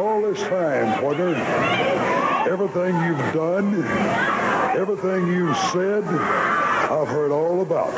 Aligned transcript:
all 0.00 0.22
this 0.22 0.40
time, 0.40 0.98
partner, 1.00 1.34
everything 2.50 2.94
you've 3.04 3.34
done, 3.34 3.84
everything 4.74 5.26
you've 5.26 5.56
said, 5.72 6.04
I've 6.04 7.08
heard 7.08 7.30
all 7.30 7.60
about. 7.60 7.92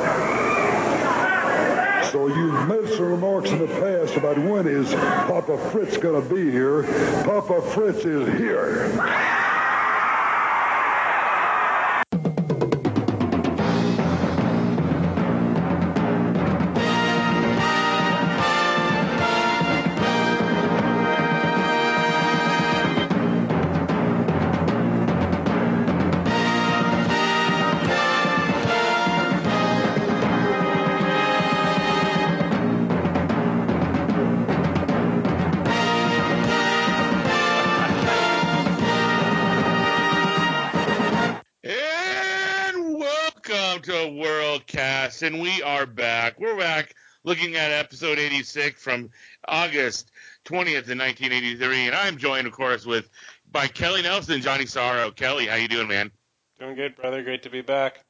So 2.11 2.27
you've 2.27 2.69
made 2.69 2.89
some 2.95 3.07
remarks 3.07 3.51
in 3.51 3.61
the 3.61 3.69
past 3.69 4.17
about 4.17 4.37
when 4.37 4.67
is 4.67 4.93
Papa 4.93 5.57
Fritz 5.71 5.97
going 5.97 6.21
to 6.21 6.35
be 6.35 6.51
here. 6.51 6.83
Papa 7.25 7.63
Fritz 7.63 8.05
is 8.05 8.37
here. 8.37 8.91
And 45.23 45.41
we 45.41 45.63
are 45.63 45.87
back. 45.87 46.41
We're 46.41 46.57
back 46.57 46.95
looking 47.23 47.55
at 47.55 47.71
episode 47.71 48.19
86 48.19 48.83
from 48.83 49.11
August 49.47 50.11
20th 50.47 50.91
in 50.91 50.99
1983, 50.99 51.87
and 51.87 51.95
I'm 51.95 52.17
joined, 52.17 52.49
of 52.49 52.53
course, 52.53 52.85
with 52.85 53.09
by 53.53 53.69
Kelly 53.69 54.03
Nelson 54.03 54.35
and 54.35 54.43
Johnny 54.43 54.67
Sorrow. 54.67 55.13
Kelly, 55.13 55.47
how 55.47 55.55
you 55.55 55.69
doing, 55.69 55.87
man? 55.87 56.11
Doing 56.59 56.75
good, 56.75 56.97
brother. 56.97 57.23
Great 57.23 57.45
to 57.45 57.51
be 57.51 57.61
back. 57.61 58.05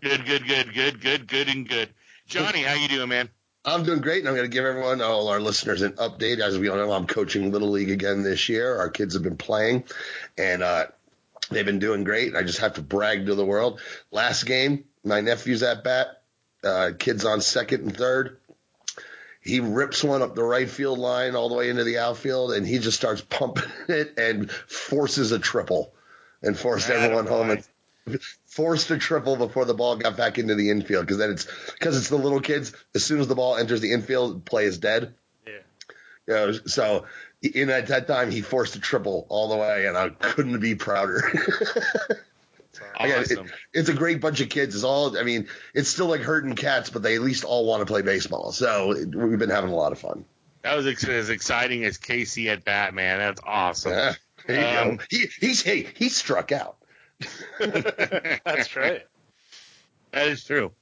Good, 0.00 0.26
good, 0.26 0.48
good, 0.48 0.74
good, 0.74 1.00
good, 1.00 1.28
good, 1.28 1.48
and 1.48 1.68
good. 1.68 1.90
Johnny, 2.26 2.62
how 2.62 2.74
you 2.74 2.88
doing, 2.88 3.08
man? 3.08 3.28
I'm 3.64 3.84
doing 3.84 4.00
great, 4.00 4.20
and 4.20 4.28
I'm 4.28 4.34
going 4.34 4.50
to 4.50 4.52
give 4.54 4.64
everyone, 4.64 5.00
all 5.00 5.28
our 5.28 5.40
listeners, 5.40 5.82
an 5.82 5.92
update. 5.92 6.40
As 6.40 6.58
we 6.58 6.68
all 6.68 6.76
know, 6.76 6.90
I'm 6.90 7.06
coaching 7.06 7.52
Little 7.52 7.70
League 7.70 7.90
again 7.90 8.24
this 8.24 8.48
year. 8.48 8.76
Our 8.76 8.90
kids 8.90 9.14
have 9.14 9.22
been 9.22 9.36
playing, 9.36 9.84
and 10.36 10.64
uh, 10.64 10.86
they've 11.50 11.64
been 11.64 11.78
doing 11.78 12.02
great. 12.02 12.34
I 12.34 12.42
just 12.42 12.58
have 12.58 12.74
to 12.74 12.82
brag 12.82 13.26
to 13.26 13.36
the 13.36 13.44
world. 13.44 13.80
Last 14.10 14.44
game, 14.44 14.85
my 15.06 15.20
nephew's 15.20 15.62
at 15.62 15.84
bat. 15.84 16.20
Uh, 16.64 16.90
kids 16.98 17.24
on 17.24 17.40
second 17.40 17.82
and 17.82 17.96
third. 17.96 18.38
He 19.40 19.60
rips 19.60 20.02
one 20.02 20.22
up 20.22 20.34
the 20.34 20.42
right 20.42 20.68
field 20.68 20.98
line 20.98 21.36
all 21.36 21.48
the 21.48 21.54
way 21.54 21.70
into 21.70 21.84
the 21.84 21.98
outfield, 21.98 22.52
and 22.52 22.66
he 22.66 22.80
just 22.80 22.96
starts 22.96 23.20
pumping 23.20 23.70
it 23.88 24.18
and 24.18 24.50
forces 24.50 25.30
a 25.30 25.38
triple, 25.38 25.94
and 26.42 26.58
forced 26.58 26.90
everyone 26.90 27.26
home. 27.26 27.50
And, 27.50 27.64
forced 28.46 28.90
a 28.90 28.98
triple 28.98 29.36
before 29.36 29.64
the 29.64 29.74
ball 29.74 29.96
got 29.96 30.16
back 30.16 30.38
into 30.38 30.54
the 30.54 30.70
infield 30.70 31.04
because 31.04 31.18
then 31.18 31.30
it's 31.30 31.46
because 31.72 31.96
it's 31.96 32.08
the 32.08 32.16
little 32.16 32.40
kids. 32.40 32.72
As 32.94 33.04
soon 33.04 33.20
as 33.20 33.26
the 33.26 33.34
ball 33.34 33.56
enters 33.56 33.80
the 33.80 33.92
infield, 33.92 34.44
play 34.44 34.64
is 34.64 34.78
dead. 34.78 35.12
Yeah. 35.46 35.52
You 36.26 36.34
know, 36.34 36.52
so 36.52 37.04
in 37.42 37.68
at 37.68 37.88
that 37.88 38.06
time 38.06 38.30
he 38.30 38.42
forced 38.42 38.76
a 38.76 38.80
triple 38.80 39.26
all 39.28 39.48
the 39.48 39.56
way, 39.56 39.86
and 39.86 39.96
I 39.96 40.10
couldn't 40.10 40.60
be 40.60 40.76
prouder. 40.76 41.22
Again, 43.00 43.22
it- 43.30 43.38
it's 43.72 43.88
a 43.88 43.94
great 43.94 44.20
bunch 44.20 44.40
of 44.40 44.48
kids. 44.48 44.74
It's 44.74 44.84
all 44.84 45.16
I 45.18 45.22
mean, 45.22 45.48
it's 45.74 45.88
still 45.88 46.06
like 46.06 46.20
herding 46.22 46.54
cats, 46.54 46.90
but 46.90 47.02
they 47.02 47.14
at 47.14 47.20
least 47.22 47.44
all 47.44 47.66
want 47.66 47.80
to 47.80 47.86
play 47.86 48.02
baseball. 48.02 48.52
So 48.52 48.92
it- 48.92 49.14
we've 49.14 49.38
been 49.38 49.50
having 49.50 49.70
a 49.70 49.74
lot 49.76 49.92
of 49.92 49.98
fun. 49.98 50.24
That 50.62 50.76
was 50.76 50.86
ex- 50.86 51.04
as 51.06 51.30
exciting 51.30 51.84
as 51.84 51.96
Casey 51.96 52.48
at 52.50 52.64
Batman. 52.64 53.18
That's 53.18 53.40
awesome. 53.44 53.92
Yeah, 53.92 54.14
there 54.46 54.60
you 54.84 54.90
Um, 54.90 54.96
go. 54.96 55.04
He, 55.10 55.26
he's 55.40 55.62
hey, 55.62 55.86
he 55.96 56.08
struck 56.08 56.50
out. 56.52 56.76
That's 57.60 58.74
right. 58.76 59.06
That 60.12 60.28
is 60.28 60.44
true. 60.44 60.72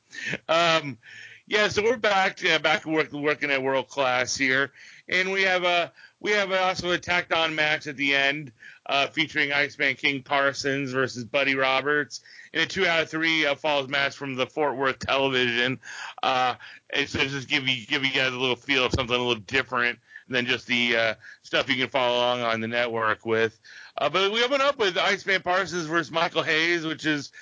Um, 0.48 0.98
yeah, 1.46 1.68
so 1.68 1.82
we're 1.82 1.98
back 1.98 2.40
back 2.62 2.86
work, 2.86 3.12
working 3.12 3.50
at 3.50 3.62
world 3.62 3.88
class 3.88 4.36
here, 4.36 4.72
and 5.08 5.30
we 5.30 5.42
have 5.42 5.64
a 5.64 5.92
we 6.20 6.32
have 6.32 6.50
also 6.52 6.90
a 6.92 6.98
tacked 6.98 7.34
on 7.34 7.54
match 7.54 7.86
at 7.86 7.98
the 7.98 8.14
end 8.14 8.50
uh, 8.86 9.08
featuring 9.08 9.52
Iceman 9.52 9.94
King 9.94 10.22
Parsons 10.22 10.92
versus 10.92 11.24
Buddy 11.24 11.54
Roberts 11.54 12.22
in 12.54 12.62
a 12.62 12.66
two 12.66 12.86
out 12.86 13.02
of 13.02 13.10
three 13.10 13.44
uh, 13.44 13.54
falls 13.54 13.88
match 13.88 14.16
from 14.16 14.34
the 14.34 14.46
Fort 14.46 14.76
Worth 14.76 15.00
television. 15.00 15.78
Uh, 16.22 16.54
and 16.94 17.06
so 17.06 17.18
just 17.26 17.48
give 17.48 17.68
you 17.68 17.86
give 17.86 18.04
you 18.04 18.12
guys 18.12 18.32
a 18.32 18.38
little 18.38 18.56
feel 18.56 18.86
of 18.86 18.92
something 18.92 19.14
a 19.14 19.18
little 19.18 19.34
different 19.34 19.98
than 20.28 20.46
just 20.46 20.66
the 20.66 20.96
uh, 20.96 21.14
stuff 21.42 21.68
you 21.68 21.76
can 21.76 21.90
follow 21.90 22.16
along 22.16 22.40
on 22.40 22.60
the 22.60 22.68
network 22.68 23.26
with. 23.26 23.60
Uh, 23.98 24.08
but 24.08 24.32
we 24.32 24.42
open 24.42 24.60
up 24.60 24.78
with 24.78 24.96
Iceman 24.96 25.42
Parsons 25.42 25.84
versus 25.86 26.10
Michael 26.10 26.42
Hayes, 26.42 26.86
which 26.86 27.04
is 27.04 27.32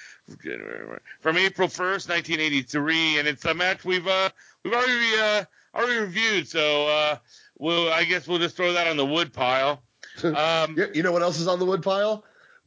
from 1.20 1.36
April 1.36 1.68
1st, 1.68 2.08
1983, 2.08 3.18
and 3.18 3.28
it's 3.28 3.44
a 3.44 3.54
match 3.54 3.84
we've 3.84 4.06
uh, 4.06 4.30
we've 4.64 4.72
already 4.74 5.16
uh, 5.20 5.44
already 5.74 6.00
reviewed. 6.00 6.48
So 6.48 6.86
uh, 6.86 7.16
we'll 7.58 7.92
I 7.92 8.04
guess 8.04 8.26
we'll 8.28 8.38
just 8.38 8.56
throw 8.56 8.72
that 8.72 8.86
on 8.86 8.96
the 8.96 9.06
wood 9.06 9.32
pile. 9.32 9.82
Um, 10.22 10.76
You 10.76 10.88
you 10.94 11.02
know 11.02 11.12
what 11.12 11.22
else 11.22 11.40
is 11.40 11.48
on 11.48 11.58
the 11.58 11.64
wood 11.64 11.82
pile? 11.82 12.24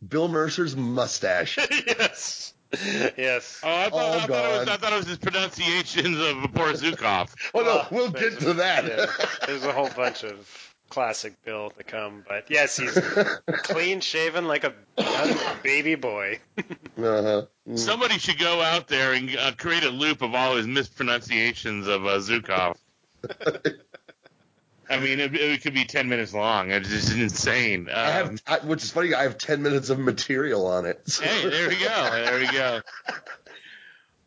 Bill 0.07 0.27
Mercer's 0.27 0.75
mustache. 0.75 1.57
yes. 1.87 2.53
Yes. 3.17 3.61
oh, 3.63 3.67
I 3.69 3.89
thought, 3.89 3.93
All 3.93 4.13
I, 4.13 4.25
thought 4.25 4.45
it 4.45 4.59
was. 4.59 4.67
I 4.67 4.77
thought 4.77 4.93
it 4.93 4.97
was 4.97 5.07
his 5.07 5.17
pronunciations 5.19 6.17
of 6.17 6.35
Borzukov. 6.51 7.33
Oh 7.53 7.61
no, 7.61 7.65
Well, 7.65 7.87
we'll 7.91 8.09
get 8.09 8.39
to 8.39 8.53
that. 8.55 8.85
Yeah, 8.85 9.05
there's 9.45 9.63
a 9.63 9.71
whole 9.71 9.89
bunch 9.95 10.23
of 10.23 10.64
classic 10.89 11.33
Bill 11.43 11.71
to 11.71 11.83
come, 11.83 12.23
but 12.27 12.49
yes, 12.49 12.77
he's 12.77 12.93
clean 13.63 14.01
shaven 14.01 14.47
like 14.47 14.63
a 14.63 14.73
baby 15.63 15.95
boy. 15.95 16.39
uh-huh. 16.97 17.45
Somebody 17.75 18.17
should 18.19 18.39
go 18.39 18.61
out 18.61 18.87
there 18.87 19.13
and 19.13 19.35
uh, 19.35 19.51
create 19.57 19.83
a 19.83 19.89
loop 19.89 20.21
of 20.21 20.33
all 20.35 20.55
his 20.55 20.67
mispronunciations 20.67 21.87
of 21.87 22.05
uh, 22.05 22.19
Zukov. 22.19 22.77
I 24.87 24.99
mean, 24.99 25.19
it, 25.19 25.33
it 25.35 25.63
could 25.63 25.73
be 25.73 25.85
10 25.85 26.07
minutes 26.09 26.31
long. 26.33 26.69
It's 26.69 26.89
just 26.89 27.11
insane. 27.11 27.89
Um, 27.89 27.95
I 27.95 28.11
have, 28.11 28.41
I, 28.45 28.59
which 28.59 28.83
is 28.83 28.91
funny. 28.91 29.15
I 29.15 29.23
have 29.23 29.39
ten 29.39 29.63
minutes 29.63 29.89
of 29.89 29.97
material 29.97 30.67
on 30.67 30.85
it. 30.85 31.01
So- 31.09 31.23
Hey, 31.23 31.49
there 31.49 31.67
we 31.69 31.75
go. 31.75 32.09
There 32.11 32.39
we 32.39 32.51
go. 32.51 32.81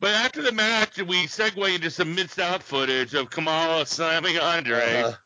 But 0.01 0.11
after 0.11 0.43
the 0.43 0.51
match, 0.53 0.99
we 1.01 1.27
segue 1.27 1.75
into 1.77 1.91
some 1.91 2.15
missed 2.17 2.39
out 2.41 2.63
footage 2.65 3.15
of 3.15 3.31
Kamala 3.31 3.87
slamming 3.87 4.37
Andre. 4.39 5.03
Uh-huh. 5.03 5.17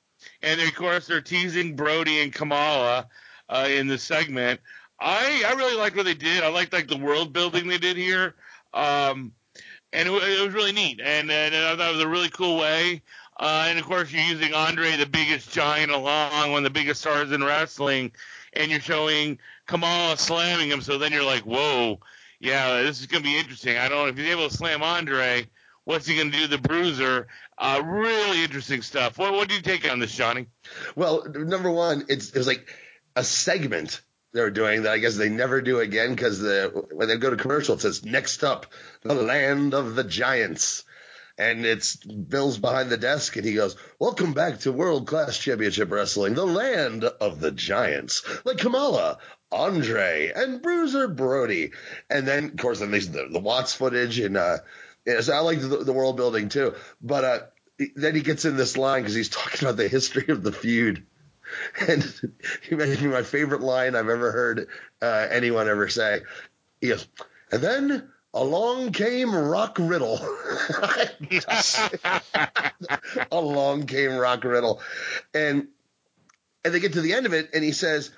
And 0.42 0.60
of 0.60 0.74
course, 0.74 1.06
they're 1.06 1.20
teasing 1.20 1.76
Brody 1.76 2.20
and 2.20 2.32
Kamala 2.32 3.08
uh, 3.48 3.68
in 3.70 3.86
the 3.86 3.98
segment. 3.98 4.60
I, 5.00 5.44
I 5.46 5.54
really 5.54 5.76
liked 5.76 5.96
what 5.96 6.04
they 6.04 6.14
did. 6.14 6.42
I 6.42 6.48
liked 6.48 6.72
like 6.72 6.88
the 6.88 6.96
world 6.96 7.32
building 7.32 7.66
they 7.66 7.78
did 7.78 7.96
here. 7.96 8.34
Um, 8.74 9.32
and 9.92 10.08
it, 10.08 10.12
it 10.12 10.44
was 10.44 10.54
really 10.54 10.72
neat. 10.72 11.00
And, 11.02 11.30
and 11.30 11.54
I 11.54 11.76
thought 11.76 11.90
it 11.90 11.96
was 11.96 12.04
a 12.04 12.08
really 12.08 12.30
cool 12.30 12.56
way. 12.56 13.02
Uh, 13.38 13.66
and 13.68 13.78
of 13.78 13.84
course, 13.84 14.12
you're 14.12 14.22
using 14.22 14.54
Andre, 14.54 14.96
the 14.96 15.06
biggest 15.06 15.52
giant 15.52 15.90
along, 15.90 16.52
one 16.52 16.58
of 16.58 16.72
the 16.72 16.78
biggest 16.78 17.00
stars 17.00 17.32
in 17.32 17.42
wrestling, 17.42 18.12
and 18.52 18.70
you're 18.70 18.80
showing 18.80 19.38
Kamala 19.66 20.16
slamming 20.16 20.70
him. 20.70 20.82
So 20.82 20.98
then 20.98 21.12
you're 21.12 21.24
like, 21.24 21.42
whoa, 21.42 21.98
yeah, 22.40 22.82
this 22.82 23.00
is 23.00 23.06
going 23.06 23.22
to 23.22 23.28
be 23.28 23.38
interesting. 23.38 23.78
I 23.78 23.88
don't 23.88 23.98
know 23.98 24.06
if 24.06 24.16
he's 24.16 24.28
able 24.28 24.48
to 24.48 24.54
slam 24.54 24.82
Andre. 24.82 25.46
What's 25.84 26.06
he 26.06 26.16
going 26.16 26.30
to 26.30 26.38
do 26.38 26.46
the 26.46 26.58
Bruiser? 26.58 27.26
Uh, 27.58 27.82
really 27.84 28.44
interesting 28.44 28.82
stuff. 28.82 29.18
What, 29.18 29.32
what 29.32 29.48
do 29.48 29.54
you 29.54 29.62
take 29.62 29.90
on 29.90 29.98
this, 29.98 30.14
Johnny? 30.14 30.46
Well, 30.94 31.24
number 31.26 31.70
one, 31.70 32.04
it's 32.08 32.30
it 32.30 32.38
was 32.38 32.46
like 32.46 32.68
a 33.16 33.24
segment 33.24 34.00
they 34.32 34.40
were 34.40 34.50
doing 34.50 34.82
that 34.82 34.92
I 34.92 34.98
guess 34.98 35.16
they 35.16 35.28
never 35.28 35.60
do 35.60 35.80
again 35.80 36.10
because 36.10 36.38
the 36.40 36.86
when 36.92 37.08
they 37.08 37.16
go 37.16 37.30
to 37.30 37.36
commercial, 37.36 37.74
it 37.74 37.80
says 37.80 38.04
next 38.04 38.44
up, 38.44 38.66
the 39.02 39.14
land 39.14 39.74
of 39.74 39.94
the 39.94 40.04
giants. 40.04 40.84
And 41.38 41.64
it's 41.64 41.96
Bill's 41.96 42.58
behind 42.58 42.90
the 42.90 42.98
desk, 42.98 43.36
and 43.36 43.44
he 43.44 43.54
goes, 43.54 43.74
"Welcome 43.98 44.34
back 44.34 44.60
to 44.60 44.72
World 44.72 45.06
Class 45.06 45.38
Championship 45.38 45.90
Wrestling, 45.90 46.34
the 46.34 46.46
land 46.46 47.04
of 47.04 47.40
the 47.40 47.50
giants, 47.50 48.22
like 48.44 48.58
Kamala, 48.58 49.16
Andre, 49.50 50.30
and 50.34 50.60
Bruiser 50.60 51.08
Brody." 51.08 51.72
And 52.10 52.28
then, 52.28 52.44
of 52.44 52.56
course, 52.58 52.80
then 52.80 52.90
there's 52.90 53.08
the, 53.08 53.28
the 53.32 53.40
Watts 53.40 53.72
footage, 53.74 54.18
and 54.18 54.36
uh, 54.36 54.58
yeah, 55.06 55.20
so 55.20 55.32
I 55.32 55.40
like 55.40 55.60
the, 55.60 55.68
the 55.78 55.92
world 55.92 56.16
building 56.16 56.48
too. 56.48 56.74
But 57.00 57.24
uh, 57.24 57.38
then 57.96 58.14
he 58.14 58.20
gets 58.20 58.44
in 58.44 58.56
this 58.56 58.76
line 58.76 59.02
because 59.02 59.14
he's 59.14 59.28
talking 59.28 59.66
about 59.66 59.76
the 59.76 59.88
history 59.88 60.26
of 60.28 60.42
the 60.42 60.52
feud. 60.52 61.06
And 61.86 62.02
he 62.66 62.74
made 62.74 62.98
me 63.02 63.08
my 63.08 63.22
favorite 63.22 63.60
line 63.60 63.94
I've 63.94 64.08
ever 64.08 64.32
heard 64.32 64.68
uh, 65.02 65.26
anyone 65.30 65.68
ever 65.68 65.86
say. 65.86 66.22
He 66.80 66.88
goes, 66.88 67.06
and 67.50 67.60
then 67.60 68.10
along 68.32 68.92
came 68.92 69.34
Rock 69.34 69.76
Riddle. 69.78 70.18
along 73.30 73.84
came 73.86 74.16
Rock 74.16 74.44
Riddle. 74.44 74.80
And 75.34 75.68
and 76.64 76.72
they 76.72 76.80
get 76.80 76.94
to 76.94 77.02
the 77.02 77.12
end 77.12 77.26
of 77.26 77.34
it 77.34 77.50
and 77.52 77.62
he 77.62 77.72
says, 77.72 78.10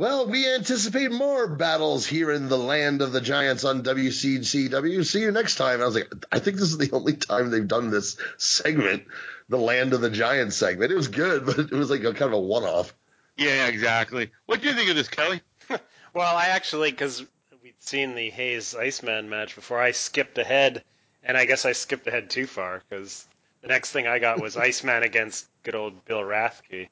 well, 0.00 0.26
we 0.26 0.50
anticipate 0.50 1.12
more 1.12 1.46
battles 1.46 2.06
here 2.06 2.30
in 2.30 2.48
the 2.48 2.56
land 2.56 3.02
of 3.02 3.12
the 3.12 3.20
giants 3.20 3.64
on 3.64 3.82
WCCW. 3.82 5.04
See 5.04 5.20
you 5.20 5.30
next 5.30 5.56
time. 5.56 5.82
I 5.82 5.84
was 5.84 5.94
like, 5.94 6.10
I 6.32 6.38
think 6.38 6.56
this 6.56 6.70
is 6.70 6.78
the 6.78 6.90
only 6.92 7.12
time 7.12 7.50
they've 7.50 7.68
done 7.68 7.90
this 7.90 8.16
segment, 8.38 9.04
the 9.50 9.58
land 9.58 9.92
of 9.92 10.00
the 10.00 10.08
giants 10.08 10.56
segment. 10.56 10.90
It 10.90 10.94
was 10.94 11.08
good, 11.08 11.44
but 11.46 11.58
it 11.58 11.70
was 11.72 11.90
like 11.90 12.00
a 12.00 12.14
kind 12.14 12.32
of 12.32 12.32
a 12.32 12.40
one 12.40 12.64
off. 12.64 12.94
Yeah, 13.36 13.66
exactly. 13.66 14.30
What 14.46 14.62
do 14.62 14.68
you 14.68 14.74
think 14.74 14.88
of 14.88 14.96
this, 14.96 15.08
Kelly? 15.08 15.42
Well, 16.12 16.36
I 16.36 16.46
actually, 16.46 16.90
because 16.90 17.24
we'd 17.62 17.74
seen 17.78 18.16
the 18.16 18.30
Hayes 18.30 18.74
Iceman 18.74 19.28
match 19.28 19.54
before, 19.54 19.80
I 19.80 19.92
skipped 19.92 20.38
ahead, 20.38 20.82
and 21.22 21.36
I 21.36 21.44
guess 21.44 21.64
I 21.64 21.70
skipped 21.70 22.08
ahead 22.08 22.30
too 22.30 22.48
far 22.48 22.82
because 22.88 23.28
the 23.62 23.68
next 23.68 23.92
thing 23.92 24.08
I 24.08 24.18
got 24.18 24.40
was 24.40 24.56
Iceman 24.56 25.04
against 25.04 25.46
good 25.62 25.76
old 25.76 26.04
Bill 26.06 26.22
Rathke. 26.22 26.88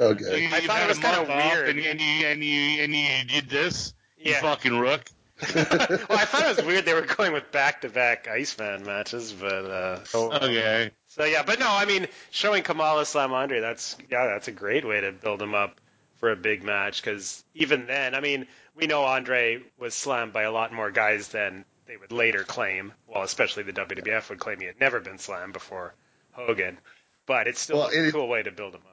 Okay. 0.00 0.48
I 0.52 0.60
thought 0.60 0.82
it 0.82 0.88
was 0.88 0.98
kinda 0.98 1.22
weird. 1.28 1.68
And, 1.68 1.78
and 1.80 2.00
you 2.00 2.26
and 2.26 2.42
you 2.44 2.82
and 2.82 2.94
you 2.94 3.24
did 3.40 3.48
this. 3.50 3.94
You 4.18 4.32
Yeah. 4.32 4.40
fucking 4.40 4.78
rook. 4.78 5.02
well, 5.54 5.66
I 6.08 6.24
thought 6.24 6.42
it 6.50 6.56
was 6.56 6.64
weird 6.66 6.84
they 6.84 6.94
were 6.94 7.00
going 7.02 7.32
with 7.32 7.50
back-to-back 7.50 8.28
Iceman 8.28 8.84
matches, 8.84 9.32
but 9.32 9.52
uh, 9.64 10.04
so, 10.04 10.32
Okay. 10.32 10.92
so 11.08 11.24
yeah, 11.24 11.42
but 11.42 11.58
no, 11.58 11.66
I 11.68 11.84
mean, 11.84 12.06
showing 12.30 12.62
Kamala 12.62 13.04
slam 13.04 13.32
Andre, 13.32 13.58
that's 13.60 13.96
yeah, 14.08 14.26
that's 14.26 14.46
a 14.46 14.52
great 14.52 14.86
way 14.86 15.00
to 15.00 15.10
build 15.10 15.42
him 15.42 15.52
up 15.56 15.80
for 16.18 16.30
a 16.30 16.36
big 16.36 16.62
match 16.62 17.02
because 17.02 17.42
even 17.54 17.86
then, 17.86 18.14
I 18.14 18.20
mean, 18.20 18.46
we 18.76 18.86
know 18.86 19.02
Andre 19.02 19.62
was 19.80 19.94
slammed 19.94 20.32
by 20.32 20.42
a 20.42 20.52
lot 20.52 20.72
more 20.72 20.92
guys 20.92 21.26
than 21.28 21.64
they 21.86 21.96
would 21.96 22.12
later 22.12 22.44
claim. 22.44 22.92
Well, 23.08 23.24
especially 23.24 23.64
the 23.64 23.72
WWF 23.72 24.28
would 24.28 24.38
claim 24.38 24.60
he 24.60 24.66
had 24.66 24.78
never 24.78 25.00
been 25.00 25.18
slammed 25.18 25.54
before 25.54 25.92
Hogan, 26.32 26.78
but 27.26 27.48
it's 27.48 27.60
still 27.60 27.78
Well, 27.78 27.88
a 27.88 28.06
it- 28.06 28.12
cool 28.12 28.28
way 28.28 28.44
to 28.44 28.52
build 28.52 28.74
him 28.76 28.82
up. 28.86 28.91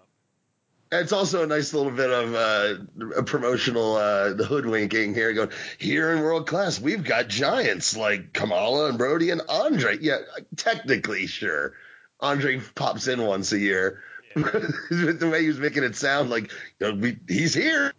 It's 0.92 1.12
also 1.12 1.44
a 1.44 1.48
nice 1.48 1.74
little 1.74 1.92
bit 1.92 2.10
of 2.10 2.34
uh, 2.34 3.14
a 3.18 3.24
promotional 3.24 3.96
uh, 3.96 4.34
hoodwinking 4.34 5.14
here. 5.14 5.34
Going 5.34 5.52
here 5.78 6.12
in 6.12 6.22
world 6.22 6.48
class, 6.48 6.82
we've 6.82 7.04
got 7.04 7.28
giants 7.28 7.96
like 7.96 8.34
Kamala 8.34 8.90
and 8.90 8.98
Brody 8.98 9.30
and 9.30 9.42
Andre. 9.48 9.98
Yeah, 10.02 10.18
technically, 10.56 11.28
sure. 11.28 11.74
Andre 12.20 12.60
pops 12.74 13.08
in 13.08 13.22
once 13.22 13.52
a 13.52 13.60
year. 13.60 14.02
the 14.36 15.30
way 15.32 15.42
he 15.42 15.48
was 15.48 15.60
making 15.60 15.84
it 15.84 15.96
sound 15.96 16.30
like 16.30 16.52
you 16.80 16.88
know, 16.88 16.94
we, 16.96 17.20
he's 17.28 17.54
here, 17.54 17.94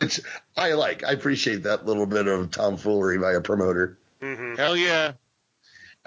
which 0.00 0.20
I 0.56 0.72
like. 0.72 1.04
I 1.04 1.12
appreciate 1.12 1.64
that 1.64 1.84
little 1.84 2.06
bit 2.06 2.26
of 2.28 2.50
tomfoolery 2.50 3.18
by 3.18 3.32
a 3.32 3.40
promoter. 3.42 3.98
hmm 4.22 4.54
Hell 4.54 4.76
yeah. 4.76 5.12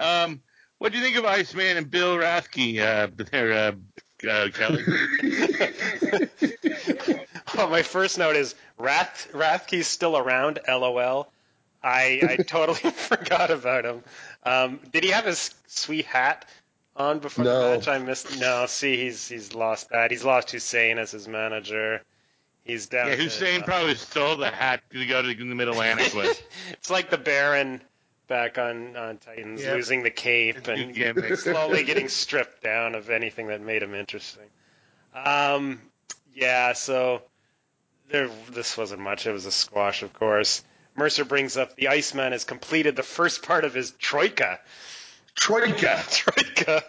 Um, 0.00 0.42
what 0.78 0.92
do 0.92 0.98
you 0.98 1.04
think 1.04 1.16
of 1.16 1.24
Iceman 1.24 1.76
and 1.76 1.90
Bill 1.90 2.16
Rathke? 2.16 2.80
Uh, 2.80 3.08
there, 3.30 3.52
uh, 3.52 3.72
uh, 4.28 4.48
Kelly. 4.52 4.84
Well, 7.56 7.68
my 7.68 7.82
first 7.82 8.16
note 8.16 8.36
is 8.36 8.54
Rath 8.78 9.28
Rathke's 9.32 9.86
still 9.86 10.16
around. 10.16 10.60
LOL. 10.68 11.30
I 11.82 12.20
I 12.22 12.36
totally 12.36 12.78
forgot 12.92 13.50
about 13.50 13.84
him. 13.84 14.02
Um, 14.44 14.80
did 14.92 15.04
he 15.04 15.10
have 15.10 15.24
his 15.24 15.52
sweet 15.66 16.06
hat 16.06 16.46
on 16.96 17.18
before 17.18 17.44
No. 17.44 17.70
the 17.70 17.76
match? 17.76 17.88
I 17.88 17.98
missed. 17.98 18.38
No, 18.38 18.66
see, 18.66 18.96
he's 18.96 19.28
he's 19.28 19.54
lost 19.54 19.90
that. 19.90 20.10
He's 20.10 20.24
lost 20.24 20.50
Hussein 20.52 20.98
as 20.98 21.10
his 21.10 21.26
manager. 21.26 22.02
He's 22.64 22.86
down. 22.86 23.08
yeah, 23.08 23.16
to, 23.16 23.22
Hussein 23.24 23.62
uh, 23.62 23.64
probably 23.64 23.94
stole 23.96 24.36
the 24.36 24.50
hat 24.50 24.80
to 24.92 25.04
go 25.06 25.20
to 25.22 25.34
the 25.34 25.44
Mid 25.44 25.68
Atlantic 25.68 26.14
with. 26.14 26.40
it's 26.72 26.90
like 26.90 27.10
the 27.10 27.18
Baron 27.18 27.80
back 28.30 28.56
on 28.56 28.96
on 28.96 29.18
Titans, 29.18 29.60
Yep. 29.62 29.74
losing 29.74 30.02
the 30.04 30.10
cape 30.10 30.68
and 30.68 30.96
slowly 31.38 31.82
getting 31.82 32.08
stripped 32.08 32.62
down 32.62 32.94
of 32.94 33.10
anything 33.10 33.48
that 33.48 33.60
made 33.60 33.82
him 33.82 33.94
interesting. 33.94 34.46
Um, 35.12 35.82
yeah, 36.32 36.72
so 36.72 37.22
there, 38.08 38.30
this 38.50 38.78
wasn't 38.78 39.00
much. 39.02 39.26
It 39.26 39.32
was 39.32 39.46
a 39.46 39.50
squash, 39.52 40.02
of 40.02 40.12
course. 40.14 40.62
Mercer 40.96 41.24
brings 41.24 41.56
up 41.56 41.74
the 41.76 41.88
Iceman 41.88 42.32
has 42.32 42.44
completed 42.44 42.94
the 42.96 43.02
first 43.02 43.42
part 43.42 43.64
of 43.64 43.74
his 43.74 43.90
troika. 43.92 44.60
Troika. 45.34 46.02
Troika. 46.10 46.84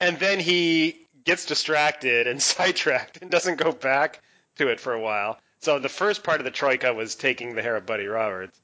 And 0.00 0.18
then 0.18 0.40
he 0.40 1.06
gets 1.24 1.46
distracted 1.46 2.26
and 2.26 2.42
sidetracked 2.52 3.22
and 3.22 3.30
doesn't 3.30 3.56
go 3.56 3.70
back 3.72 4.20
to 4.56 4.68
it 4.68 4.80
for 4.80 4.92
a 4.92 5.00
while. 5.00 5.38
So 5.60 5.78
the 5.78 5.88
first 5.88 6.24
part 6.24 6.40
of 6.40 6.44
the 6.44 6.50
troika 6.50 6.92
was 6.92 7.14
taking 7.14 7.54
the 7.54 7.62
hair 7.62 7.76
of 7.76 7.86
Buddy 7.86 8.06
Roberts. 8.06 8.58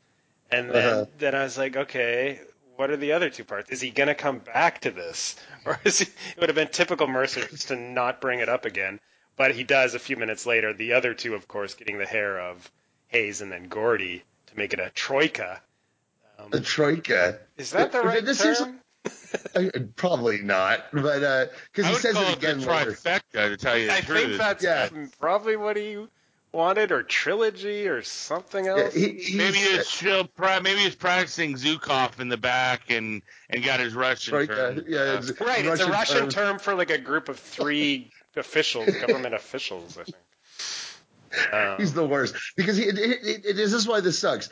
And 0.50 0.70
then, 0.70 0.86
Uh-huh. 0.86 1.06
then 1.18 1.34
I 1.34 1.42
was 1.44 1.58
like, 1.58 1.76
okay, 1.76 2.40
what 2.76 2.90
are 2.90 2.96
the 2.96 3.12
other 3.12 3.28
two 3.30 3.44
parts? 3.44 3.70
Is 3.70 3.80
he 3.80 3.90
going 3.90 4.06
to 4.08 4.14
come 4.14 4.38
back 4.38 4.80
to 4.82 4.90
this? 4.90 5.36
Or 5.66 5.78
is 5.84 5.98
he, 5.98 6.04
it 6.06 6.40
would 6.40 6.48
have 6.48 6.56
been 6.56 6.68
typical 6.68 7.06
Mercer 7.08 7.44
just 7.46 7.68
to 7.68 7.76
not 7.76 8.20
bring 8.22 8.38
it 8.40 8.48
up 8.48 8.64
again. 8.64 9.00
But 9.36 9.54
he 9.54 9.64
does 9.64 9.94
a 9.94 9.98
few 9.98 10.16
minutes 10.16 10.46
later. 10.46 10.72
The 10.72 10.94
other 10.94 11.12
two, 11.14 11.34
of 11.34 11.46
course, 11.46 11.74
getting 11.74 11.98
the 11.98 12.06
hair 12.06 12.40
of 12.40 12.70
Hayes 13.08 13.40
and 13.42 13.52
then 13.52 13.68
Gordy 13.68 14.22
to 14.46 14.56
make 14.56 14.72
it 14.72 14.80
a 14.80 14.88
troika. 14.90 15.60
Um, 16.38 16.48
A 16.52 16.60
troika. 16.60 17.38
is 17.58 17.72
that 17.72 17.92
the 17.92 18.00
right 18.00 18.24
This 18.24 18.42
is- 18.44 18.58
term? 18.58 18.80
Uh, 19.54 19.64
Probably 19.96 20.38
not, 20.42 20.86
but 20.92 21.22
I 21.24 21.46
because 21.72 21.86
he 21.90 21.94
says 21.96 22.14
call 22.14 22.22
it 22.24 22.32
it 22.32 22.40
the 22.40 22.46
again 22.52 22.60
later. 22.66 22.92
trifecta, 22.92 23.48
to 23.50 23.56
tell 23.56 23.76
you 23.76 23.86
the 23.88 23.92
I 23.94 24.00
truth. 24.00 24.18
think 24.22 24.38
that's 24.38 24.64
Yeah. 24.64 24.88
probably 25.20 25.56
what 25.56 25.76
he 25.76 26.06
wanted, 26.58 26.92
or 26.92 27.02
trilogy, 27.02 27.88
or 27.88 28.02
something 28.02 28.66
else. 28.66 28.94
Yeah, 28.94 29.06
he, 29.08 29.12
he's, 29.18 29.34
Maybe 29.36 29.58
it's 29.58 29.88
she'll 29.88 30.28
maybe 30.38 30.80
he's 30.80 30.94
practicing 30.94 31.54
Zukov 31.54 32.20
in 32.20 32.28
the 32.28 32.36
back 32.36 32.90
and 32.90 33.22
and 33.48 33.64
got 33.64 33.80
his 33.80 33.94
Russian 33.94 34.32
troika. 34.32 34.54
term. 34.54 34.84
Yeah, 34.86 34.98
Uh, 34.98 35.18
it's 35.18 35.40
right, 35.40 35.64
it's 35.64 35.80
a 35.80 35.90
Russian 35.90 36.18
term. 36.22 36.30
term 36.30 36.58
for 36.58 36.74
like 36.74 36.90
a 36.90 36.98
group 36.98 37.28
of 37.30 37.38
three 37.38 38.10
officials, 38.36 38.90
government 39.06 39.34
officials, 39.34 39.96
I 39.96 40.04
think. 40.04 40.16
Um, 41.52 41.76
He's 41.78 41.94
the 41.94 42.06
worst 42.06 42.34
because 42.56 42.76
he. 42.76 42.84
It, 42.84 42.98
it, 42.98 43.44
it, 43.46 43.56
this 43.56 43.72
is 43.72 43.86
why 43.88 44.00
this 44.00 44.18
sucks. 44.18 44.50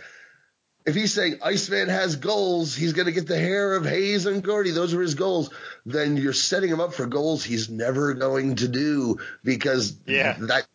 If 0.86 0.94
he's 0.94 1.12
saying 1.12 1.38
Iceman 1.42 1.88
has 1.88 2.14
goals, 2.14 2.76
he's 2.76 2.92
going 2.92 3.06
to 3.06 3.12
get 3.12 3.26
the 3.26 3.36
hair 3.38 3.74
of 3.74 3.84
Hayes 3.84 4.24
and 4.24 4.40
Gordy. 4.40 4.70
Those 4.70 4.94
are 4.94 5.00
his 5.00 5.16
goals. 5.16 5.50
Then 5.84 6.16
you're 6.16 6.32
setting 6.32 6.70
him 6.70 6.78
up 6.78 6.94
for 6.94 7.06
goals 7.06 7.42
he's 7.42 7.68
never 7.68 8.14
going 8.14 8.54
to 8.56 8.68
do 8.68 9.18
because 9.42 9.96
Yeah. 10.06 10.36
that 10.42 10.68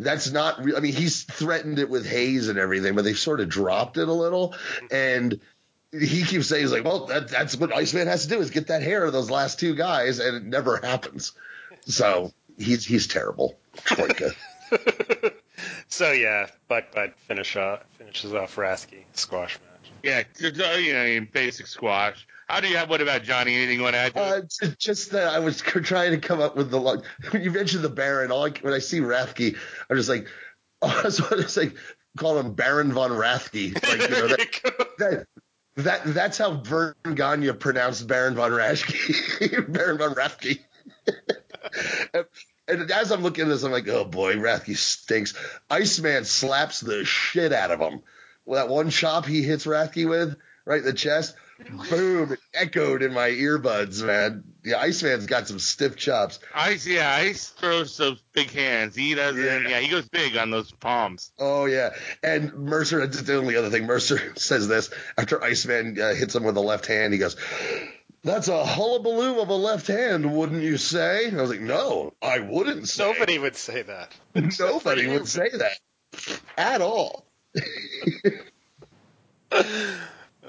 that's 0.00 0.30
not. 0.30 0.64
Re- 0.64 0.74
I 0.76 0.80
mean, 0.80 0.94
he's 0.94 1.22
threatened 1.24 1.78
it 1.78 1.90
with 1.90 2.06
Hayes 2.06 2.48
and 2.48 2.58
everything, 2.58 2.94
but 2.94 3.04
they've 3.04 3.18
sort 3.18 3.40
of 3.40 3.48
dropped 3.48 3.98
it 3.98 4.08
a 4.08 4.12
little. 4.12 4.54
And 4.90 5.40
he 5.92 6.22
keeps 6.22 6.48
saying, 6.48 6.62
"He's 6.62 6.72
like, 6.72 6.84
well, 6.84 7.06
that, 7.06 7.28
that's 7.28 7.56
what 7.56 7.74
Iceman 7.74 8.06
has 8.06 8.22
to 8.22 8.28
do 8.28 8.40
is 8.40 8.50
get 8.50 8.68
that 8.68 8.82
hair 8.82 9.04
of 9.04 9.12
those 9.12 9.30
last 9.30 9.58
two 9.60 9.74
guys," 9.74 10.18
and 10.18 10.36
it 10.36 10.44
never 10.44 10.78
happens. 10.78 11.32
So 11.86 12.32
he's 12.58 12.84
he's 12.84 13.06
terrible. 13.06 13.58
Troika. 13.84 14.30
so 15.88 16.12
yeah, 16.12 16.46
but 16.68 16.92
but 16.94 17.18
finish 17.20 17.56
off, 17.56 17.80
finishes 17.98 18.34
off 18.34 18.56
Rasky 18.56 19.04
squash 19.12 19.58
match. 19.58 19.92
yeah, 20.02 20.22
just, 20.38 20.60
uh, 20.60 20.76
you 20.78 20.92
know, 20.92 21.26
basic 21.32 21.66
squash. 21.66 22.26
How 22.50 22.58
do 22.58 22.66
you 22.66 22.76
have? 22.78 22.90
What 22.90 23.00
about 23.00 23.22
Johnny? 23.22 23.54
Anything 23.54 23.78
you 23.78 23.84
want 23.84 23.94
to 23.94 24.00
add? 24.00 24.14
To? 24.14 24.20
Uh, 24.20 24.40
ju- 24.40 24.74
just 24.76 25.12
that 25.12 25.28
I 25.28 25.38
was 25.38 25.60
trying 25.60 26.10
to 26.10 26.18
come 26.18 26.40
up 26.40 26.56
with 26.56 26.70
the 26.70 26.80
lo- 26.80 27.00
when 27.30 27.44
you 27.44 27.52
mentioned 27.52 27.84
the 27.84 27.88
Baron. 27.88 28.32
All 28.32 28.44
I, 28.44 28.50
when 28.60 28.74
I 28.74 28.80
see 28.80 28.98
Rathke, 28.98 29.56
I'm 29.88 29.96
just 29.96 30.08
like, 30.08 30.26
oh, 30.82 31.00
that's 31.02 31.20
what 31.20 31.38
it's 31.38 31.56
like. 31.56 31.76
Call 32.18 32.40
him 32.40 32.54
Baron 32.54 32.92
von 32.92 33.12
Rathke. 33.12 33.72
Like, 33.74 34.10
you 34.10 34.16
know, 34.16 34.26
that, 34.26 34.86
that, 34.98 35.26
that 35.76 36.00
that's 36.06 36.38
how 36.38 36.54
Verne 36.54 36.94
Gagne 37.14 37.52
pronounced 37.52 38.08
Baron 38.08 38.34
von 38.34 38.50
Rathke. 38.50 39.72
Baron 39.72 39.98
von 39.98 40.14
Rathke. 40.14 40.58
and, 42.12 42.24
and 42.66 42.90
as 42.90 43.12
I'm 43.12 43.22
looking 43.22 43.44
at 43.44 43.48
this, 43.48 43.62
I'm 43.62 43.70
like, 43.70 43.86
oh 43.86 44.04
boy, 44.04 44.34
Rathke 44.34 44.76
stinks. 44.76 45.34
Iceman 45.70 46.24
slaps 46.24 46.80
the 46.80 47.04
shit 47.04 47.52
out 47.52 47.70
of 47.70 47.78
him. 47.78 48.02
Well, 48.44 48.60
that 48.60 48.72
one 48.72 48.90
chop 48.90 49.24
he 49.24 49.44
hits 49.44 49.66
Rathke 49.66 50.08
with, 50.08 50.36
right 50.64 50.80
in 50.80 50.84
the 50.84 50.92
chest, 50.92 51.36
boom, 51.88 52.32
it 52.32 52.40
echoed 52.54 53.02
in 53.02 53.12
my 53.12 53.30
earbuds, 53.30 54.02
man. 54.02 54.44
The 54.62 54.74
Iceman's 54.74 55.26
got 55.26 55.48
some 55.48 55.58
stiff 55.58 55.96
chops. 55.96 56.38
Ice, 56.54 56.86
yeah, 56.86 57.14
Ice 57.14 57.48
throws 57.48 57.96
those 57.96 58.22
big 58.32 58.50
hands. 58.50 58.94
He 58.94 59.14
doesn't. 59.14 59.42
Yeah. 59.42 59.68
Yeah. 59.68 59.80
he 59.80 59.88
goes 59.88 60.08
big 60.08 60.36
on 60.36 60.50
those 60.50 60.70
palms. 60.72 61.32
Oh 61.38 61.64
yeah, 61.64 61.90
and 62.22 62.52
Mercer. 62.54 63.06
That's 63.06 63.22
the 63.22 63.36
only 63.36 63.56
other 63.56 63.70
thing. 63.70 63.86
Mercer 63.86 64.32
says 64.36 64.68
this 64.68 64.90
after 65.16 65.42
Iceman 65.42 66.00
uh, 66.00 66.14
hits 66.14 66.34
him 66.34 66.44
with 66.44 66.54
the 66.54 66.62
left 66.62 66.86
hand. 66.86 67.12
He 67.12 67.18
goes, 67.18 67.36
"That's 68.22 68.48
a 68.48 68.64
hullabaloo 68.64 69.40
of 69.40 69.48
a 69.48 69.54
left 69.54 69.86
hand, 69.86 70.34
wouldn't 70.34 70.62
you 70.62 70.76
say?" 70.76 71.26
And 71.26 71.38
I 71.38 71.42
was 71.42 71.50
like, 71.50 71.60
"No, 71.60 72.12
I 72.20 72.40
wouldn't 72.40 72.88
say. 72.88 73.10
Nobody 73.10 73.38
would 73.38 73.56
say 73.56 73.82
that. 73.82 74.12
Nobody 74.58 75.08
would 75.08 75.28
say 75.28 75.50
that 75.50 75.78
at 76.58 76.82
all." 76.82 77.26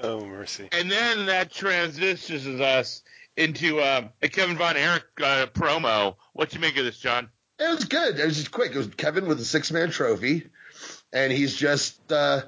Oh 0.02 0.24
mercy. 0.24 0.68
And 0.72 0.90
then 0.90 1.26
that 1.26 1.52
transitions 1.52 2.60
us 2.60 3.02
into 3.36 3.80
uh, 3.80 4.08
a 4.20 4.28
Kevin 4.28 4.56
Von 4.56 4.76
Erich 4.76 5.04
uh, 5.22 5.46
promo. 5.46 6.16
What 6.32 6.52
you 6.54 6.60
make 6.60 6.76
of 6.76 6.84
this, 6.84 6.98
John? 6.98 7.28
It 7.58 7.68
was 7.68 7.84
good. 7.84 8.18
It 8.18 8.24
was 8.24 8.36
just 8.36 8.50
quick. 8.50 8.72
It 8.72 8.78
was 8.78 8.88
Kevin 8.88 9.26
with 9.26 9.40
a 9.40 9.44
six 9.44 9.70
man 9.70 9.90
trophy, 9.90 10.48
and 11.12 11.32
he's 11.32 11.54
just 11.54 12.10
uh, 12.10 12.42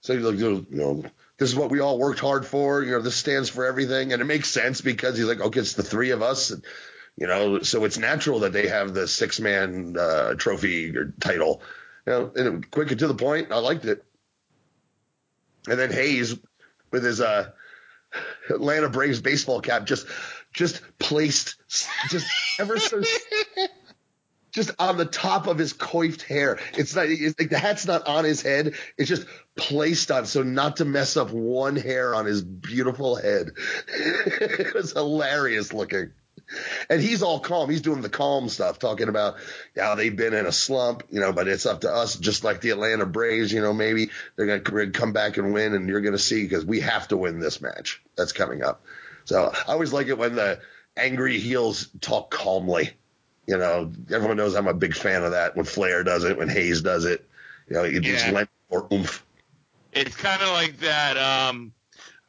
so 0.00 0.14
he's 0.14 0.24
like, 0.24 0.38
you 0.38 0.66
know, 0.70 1.04
this 1.38 1.50
is 1.50 1.56
what 1.56 1.70
we 1.70 1.80
all 1.80 1.98
worked 1.98 2.20
hard 2.20 2.46
for. 2.46 2.82
You 2.82 2.92
know, 2.92 3.00
this 3.00 3.16
stands 3.16 3.48
for 3.48 3.64
everything, 3.64 4.12
and 4.12 4.20
it 4.20 4.26
makes 4.26 4.50
sense 4.50 4.80
because 4.80 5.16
he's 5.16 5.26
like, 5.26 5.40
okay, 5.40 5.60
it's 5.60 5.72
the 5.72 5.82
three 5.82 6.10
of 6.10 6.22
us, 6.22 6.50
and, 6.50 6.64
you 7.16 7.26
know, 7.26 7.60
so 7.62 7.84
it's 7.84 7.98
natural 7.98 8.40
that 8.40 8.52
they 8.52 8.68
have 8.68 8.92
the 8.92 9.08
six 9.08 9.40
man 9.40 9.96
uh, 9.98 10.34
trophy 10.34 10.96
or 10.96 11.14
title. 11.20 11.62
You 12.06 12.12
know, 12.12 12.32
and 12.36 12.64
it, 12.64 12.70
quick 12.70 12.90
and 12.90 13.00
to 13.00 13.06
the 13.06 13.14
point. 13.14 13.52
I 13.52 13.58
liked 13.58 13.84
it. 13.84 14.04
And 15.68 15.78
then 15.78 15.92
Hayes 15.92 16.38
with 16.90 17.04
his 17.04 17.20
uh, 17.20 17.50
Atlanta 18.48 18.88
Braves 18.88 19.20
baseball 19.20 19.60
cap 19.60 19.86
just 19.86 20.06
just 20.52 20.82
placed 20.98 21.56
just 22.08 22.26
ever 22.58 22.78
so 22.78 23.02
just 24.52 24.72
on 24.78 24.96
the 24.96 25.04
top 25.04 25.46
of 25.46 25.58
his 25.58 25.72
coiffed 25.72 26.22
hair. 26.22 26.58
It's 26.74 26.94
not 26.94 27.06
it's 27.06 27.38
like 27.38 27.50
the 27.50 27.58
hat's 27.58 27.86
not 27.86 28.06
on 28.06 28.24
his 28.24 28.42
head. 28.42 28.74
It's 28.96 29.08
just 29.08 29.26
placed 29.56 30.10
on 30.10 30.26
so 30.26 30.42
not 30.42 30.76
to 30.76 30.84
mess 30.84 31.16
up 31.16 31.30
one 31.30 31.76
hair 31.76 32.14
on 32.14 32.26
his 32.26 32.42
beautiful 32.42 33.16
head. 33.16 33.50
it 33.88 34.74
was 34.74 34.92
hilarious 34.92 35.72
looking. 35.72 36.12
And 36.88 37.00
he's 37.00 37.22
all 37.22 37.40
calm. 37.40 37.70
He's 37.70 37.82
doing 37.82 38.02
the 38.02 38.08
calm 38.08 38.48
stuff, 38.48 38.78
talking 38.78 39.08
about 39.08 39.36
how 39.76 39.94
they've 39.94 40.14
been 40.14 40.34
in 40.34 40.46
a 40.46 40.52
slump, 40.52 41.04
you 41.10 41.20
know, 41.20 41.32
but 41.32 41.48
it's 41.48 41.66
up 41.66 41.82
to 41.82 41.90
us, 41.92 42.16
just 42.16 42.44
like 42.44 42.60
the 42.60 42.70
Atlanta 42.70 43.06
Braves, 43.06 43.52
you 43.52 43.60
know, 43.60 43.72
maybe 43.72 44.10
they're 44.36 44.46
going 44.46 44.64
to 44.64 44.98
come 44.98 45.12
back 45.12 45.36
and 45.36 45.52
win 45.52 45.74
and 45.74 45.88
you're 45.88 46.00
going 46.00 46.12
to 46.12 46.18
see 46.18 46.42
because 46.42 46.64
we 46.64 46.80
have 46.80 47.08
to 47.08 47.16
win 47.16 47.38
this 47.38 47.60
match 47.60 48.02
that's 48.16 48.32
coming 48.32 48.62
up. 48.62 48.82
So 49.24 49.52
I 49.66 49.72
always 49.72 49.92
like 49.92 50.08
it 50.08 50.18
when 50.18 50.34
the 50.34 50.60
angry 50.96 51.38
heels 51.38 51.88
talk 52.00 52.30
calmly. 52.30 52.90
You 53.46 53.58
know, 53.58 53.92
everyone 54.10 54.36
knows 54.36 54.54
I'm 54.54 54.68
a 54.68 54.74
big 54.74 54.94
fan 54.94 55.24
of 55.24 55.32
that 55.32 55.56
when 55.56 55.64
Flair 55.64 56.04
does 56.04 56.24
it, 56.24 56.36
when 56.36 56.48
Hayes 56.48 56.82
does 56.82 57.04
it. 57.04 57.28
You 57.68 57.76
know, 57.76 57.90
just 58.00 58.26
Yeah. 58.26 58.32
lends 58.32 58.50
more 58.70 58.86
oomph. 58.92 59.24
It's 59.92 60.16
kind 60.16 60.42
of 60.42 60.48
like 60.48 60.78
that. 60.80 61.16
Um, 61.16 61.72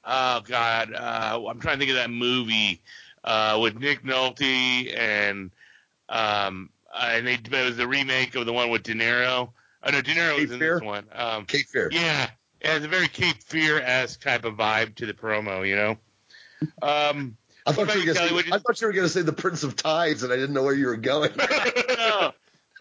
oh 0.03 0.41
God, 0.41 0.93
uh, 0.93 1.41
I'm 1.47 1.59
trying 1.59 1.75
to 1.75 1.79
think 1.79 1.91
of 1.91 1.97
that 1.97 2.09
movie 2.09 2.81
uh, 3.23 3.59
with 3.61 3.77
Nick 3.79 4.03
Nolte 4.03 4.97
and 4.97 5.51
um, 6.09 6.69
uh, 6.93 7.09
and 7.13 7.25
they, 7.27 7.33
it 7.35 7.51
was 7.65 7.77
the 7.77 7.87
remake 7.87 8.35
of 8.35 8.45
the 8.45 8.53
one 8.53 8.69
with 8.69 8.83
De 8.83 8.93
Niro. 8.93 9.51
Oh 9.83 9.89
no, 9.91 10.01
De 10.01 10.13
Niro 10.13 10.31
Cape 10.35 10.41
was 10.41 10.51
in 10.51 10.59
Fear? 10.59 10.73
this 10.79 10.85
one. 10.85 11.05
Um, 11.13 11.45
Cape 11.45 11.67
Fear. 11.67 11.89
yeah, 11.91 12.29
it 12.59 12.67
has 12.67 12.83
a 12.83 12.87
very 12.87 13.07
Cape 13.07 13.41
Fear 13.43 13.79
esque 13.79 14.21
type 14.21 14.45
of 14.45 14.55
vibe 14.55 14.95
to 14.95 15.05
the 15.05 15.13
promo, 15.13 15.67
you 15.67 15.75
know. 15.75 15.97
Um, 16.81 17.37
I 17.65 17.73
thought, 17.73 17.93
you 17.95 18.07
were 18.07 18.13
Kelly? 18.13 18.29
say, 18.29 18.41
did- 18.43 18.53
I 18.53 18.57
thought 18.57 18.81
you 18.81 18.87
were 18.87 18.93
going 18.93 19.05
to 19.05 19.09
say 19.09 19.21
the 19.21 19.33
Prince 19.33 19.63
of 19.63 19.75
Tides, 19.75 20.23
and 20.23 20.33
I 20.33 20.35
didn't 20.35 20.53
know 20.53 20.63
where 20.63 20.73
you 20.73 20.87
were 20.87 20.97
going. 20.97 21.31
no, 21.37 22.31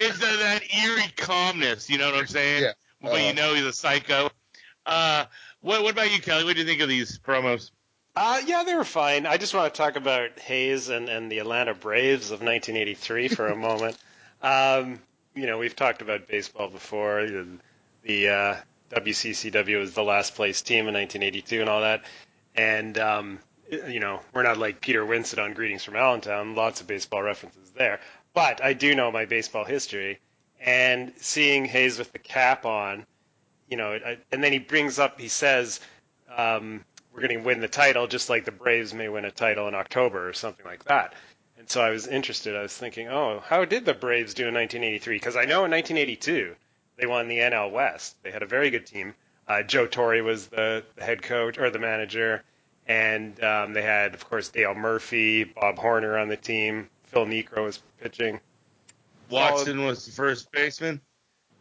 it's 0.01 0.19
that, 0.19 0.39
that 0.39 0.63
eerie 0.75 1.13
calmness. 1.17 1.91
You 1.91 1.99
know 1.99 2.07
what 2.11 2.19
I'm 2.19 2.27
saying? 2.27 2.63
Yeah. 2.63 2.73
But 3.03 3.13
Uh, 3.13 3.17
you 3.17 3.35
know 3.35 3.55
he's 3.55 3.65
a 3.65 3.73
psycho. 3.73 4.31
Uh, 4.87 5.27
what 5.61 5.83
what 5.83 5.93
about 5.93 6.11
you, 6.13 6.21
Kelly? 6.21 6.45
What 6.45 6.55
do 6.55 6.61
you 6.61 6.67
think 6.67 6.81
of 6.81 6.89
these 6.89 7.19
promos? 7.19 7.71
Uh, 8.17 8.41
yeah, 8.47 8.65
they 8.65 8.75
were 8.75 8.85
fine. 8.85 9.25
I 9.27 9.37
just 9.37 9.55
want 9.55 9.73
to 9.73 9.79
talk 9.79 9.97
about 9.97 10.39
Hayes 10.41 10.89
and, 10.89 11.09
and 11.09 11.31
the 11.31 11.39
Atlanta 11.39 11.75
Braves 11.75 12.27
of 12.31 12.41
1983 12.41 13.29
for 13.29 13.49
a 13.49 13.57
moment. 13.57 13.97
Um, 14.43 15.01
you 15.35 15.45
know, 15.45 15.59
we've 15.59 15.77
talked 15.77 16.01
about 16.01 16.27
baseball 16.27 16.69
before. 16.69 17.27
The, 17.27 17.47
the 18.05 18.29
uh, 18.31 18.57
WCCW 18.91 19.79
was 19.79 19.93
the 19.93 20.03
last 20.03 20.35
place 20.35 20.63
team 20.63 20.89
in 20.89 20.95
1982 20.95 21.61
and 21.61 21.69
all 21.69 21.83
that. 21.83 22.05
And, 22.57 22.97
um, 22.97 23.39
you 23.71 24.01
know, 24.01 24.21
we're 24.33 24.43
not 24.43 24.57
like 24.57 24.81
Peter 24.81 25.05
Winston 25.05 25.39
on 25.41 25.53
Greetings 25.53 25.85
from 25.85 25.97
Allentown. 25.97 26.55
Lots 26.55 26.81
of 26.81 26.87
baseball 26.87 27.23
references 27.23 27.71
there. 27.77 28.01
But 28.33 28.65
I 28.65 28.73
do 28.73 28.95
know 28.95 29.13
my 29.13 29.27
baseball 29.27 29.67
history. 29.67 30.19
And 30.59 31.13
seeing 31.17 31.67
Hayes 31.67 31.99
with 31.99 32.13
the 32.13 32.19
cap 32.19 32.65
on, 32.65 33.05
you 33.69 33.77
know, 33.77 33.93
I, 33.93 34.17
and 34.33 34.43
then 34.43 34.53
he 34.53 34.59
brings 34.59 34.99
up, 34.99 35.21
he 35.21 35.29
says, 35.29 35.81
um, 36.37 36.85
we're 37.13 37.21
going 37.21 37.39
to 37.39 37.45
win 37.45 37.61
the 37.61 37.69
title 37.69 38.07
just 38.07 38.31
like 38.31 38.45
the 38.45 38.53
Braves 38.53 38.95
may 38.95 39.09
win 39.09 39.25
a 39.25 39.31
title 39.31 39.69
in 39.69 39.75
October 39.75 40.29
or 40.29 40.33
something 40.33 40.65
like 40.65 40.85
that. 40.85 41.15
And 41.59 41.69
so 41.69 41.81
I 41.81 41.91
was 41.91 42.07
interested. 42.07 42.57
I 42.57 42.63
was 42.63 42.77
thinking, 42.77 43.09
oh, 43.09 43.43
how 43.45 43.65
did 43.65 43.85
the 43.85 43.95
Braves 43.95 44.35
do 44.35 44.49
in 44.49 44.55
1983? 44.55 45.17
Because 45.17 45.37
I 45.37 45.45
know 45.45 45.65
in 45.65 45.71
1982 45.71 46.55
they 46.97 47.07
won 47.07 47.29
the 47.29 47.39
NL 47.39 47.71
West. 47.71 48.17
They 48.23 48.31
had 48.31 48.43
a 48.43 48.47
very 48.47 48.71
good 48.71 48.87
team. 48.87 49.15
Uh, 49.49 49.63
Joe 49.63 49.87
Torre 49.87 50.23
was 50.23 50.47
the, 50.47 50.85
the 50.97 51.05
head 51.05 51.23
coach 51.23 51.59
or 51.59 51.71
the 51.71 51.79
manager, 51.79 52.45
and 52.87 53.43
um, 53.43 53.73
they 53.73 53.83
had, 53.83 54.15
of 54.15 54.29
course, 54.29 54.49
Dale 54.49 54.75
Murphy, 54.75 55.45
Bob 55.45 55.79
Horner 55.79 56.17
on 56.17 56.29
the 56.29 56.37
team. 56.37 56.89
Phil 57.05 57.27
Niekro 57.27 57.65
was 57.65 57.83
pitching. 58.01 58.39
Watson 59.29 59.85
was 59.85 60.07
the 60.07 60.13
first 60.13 60.53
baseman. 60.53 61.01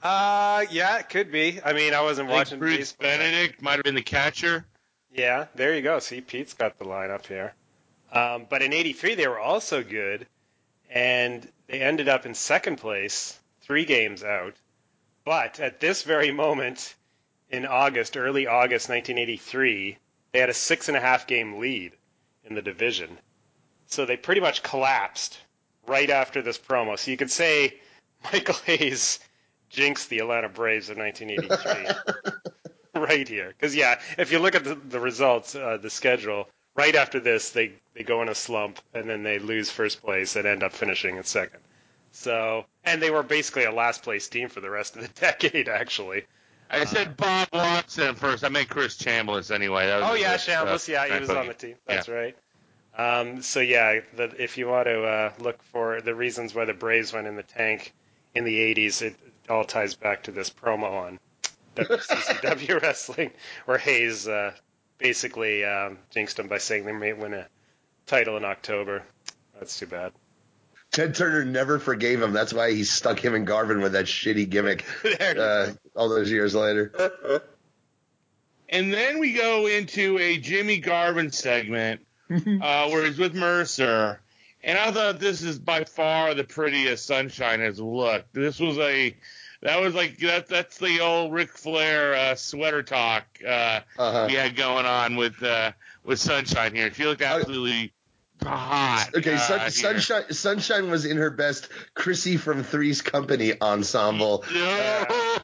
Uh, 0.02 0.66
yeah, 0.72 0.98
it 1.00 1.10
could 1.10 1.32
be. 1.32 1.60
I 1.64 1.74
mean, 1.74 1.94
I 1.94 2.02
wasn't 2.02 2.30
I 2.30 2.32
think 2.32 2.40
watching 2.40 2.60
Bruce 2.60 2.78
baseball. 2.78 3.08
Benedict 3.08 3.62
might 3.62 3.76
have 3.76 3.84
been 3.84 3.96
the 3.96 4.02
catcher. 4.02 4.66
Yeah, 5.12 5.48
there 5.56 5.76
you 5.76 5.82
go. 5.82 6.00
See, 6.00 6.22
Pete's 6.22 6.54
got 6.54 6.78
the 6.78 6.86
lineup 6.86 7.26
here. 7.26 7.54
Um, 8.12 8.46
but 8.50 8.62
in 8.62 8.74
'83, 8.74 9.16
they 9.16 9.28
were 9.28 9.40
also 9.40 9.84
good, 9.84 10.28
and 10.90 11.48
they 11.68 11.82
ended 11.82 12.10
up 12.10 12.26
in 12.26 12.34
second 12.34 12.78
place, 12.78 13.40
three 13.62 13.86
games 13.86 14.24
out. 14.24 14.56
But 15.26 15.60
at 15.60 15.80
this 15.80 16.04
very 16.04 16.32
moment, 16.32 16.96
in 17.50 17.66
August, 17.66 18.18
early 18.18 18.48
August 18.48 18.90
1983, 18.90 19.98
they 20.32 20.40
had 20.40 20.50
a 20.50 20.54
six 20.54 20.88
and 20.88 20.98
a 20.98 21.02
half 21.02 21.28
game 21.28 21.60
lead 21.60 21.94
in 22.44 22.56
the 22.56 22.62
division. 22.62 23.20
So 23.88 24.06
they 24.06 24.18
pretty 24.18 24.42
much 24.42 24.64
collapsed 24.64 25.40
right 25.88 26.10
after 26.10 26.42
this 26.42 26.58
promo. 26.58 26.98
So 26.98 27.12
you 27.12 27.18
could 27.18 27.32
say 27.32 27.80
Michael 28.32 28.56
Hayes 28.66 29.20
jinxed 29.70 30.10
the 30.10 30.20
Atlanta 30.20 30.50
Braves 30.50 30.90
of 30.90 30.98
1983 30.98 32.52
right 32.96 33.28
here. 33.28 33.50
Because 33.50 33.76
yeah, 33.76 34.00
if 34.18 34.32
you 34.32 34.40
look 34.40 34.56
at 34.56 34.64
the, 34.64 34.76
the 34.76 35.00
results, 35.00 35.56
uh, 35.56 35.78
the 35.78 35.90
schedule, 35.90 36.48
right 36.76 36.96
after 36.96 37.20
this, 37.20 37.52
they 37.52 37.74
they 37.94 38.04
go 38.04 38.22
in 38.22 38.30
a 38.30 38.36
slump 38.36 38.80
and 38.94 39.10
then 39.10 39.24
they 39.24 39.40
lose 39.40 39.70
first 39.70 40.02
place 40.02 40.36
and 40.36 40.46
end 40.46 40.64
up 40.64 40.74
finishing 40.74 41.18
in 41.18 41.24
second. 41.24 41.60
So, 42.12 42.66
and 42.84 43.02
they 43.02 43.12
were 43.12 43.24
basically 43.24 43.66
a 43.66 43.72
last 43.72 44.04
place 44.04 44.28
team 44.28 44.50
for 44.50 44.62
the 44.62 44.70
rest 44.70 44.96
of 44.96 45.04
the 45.04 45.08
decade, 45.20 45.70
actually. 45.70 46.26
I 46.72 46.86
said 46.86 47.18
Bob 47.18 47.50
Watson 47.52 48.16
first. 48.16 48.44
I 48.44 48.50
meant 48.50 48.70
Chris 48.70 48.96
Chambliss 48.98 49.50
anyway. 49.50 49.92
Oh 49.92 50.14
yeah, 50.14 50.34
uh, 50.34 50.38
Shambles. 50.38 50.88
Yeah, 50.88 51.08
he 51.12 51.20
was 51.20 51.30
on 51.30 51.48
the 51.48 51.54
team. 51.54 51.76
That's 51.88 52.08
right. 52.08 52.38
Um, 52.96 53.42
so 53.42 53.60
yeah, 53.60 54.02
the, 54.16 54.32
if 54.42 54.58
you 54.58 54.68
want 54.68 54.88
to 54.88 55.04
uh, 55.04 55.34
look 55.40 55.62
for 55.64 56.02
the 56.02 56.14
reasons 56.14 56.54
why 56.54 56.66
the 56.66 56.74
Braves 56.74 57.14
went 57.14 57.28
in 57.28 57.36
the 57.36 57.44
tank 57.44 57.94
in 58.36 58.44
the 58.44 58.60
'80s, 58.76 59.02
it, 59.02 59.16
it 59.26 59.50
all 59.50 59.64
ties 59.64 59.96
back 59.96 60.24
to 60.24 60.32
this 60.32 60.50
promo 60.50 60.92
on 61.08 61.20
WCCW 61.76 62.82
wrestling, 62.82 63.32
where 63.66 63.78
Hayes 63.78 64.28
uh, 64.28 64.54
basically 64.98 65.66
um, 65.66 65.98
jinxed 66.12 66.38
them 66.38 66.48
by 66.48 66.58
saying 66.58 66.86
they 66.86 66.92
may 66.92 67.14
win 67.14 67.34
a 67.34 67.48
title 68.06 68.38
in 68.38 68.46
October. 68.46 69.04
That's 69.58 69.78
too 69.78 69.88
bad. 69.88 70.12
Ted 70.92 71.16
Turner 71.16 71.46
never 71.46 71.78
forgave 71.78 72.22
him. 72.22 72.34
That's 72.34 72.54
why 72.54 72.72
he 72.72 72.84
stuck 72.84 73.24
him 73.24 73.36
and 73.36 73.46
Garvin 73.46 73.82
with 73.82 73.92
that 73.92 74.06
shitty 74.06 74.50
gimmick 74.50 74.86
uh, 75.22 75.72
all 75.96 76.10
those 76.10 76.32
years 76.32 76.56
later. 76.56 77.42
And 78.72 78.94
then 78.94 79.20
we 79.20 79.34
go 79.34 79.66
into 79.66 80.20
a 80.20 80.38
Jimmy 80.38 80.78
Garvin 80.78 81.32
segment 81.32 82.02
uh, 82.30 82.88
where 82.90 83.06
he's 83.06 83.18
with 83.18 83.34
Mercer. 83.34 84.22
And 84.64 84.78
I 84.78 84.92
thought 84.92 85.20
this 85.20 85.42
is 85.42 85.58
by 85.58 85.86
far 85.86 86.36
the 86.36 86.44
prettiest 86.44 87.08
Sunshine 87.08 87.62
has 87.62 87.80
looked. 87.80 88.34
This 88.34 88.60
was 88.60 88.78
a 88.78 89.16
that 89.62 89.80
was 89.82 89.94
like 89.94 90.18
that 90.20 90.48
that's 90.48 90.78
the 90.78 91.00
old 91.02 91.34
Ric 91.34 91.50
Flair 91.58 92.14
uh, 92.16 92.36
sweater 92.36 92.84
talk 92.84 93.26
uh, 93.46 93.82
Uh-huh. 93.98 94.26
we 94.28 94.36
had 94.36 94.56
going 94.56 94.86
on 94.86 95.16
with 95.16 95.42
uh, 95.44 95.72
with 96.04 96.20
Sunshine 96.20 96.74
here. 96.76 96.94
She 96.94 97.06
looked 97.06 97.22
absolutely 97.22 97.94
hot. 98.42 99.10
Okay, 99.16 99.34
uh, 99.34 99.38
Sun. 99.38 99.70
Sunshine 99.72 100.32
Sunshine 100.34 100.90
was 100.90 101.06
in 101.06 101.18
her 101.18 101.30
best 101.30 101.68
Chrissy 101.94 102.38
from 102.38 102.64
Three's 102.64 103.02
Company 103.02 103.54
ensemble 103.62 104.44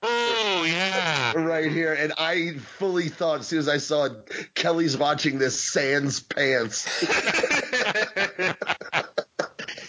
Oh 0.07 0.63
yeah. 0.65 1.33
right 1.37 1.69
here, 1.71 1.93
and 1.93 2.13
I 2.17 2.53
fully 2.53 3.09
thought 3.09 3.41
as 3.41 3.47
soon 3.47 3.59
as 3.59 3.67
I 3.67 3.77
saw 3.77 4.05
it, 4.05 4.53
Kelly's 4.55 4.95
watching 4.97 5.37
this 5.39 5.59
sans 5.59 6.19
pants. 6.21 6.87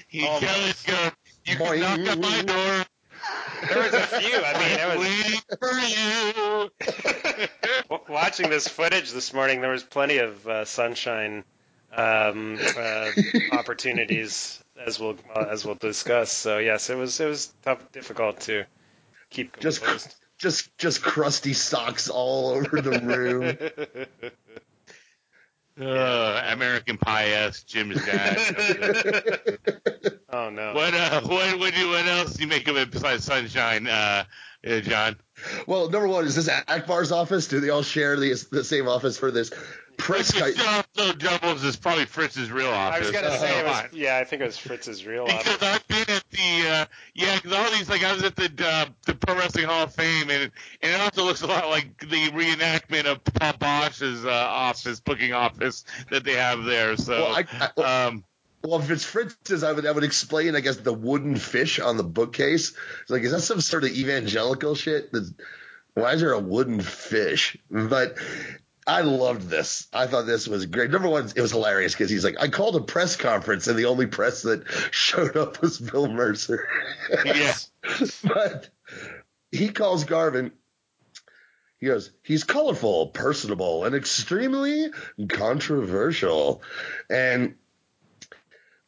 He 0.09 0.26
Oh, 0.26 0.38
Kelly's 0.40 0.83
go. 0.85 1.11
You 1.45 1.56
can 1.56 1.80
knock 1.80 1.99
on 2.16 2.21
my 2.21 2.42
door. 2.42 2.85
There 3.68 3.82
was 3.82 3.92
a 3.94 4.06
few. 4.06 4.38
I 4.42 4.52
mean, 4.58 4.78
it 4.78 4.99
was 4.99 5.08
for 5.58 5.73
you. 7.88 7.99
Watching 8.08 8.50
this 8.50 8.68
footage 8.68 9.12
this 9.12 9.32
morning, 9.32 9.61
there 9.61 9.70
was 9.70 9.82
plenty 9.82 10.18
of 10.18 10.46
uh, 10.46 10.64
sunshine 10.64 11.44
um, 11.92 12.58
uh, 12.76 13.11
opportunities, 13.52 14.62
as 14.85 14.99
we'll 15.00 15.16
uh, 15.35 15.46
as 15.50 15.64
we'll 15.64 15.75
discuss. 15.76 16.30
So 16.32 16.58
yes, 16.58 16.90
it 16.90 16.96
was 16.96 17.18
it 17.20 17.26
was 17.26 17.52
tough, 17.62 17.90
difficult 17.92 18.40
to 18.42 18.64
keep 19.30 19.58
Just 19.61 19.82
composed. 19.82 20.14
just 20.38 20.76
just 20.78 21.02
crusty 21.02 21.52
socks 21.52 22.08
all 22.08 22.50
over 22.50 22.80
the 22.80 23.00
room. 23.00 23.56
Uh, 25.78 26.42
American 26.49 26.97
Pie 26.97 27.26
esque 27.33 27.66
Jim's 27.66 28.02
dad. 28.06 28.38
oh 30.30 30.49
no! 30.49 30.73
what 30.73 30.95
uh, 30.95 31.21
what 31.21 31.59
what, 31.59 31.75
do, 31.75 31.90
what 31.90 32.06
else 32.06 32.35
do 32.35 32.42
you 32.45 32.49
make 32.49 32.66
of 32.68 32.78
it 32.78 32.90
besides 32.90 33.25
Sunshine, 33.25 33.87
uh, 33.87 34.25
uh, 34.66 34.80
John? 34.80 35.16
well, 35.66 35.90
number 35.90 36.09
one 36.09 36.25
is 36.25 36.35
this 36.35 36.49
Akbar's 36.49 37.12
office. 37.12 37.49
Do 37.49 37.61
they 37.61 37.68
all 37.68 37.83
share 37.83 38.16
the 38.16 38.42
the 38.50 38.64
same 38.64 38.88
office 38.88 39.18
for 39.18 39.30
this 39.30 39.50
press? 39.99 40.35
Which 40.35 40.56
Ki- 40.56 40.62
also 40.64 41.12
doubles 41.12 41.62
as 41.62 41.76
probably 41.76 42.06
Fritz's 42.06 42.50
real 42.50 42.71
office. 42.71 42.97
I 42.97 43.00
was 43.00 43.11
gonna 43.11 43.37
say, 43.37 43.59
it 43.59 43.66
was, 43.66 43.85
yeah, 43.92 44.16
I 44.16 44.25
think 44.25 44.40
it 44.40 44.47
was 44.47 44.56
Fritz's 44.56 45.04
real 45.04 45.25
office. 45.25 45.42
Because 45.42 45.62
I've 45.62 45.88
been 45.88 46.00
at 46.00 46.05
the 46.30 46.68
uh, 46.68 46.87
yeah, 47.14 47.37
because 47.37 47.52
all 47.52 47.71
these 47.71 47.88
like 47.88 48.04
I 48.04 48.12
was 48.12 48.23
at 48.23 48.37
the 48.37 48.50
uh, 48.64 48.87
the 49.06 49.14
Pro 49.14 49.37
Wrestling 49.37 49.66
Hall 49.66 49.85
of 49.85 49.95
Fame, 49.95 50.30
and 50.30 50.50
and 50.83 50.92
it 50.92 51.00
also 51.00 51.25
looks 51.25 51.42
a 51.42 51.47
lot 51.47 51.68
like 51.68 51.99
the 52.00 52.30
reenactment 52.30 53.04
of 53.04 53.23
Paul 53.25 53.52
Boesch's 53.54 54.25
uh, 54.25 54.30
office, 54.30 55.00
booking 55.00 55.33
office 55.33 55.85
that 56.11 56.25
they 56.25 56.35
have 56.35 56.64
there. 56.64 56.97
So, 56.97 57.12
Well, 57.12 57.37
I, 57.37 57.71
I, 57.76 58.06
um, 58.06 58.25
Well, 58.62 58.80
if 58.80 58.90
it's 58.90 59.04
Fritz's, 59.04 59.62
I 59.62 59.73
would 59.73 59.87
I 59.87 59.92
would 59.92 60.04
explain, 60.04 60.56
I 60.56 60.61
guess, 60.61 60.76
the 60.76 60.92
wooden 60.92 61.37
fish 61.37 61.78
on 61.78 61.97
the 61.97 62.04
bookcase. 62.04 62.75
It's 63.02 63.11
like, 63.11 63.23
is 63.23 63.33
that 63.33 63.40
some 63.40 63.61
sort 63.61 63.85
of 63.85 63.90
evangelical 63.90 64.75
shit? 64.75 65.12
That's, 65.12 65.33
why 65.95 66.12
is 66.12 66.21
there 66.21 66.33
a 66.33 66.40
wooden 66.40 66.80
fish? 66.80 67.56
But 67.71 68.18
I 68.86 69.00
loved 69.00 69.48
this. 69.48 69.88
I 69.92 70.06
thought 70.06 70.26
this 70.26 70.46
was 70.46 70.66
great. 70.66 70.90
Number 70.90 71.08
one, 71.08 71.28
it 71.34 71.40
was 71.40 71.50
hilarious 71.50 71.92
because 71.92 72.08
he's 72.08 72.24
like, 72.24 72.36
I 72.38 72.48
called 72.48 72.76
a 72.76 72.80
press 72.80 73.16
conference, 73.16 73.66
and 73.66 73.76
the 73.76 73.86
only 73.86 74.06
press 74.06 74.42
that 74.42 74.62
showed 74.92 75.36
up 75.36 75.60
was 75.60 75.78
Bill 75.78 76.08
Mercer. 76.08 76.68
Yes. 77.24 77.70
but 78.24 78.68
he 79.50 79.70
calls 79.70 80.04
Garvin. 80.04 80.52
He 81.78 81.86
goes, 81.86 82.10
he's 82.22 82.44
colorful, 82.44 83.08
personable, 83.08 83.84
and 83.84 83.94
extremely 83.94 84.88
controversial. 85.28 86.62
And 87.10 87.56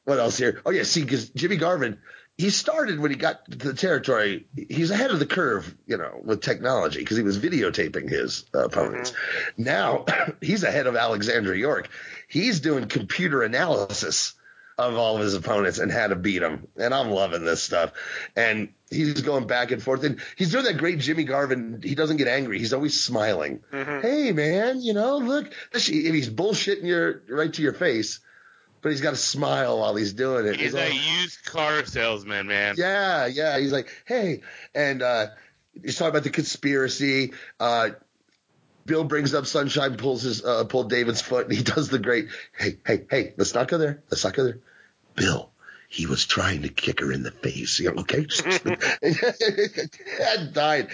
what 0.04 0.18
else 0.18 0.38
here? 0.38 0.62
Oh 0.64 0.70
yeah, 0.70 0.84
see, 0.84 1.02
because 1.02 1.28
Jimmy 1.30 1.56
Garvin, 1.56 1.98
he 2.38 2.50
started 2.50 3.00
when 3.00 3.10
he 3.10 3.16
got 3.16 3.44
to 3.50 3.58
the 3.58 3.74
territory. 3.74 4.46
He's 4.54 4.92
ahead 4.92 5.10
of 5.10 5.18
the 5.18 5.26
curve, 5.26 5.76
you 5.86 5.98
know, 5.98 6.20
with 6.22 6.40
technology 6.40 7.00
because 7.00 7.16
he 7.16 7.24
was 7.24 7.36
videotaping 7.36 8.08
his 8.08 8.44
uh, 8.54 8.66
opponents. 8.66 9.12
Now 9.56 10.06
he's 10.40 10.62
ahead 10.62 10.86
of 10.86 10.94
Alexandra 10.94 11.58
York. 11.58 11.88
He's 12.28 12.60
doing 12.60 12.86
computer 12.86 13.42
analysis 13.42 14.34
of 14.78 14.96
all 14.96 15.16
of 15.16 15.22
his 15.22 15.34
opponents 15.34 15.80
and 15.80 15.90
how 15.90 16.06
to 16.06 16.14
beat 16.14 16.38
them. 16.38 16.68
And 16.76 16.94
I'm 16.94 17.10
loving 17.10 17.44
this 17.44 17.60
stuff. 17.60 17.92
And 18.36 18.68
he's 18.88 19.20
going 19.22 19.48
back 19.48 19.72
and 19.72 19.82
forth. 19.82 20.04
And 20.04 20.20
he's 20.36 20.52
doing 20.52 20.64
that 20.66 20.78
great 20.78 21.00
Jimmy 21.00 21.24
Garvin. 21.24 21.80
He 21.82 21.96
doesn't 21.96 22.18
get 22.18 22.28
angry. 22.28 22.60
He's 22.60 22.72
always 22.72 22.98
smiling. 22.98 23.64
Hey, 24.00 24.30
man, 24.30 24.80
you 24.80 24.92
know, 24.92 25.16
look. 25.16 25.52
If 25.72 25.86
he's 25.88 26.30
bullshitting 26.30 26.84
your 26.84 27.24
right 27.28 27.52
to 27.52 27.62
your 27.62 27.72
face, 27.72 28.20
but 28.82 28.90
he's 28.90 29.00
got 29.00 29.12
a 29.12 29.16
smile 29.16 29.78
while 29.80 29.94
he's 29.96 30.12
doing 30.12 30.46
it. 30.46 30.56
He's 30.60 30.74
all- 30.74 30.80
a 30.82 30.90
used 30.90 31.44
car 31.44 31.84
salesman, 31.84 32.46
man. 32.46 32.74
yeah, 32.78 33.26
yeah. 33.26 33.58
He's 33.58 33.72
like, 33.72 33.88
hey, 34.06 34.42
and 34.74 35.02
uh, 35.02 35.28
he's 35.82 35.96
talking 35.96 36.10
about 36.10 36.22
the 36.24 36.30
conspiracy. 36.30 37.32
Uh, 37.58 37.90
Bill 38.86 39.04
brings 39.04 39.34
up 39.34 39.46
Sunshine, 39.46 39.96
pulls 39.96 40.22
his 40.22 40.42
uh, 40.44 40.64
pulled 40.64 40.88
David's 40.90 41.20
foot, 41.20 41.46
and 41.46 41.54
he 41.54 41.62
does 41.62 41.88
the 41.90 41.98
great, 41.98 42.28
hey, 42.58 42.78
hey, 42.86 43.04
hey, 43.10 43.34
let's 43.36 43.54
not 43.54 43.68
go 43.68 43.76
there. 43.78 44.02
Let's 44.10 44.24
not 44.24 44.32
go 44.34 44.44
there. 44.44 44.60
Bill, 45.14 45.50
he 45.90 46.04
was 46.04 46.26
trying 46.26 46.62
to 46.62 46.68
kick 46.68 47.00
her 47.00 47.10
in 47.10 47.22
the 47.22 47.30
face. 47.30 47.80
You 47.80 47.92
know, 47.92 48.02
okay, 48.02 48.26
Dad 50.18 50.52
died, 50.52 50.88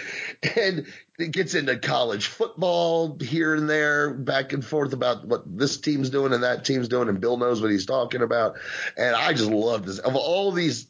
and 0.55 0.87
it 1.19 1.31
gets 1.31 1.53
into 1.53 1.77
college 1.77 2.27
football 2.27 3.17
here 3.19 3.53
and 3.55 3.69
there, 3.69 4.13
back 4.13 4.53
and 4.53 4.63
forth 4.65 4.93
about 4.93 5.27
what 5.27 5.43
this 5.45 5.77
team's 5.77 6.09
doing 6.09 6.31
and 6.31 6.43
that 6.43 6.63
team's 6.63 6.87
doing, 6.87 7.09
and 7.09 7.19
Bill 7.19 7.35
knows 7.37 7.61
what 7.61 7.71
he's 7.71 7.85
talking 7.85 8.21
about. 8.21 8.55
And 8.95 9.15
I 9.15 9.33
just 9.33 9.51
love 9.51 9.85
this. 9.85 9.99
Of 9.99 10.15
all 10.15 10.53
these 10.53 10.87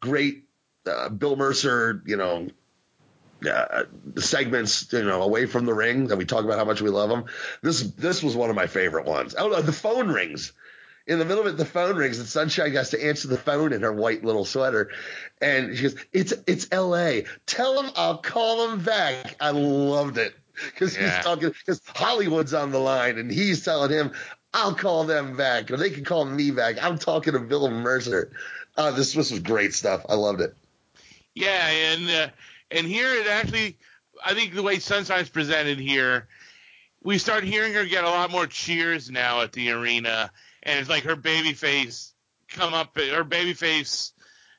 great 0.00 0.44
uh, 0.86 1.08
Bill 1.08 1.36
Mercer, 1.36 2.02
you 2.04 2.16
know, 2.16 2.48
uh, 3.48 3.84
segments, 4.18 4.92
you 4.92 5.02
know, 5.02 5.22
away 5.22 5.46
from 5.46 5.64
the 5.64 5.72
ring 5.72 6.08
that 6.08 6.18
we 6.18 6.26
talk 6.26 6.44
about 6.44 6.58
how 6.58 6.64
much 6.66 6.82
we 6.82 6.90
love 6.90 7.08
them. 7.08 7.24
This 7.62 7.80
this 7.92 8.22
was 8.22 8.36
one 8.36 8.50
of 8.50 8.56
my 8.56 8.66
favorite 8.66 9.06
ones. 9.06 9.34
Oh, 9.38 9.62
the 9.62 9.72
phone 9.72 10.08
rings. 10.08 10.52
In 11.06 11.18
the 11.18 11.24
middle 11.24 11.46
of 11.46 11.52
it, 11.54 11.56
the 11.56 11.64
phone 11.64 11.96
rings, 11.96 12.18
and 12.18 12.28
Sunshine 12.28 12.72
has 12.72 12.90
to 12.90 13.04
answer 13.04 13.26
the 13.28 13.38
phone 13.38 13.72
in 13.72 13.82
her 13.82 13.92
white 13.92 14.24
little 14.24 14.44
sweater, 14.44 14.90
and 15.40 15.76
she 15.76 15.82
goes, 15.84 15.96
"It's 16.12 16.32
it's 16.46 16.68
L.A. 16.70 17.24
Tell 17.46 17.82
him 17.82 17.90
I'll 17.96 18.18
call 18.18 18.68
him 18.68 18.82
back." 18.82 19.36
I 19.40 19.50
loved 19.50 20.18
it 20.18 20.34
because 20.66 20.96
Yeah. 20.96 21.16
he's 21.16 21.24
talking 21.24 21.48
because 21.48 21.80
Hollywood's 21.86 22.54
on 22.54 22.70
the 22.70 22.78
line, 22.78 23.18
and 23.18 23.30
he's 23.30 23.64
telling 23.64 23.90
him, 23.90 24.12
"I'll 24.52 24.74
call 24.74 25.04
them 25.04 25.36
back, 25.36 25.70
or 25.70 25.76
they 25.76 25.90
can 25.90 26.04
call 26.04 26.24
me 26.24 26.50
back." 26.50 26.82
I'm 26.82 26.98
talking 26.98 27.32
to 27.32 27.40
Bill 27.40 27.70
Mercer. 27.70 28.30
Uh, 28.76 28.90
this 28.92 29.14
this 29.14 29.30
was 29.30 29.40
great 29.40 29.74
stuff. 29.74 30.04
I 30.08 30.14
loved 30.14 30.40
it. 30.40 30.54
Yeah, 31.34 31.66
and 31.68 32.10
uh, 32.10 32.28
and 32.70 32.86
here 32.86 33.14
it 33.14 33.26
actually, 33.26 33.78
I 34.24 34.34
think 34.34 34.54
the 34.54 34.62
way 34.62 34.78
Sunshine's 34.78 35.28
presented 35.28 35.78
here, 35.78 36.28
we 37.02 37.18
start 37.18 37.44
hearing 37.44 37.72
her 37.74 37.84
get 37.84 38.04
a 38.04 38.10
lot 38.10 38.30
more 38.30 38.46
cheers 38.46 39.10
now 39.10 39.40
at 39.40 39.52
the 39.52 39.70
arena, 39.70 40.30
and 40.62 40.78
it's 40.78 40.88
like 40.88 41.04
her 41.04 41.16
baby 41.16 41.52
face 41.52 42.14
come 42.48 42.74
up, 42.74 42.96
her 42.98 43.24
baby 43.24 43.54
face 43.54 44.12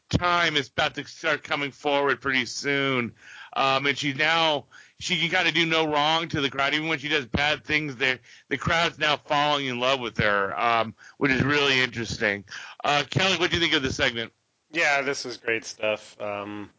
time 0.09 0.57
is 0.57 0.69
about 0.69 0.95
to 0.95 1.05
start 1.05 1.43
coming 1.43 1.71
forward 1.71 2.21
pretty 2.21 2.45
soon, 2.45 3.13
um, 3.55 3.85
and 3.85 3.97
she's 3.97 4.15
now 4.15 4.65
she 5.01 5.19
can 5.19 5.29
kind 5.29 5.47
of 5.47 5.55
do 5.55 5.65
no 5.65 5.87
wrong 5.87 6.27
to 6.27 6.41
the 6.41 6.49
crowd, 6.49 6.75
even 6.75 6.87
when 6.87 6.99
she 6.99 7.09
does 7.09 7.25
bad 7.25 7.65
things. 7.65 7.95
There, 7.95 8.19
the 8.49 8.57
crowd's 8.57 8.99
now 8.99 9.17
falling 9.17 9.65
in 9.65 9.79
love 9.79 9.99
with 9.99 10.17
her, 10.19 10.57
um, 10.59 10.93
which 11.17 11.31
is 11.31 11.41
really 11.43 11.81
interesting. 11.81 12.45
Uh, 12.83 13.03
Kelly, 13.09 13.35
what 13.37 13.49
do 13.49 13.57
you 13.57 13.61
think 13.61 13.73
of 13.73 13.81
this 13.81 13.95
segment? 13.95 14.31
Yeah, 14.71 15.01
this 15.01 15.25
was 15.25 15.37
great 15.37 15.65
stuff. 15.65 16.15
Um, 16.21 16.69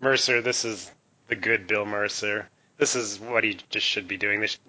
Mercer, 0.00 0.42
this 0.42 0.64
is 0.64 0.90
the 1.28 1.36
good 1.36 1.68
Bill 1.68 1.86
Mercer. 1.86 2.48
This 2.76 2.96
is 2.96 3.20
what 3.20 3.44
he 3.44 3.58
just 3.70 3.86
should 3.86 4.08
be 4.08 4.16
doing. 4.16 4.40
They 4.40 4.48
should 4.48 4.60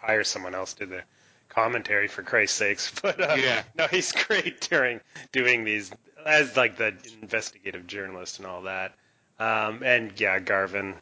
hire 0.00 0.24
someone 0.24 0.54
else 0.54 0.74
to 0.74 0.86
do 0.86 0.96
the 0.96 1.02
commentary 1.48 2.08
for 2.08 2.22
Christ's 2.22 2.56
sakes. 2.56 2.92
But 3.02 3.20
uh, 3.20 3.36
Yeah. 3.38 3.62
no, 3.76 3.86
he's 3.86 4.12
great 4.12 4.60
during 4.62 5.00
doing 5.32 5.64
these 5.64 5.90
as 6.24 6.56
like 6.56 6.76
the 6.76 6.94
investigative 7.22 7.86
journalist 7.86 8.38
and 8.38 8.46
all 8.46 8.62
that. 8.62 8.94
Um, 9.38 9.82
and 9.82 10.12
yeah, 10.20 10.38
Garvin, 10.40 10.94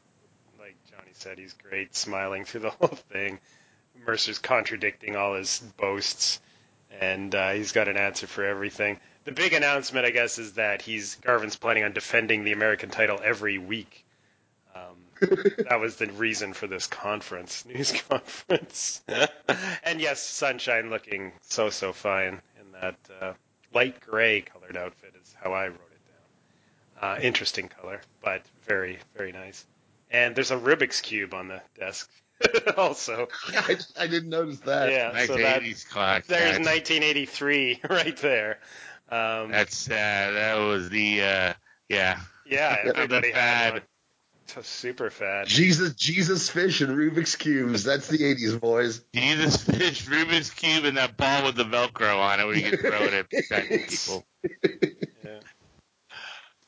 like 0.59 0.77
Johnny 0.91 1.11
said, 1.13 1.39
he's 1.39 1.55
great, 1.55 1.95
smiling 1.97 2.45
through 2.45 2.61
the 2.61 2.71
whole 2.81 2.89
thing. 3.11 3.39
Mercer's 4.07 4.39
contradicting 4.39 5.17
all 5.17 5.35
his 5.35 5.59
boasts, 5.79 6.41
and 7.01 7.35
uh, 7.35 7.53
he's 7.53 7.73
got 7.73 7.89
an 7.89 7.97
answer 7.97 8.27
for 8.27 8.45
everything. 8.45 9.01
The 9.25 9.33
big 9.33 9.53
announcement, 9.55 10.07
I 10.07 10.11
guess, 10.11 10.39
is 10.39 10.53
that 10.53 10.83
he's 10.83 11.17
Garvin's 11.17 11.57
planning 11.57 11.83
on 11.83 11.93
defending 11.93 12.45
the 12.45 12.53
American 12.53 12.91
title 12.91 13.19
every 13.25 13.59
week. 13.59 14.05
That 15.21 15.79
was 15.81 15.97
the 15.97 16.07
reason 16.07 16.53
for 16.53 16.67
this 16.67 16.87
conference, 16.87 17.65
news 17.65 17.93
conference. 18.09 19.03
and 19.85 20.01
yes, 20.01 20.21
Sunshine 20.23 20.91
looking 20.91 21.33
so 21.43 21.71
so 21.71 21.93
fine 21.93 22.41
in 22.61 22.73
that 22.81 22.97
uh, 23.21 23.33
light 23.73 24.01
gray 24.01 24.43
colored 24.43 24.77
outfit 24.77 25.15
is 25.23 25.35
how 25.43 25.53
I 25.53 25.69
wrote 25.69 25.75
it 25.93 27.01
down. 27.01 27.11
Uh, 27.17 27.21
interesting 27.21 27.69
color, 27.69 28.01
but 28.23 28.43
very 28.67 28.99
very 29.17 29.33
nice. 29.33 29.65
And 30.11 30.35
there's 30.37 30.51
a 30.53 30.57
Rubik's 30.57 31.01
cube 31.01 31.35
on 31.35 31.49
the 31.49 31.61
desk 31.79 32.11
also. 32.77 33.29
I, 33.49 33.77
I 33.99 34.07
didn't 34.07 34.29
notice 34.31 34.61
that. 34.61 34.91
Yeah, 34.91 35.25
so 35.27 35.37
that 35.37 35.63
clock. 35.91 36.27
there's 36.27 36.59
That's- 36.59 36.67
1983 36.67 37.81
right 37.91 38.17
there. 38.19 38.59
Um, 39.09 39.51
That's 39.53 39.89
uh, 39.89 39.95
that 39.95 40.55
was 40.57 40.89
the 40.91 41.23
uh, 41.23 41.53
yeah. 41.89 42.21
yeah, 42.45 42.77
everybody 42.85 43.31
the 43.33 43.37
had 43.39 43.63
fad. 43.63 43.73
one. 43.75 43.83
So 44.57 44.63
super 44.63 45.11
fat. 45.11 45.49
Jesus, 45.49 45.95
Jesus 45.95 46.49
fish 46.49 46.81
and 46.81 46.97
Rubik's 46.97 47.35
cubes. 47.35 47.83
That's 47.83 48.07
the 48.07 48.19
'80s, 48.19 48.61
boys. 48.61 49.03
Jesus 49.13 49.63
fish, 49.63 50.07
Rubik's 50.07 50.51
cube, 50.51 50.85
and 50.85 50.97
that 50.97 51.17
ball 51.17 51.45
with 51.45 51.57
the 51.57 51.65
Velcro 51.65 52.19
on 52.19 52.41
it, 52.41 52.45
where 52.47 52.55
you 52.55 52.71
can 52.71 52.79
throw 52.79 53.03
it 53.03 53.13
at 53.13 53.51
at 53.51 53.89
people. 53.89 54.25
Yeah. 55.25 55.41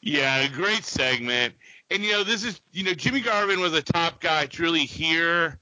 Yeah, 0.00 0.48
great 0.48 0.84
segment. 0.84 1.54
And 1.90 2.02
you 2.02 2.12
know, 2.12 2.24
this 2.24 2.44
is 2.44 2.60
you 2.72 2.84
know, 2.84 2.94
Jimmy 2.94 3.20
Garvin 3.20 3.60
was 3.60 3.72
a 3.74 3.82
top 3.82 4.20
guy 4.20 4.46
truly 4.46 4.84
here. 4.84 5.58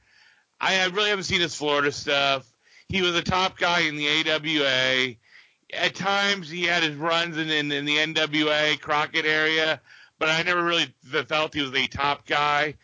I 0.61 0.87
really 0.87 1.11
haven't 1.11 1.25
seen 1.25 1.41
his 1.41 1.55
Florida 1.55 1.93
stuff. 1.93 2.51
He 2.89 3.03
was 3.03 3.15
a 3.15 3.23
top 3.23 3.59
guy 3.59 3.81
in 3.81 3.97
the 3.97 4.09
AWA. 4.09 5.17
At 5.75 5.95
times, 5.95 6.49
he 6.49 6.63
had 6.65 6.83
his 6.83 6.95
runs 6.95 7.37
in, 7.37 7.51
in, 7.51 7.73
in 7.73 7.85
the 7.85 7.97
NWA 7.97 8.81
Crockett 8.81 9.27
area, 9.27 9.81
but 10.19 10.29
I 10.29 10.43
never 10.43 10.63
really 10.63 10.95
felt 11.27 11.55
he 11.55 11.63
was 11.63 11.75
a 11.75 11.87
top 11.87 12.27
guy. 12.27 12.75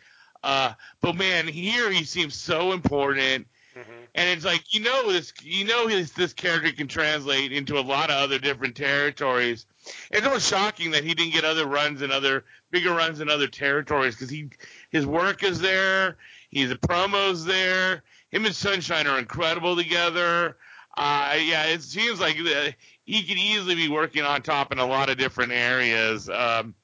Uh, 0.43 0.73
but 1.01 1.15
man, 1.15 1.47
here 1.47 1.89
he 1.91 2.03
seems 2.03 2.35
so 2.35 2.73
important. 2.73 3.47
Mhm. 3.75 4.07
And 4.13 4.29
it's 4.29 4.45
like 4.45 4.73
you 4.73 4.81
know 4.81 5.11
this, 5.11 5.33
you 5.41 5.65
know 5.65 5.87
his, 5.87 6.11
this 6.11 6.33
character 6.33 6.71
can 6.71 6.87
translate 6.87 7.51
into 7.51 7.79
a 7.79 7.81
lot 7.81 8.11
of 8.11 8.17
other 8.17 8.37
different 8.37 8.75
territories. 8.75 9.65
It's 10.11 10.25
almost 10.25 10.47
shocking 10.47 10.91
that 10.91 11.03
he 11.03 11.13
didn't 11.15 11.33
get 11.33 11.43
other 11.45 11.65
runs 11.65 12.01
in 12.01 12.11
other 12.11 12.45
bigger 12.71 12.93
runs 12.93 13.19
in 13.19 13.29
other 13.29 13.47
territories 13.47 14.15
because 14.15 14.29
he 14.29 14.49
his 14.91 15.05
work 15.05 15.43
is 15.43 15.59
there, 15.59 16.17
he's 16.49 16.69
the 16.69 16.75
promos 16.75 17.45
there. 17.45 18.03
Him 18.29 18.45
and 18.45 18.55
Sunshine 18.55 19.07
are 19.07 19.17
incredible 19.19 19.75
together. 19.75 20.57
Uh, 20.95 21.37
yeah, 21.41 21.65
it 21.65 21.81
seems 21.81 22.19
like 22.19 22.37
uh, 22.39 22.71
he 23.05 23.23
could 23.23 23.37
easily 23.37 23.75
be 23.75 23.89
working 23.89 24.23
on 24.23 24.41
top 24.43 24.71
in 24.71 24.77
a 24.77 24.85
lot 24.85 25.09
of 25.09 25.17
different 25.17 25.51
areas. 25.51 26.29
Um, 26.29 26.75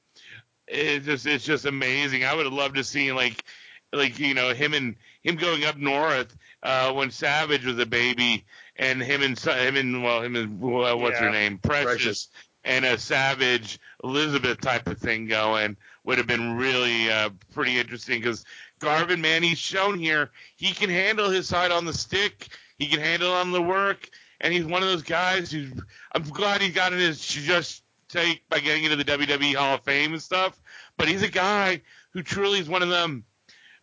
it's 0.70 1.06
just 1.06 1.26
it's 1.26 1.44
just 1.44 1.64
amazing. 1.64 2.24
I 2.24 2.34
would 2.34 2.46
have 2.46 2.52
loved 2.52 2.76
to 2.76 2.84
see 2.84 3.12
like 3.12 3.44
like 3.92 4.18
you 4.18 4.34
know 4.34 4.54
him 4.54 4.74
and 4.74 4.96
him 5.22 5.36
going 5.36 5.64
up 5.64 5.76
north 5.76 6.34
uh, 6.62 6.92
when 6.92 7.10
Savage 7.10 7.64
was 7.64 7.78
a 7.78 7.86
baby, 7.86 8.44
and 8.76 9.02
him 9.02 9.22
and 9.22 9.38
him 9.38 9.76
and 9.76 10.02
well 10.02 10.22
him 10.22 10.36
and 10.36 10.60
well, 10.60 10.98
what's 10.98 11.18
her 11.18 11.30
name 11.30 11.58
Precious, 11.58 11.84
Precious. 11.84 12.28
and 12.64 12.84
a 12.84 12.98
Savage 12.98 13.78
Elizabeth 14.04 14.60
type 14.60 14.86
of 14.86 14.98
thing 14.98 15.26
going 15.26 15.76
would 16.04 16.18
have 16.18 16.26
been 16.26 16.56
really 16.56 17.10
uh, 17.10 17.30
pretty 17.52 17.78
interesting 17.78 18.20
because 18.20 18.44
Garvin 18.78 19.20
man 19.20 19.42
he's 19.42 19.58
shown 19.58 19.98
here 19.98 20.30
he 20.56 20.72
can 20.72 20.88
handle 20.88 21.30
his 21.30 21.48
side 21.48 21.72
on 21.72 21.84
the 21.84 21.92
stick, 21.92 22.48
he 22.78 22.86
can 22.86 23.00
handle 23.00 23.32
on 23.32 23.50
the 23.52 23.62
work, 23.62 24.08
and 24.40 24.52
he's 24.52 24.64
one 24.64 24.82
of 24.82 24.88
those 24.88 25.02
guys 25.02 25.50
who 25.50 25.66
I'm 26.14 26.22
glad 26.22 26.62
he 26.62 26.70
got 26.70 26.92
in 26.92 26.98
his 26.98 27.20
just 27.20 27.82
take 28.12 28.48
by 28.48 28.60
getting 28.60 28.84
into 28.84 28.96
the 28.96 29.04
WWE 29.04 29.54
Hall 29.54 29.74
of 29.74 29.82
Fame 29.82 30.12
and 30.12 30.22
stuff. 30.22 30.60
But 30.96 31.08
he's 31.08 31.22
a 31.22 31.28
guy 31.28 31.82
who 32.10 32.22
truly 32.22 32.58
is 32.58 32.68
one 32.68 32.82
of 32.82 32.88
them. 32.88 33.24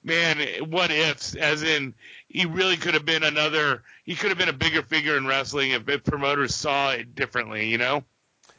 Man, 0.04 0.40
what 0.70 0.92
ifs? 0.92 1.36
As 1.36 1.64
in, 1.64 1.94
he 2.28 2.46
really 2.46 2.78
could 2.78 2.94
have 2.94 3.06
been 3.06 3.24
another. 3.24 3.84
He 4.06 4.16
could 4.16 4.30
have 4.30 4.38
been 4.38 4.48
a 4.48 4.54
bigger 4.54 4.82
figure 4.84 5.18
in 5.18 5.26
wrestling 5.26 5.72
if, 5.72 5.90
if 5.90 6.04
promoters 6.04 6.56
saw 6.56 6.92
it 6.92 7.16
differently. 7.16 7.68
You 7.68 7.78
know? 7.78 8.04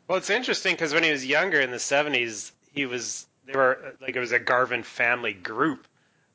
Well, 0.09 0.19
it's 0.19 0.31
interesting 0.31 0.75
because 0.75 0.93
when 0.93 1.05
he 1.05 1.11
was 1.11 1.25
younger 1.25 1.61
in 1.61 1.71
the 1.71 1.79
'70s, 1.79 2.53
he 2.73 2.87
was 2.87 3.27
they 3.47 3.53
were 3.53 3.95
like 4.01 4.15
it 4.15 4.21
was 4.21 4.33
a 4.33 4.39
Garvin 4.39 4.83
family 4.83 5.33
group, 5.33 5.87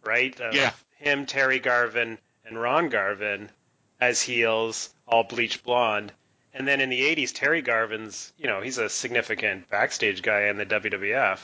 right? 0.04 0.40
Of 0.40 0.56
Yeah. 0.56 0.72
Him, 0.98 1.26
Terry 1.26 1.60
Garvin, 1.60 2.18
and 2.46 2.60
Ron 2.60 2.90
Garvin 2.90 3.50
as 4.00 4.22
heels, 4.22 4.90
all 5.08 5.24
bleach 5.24 5.64
blonde. 5.64 6.12
And 6.54 6.68
then 6.68 6.82
in 6.82 6.90
the 6.90 7.02
'80s, 7.02 7.34
Terry 7.34 7.62
Garvin's, 7.62 8.32
you 8.38 8.48
know, 8.48 8.62
he's 8.62 8.78
a 8.78 8.90
significant 8.90 9.70
backstage 9.70 10.22
guy 10.22 10.44
in 10.44 10.58
the 10.58 10.66
WWF. 10.66 11.40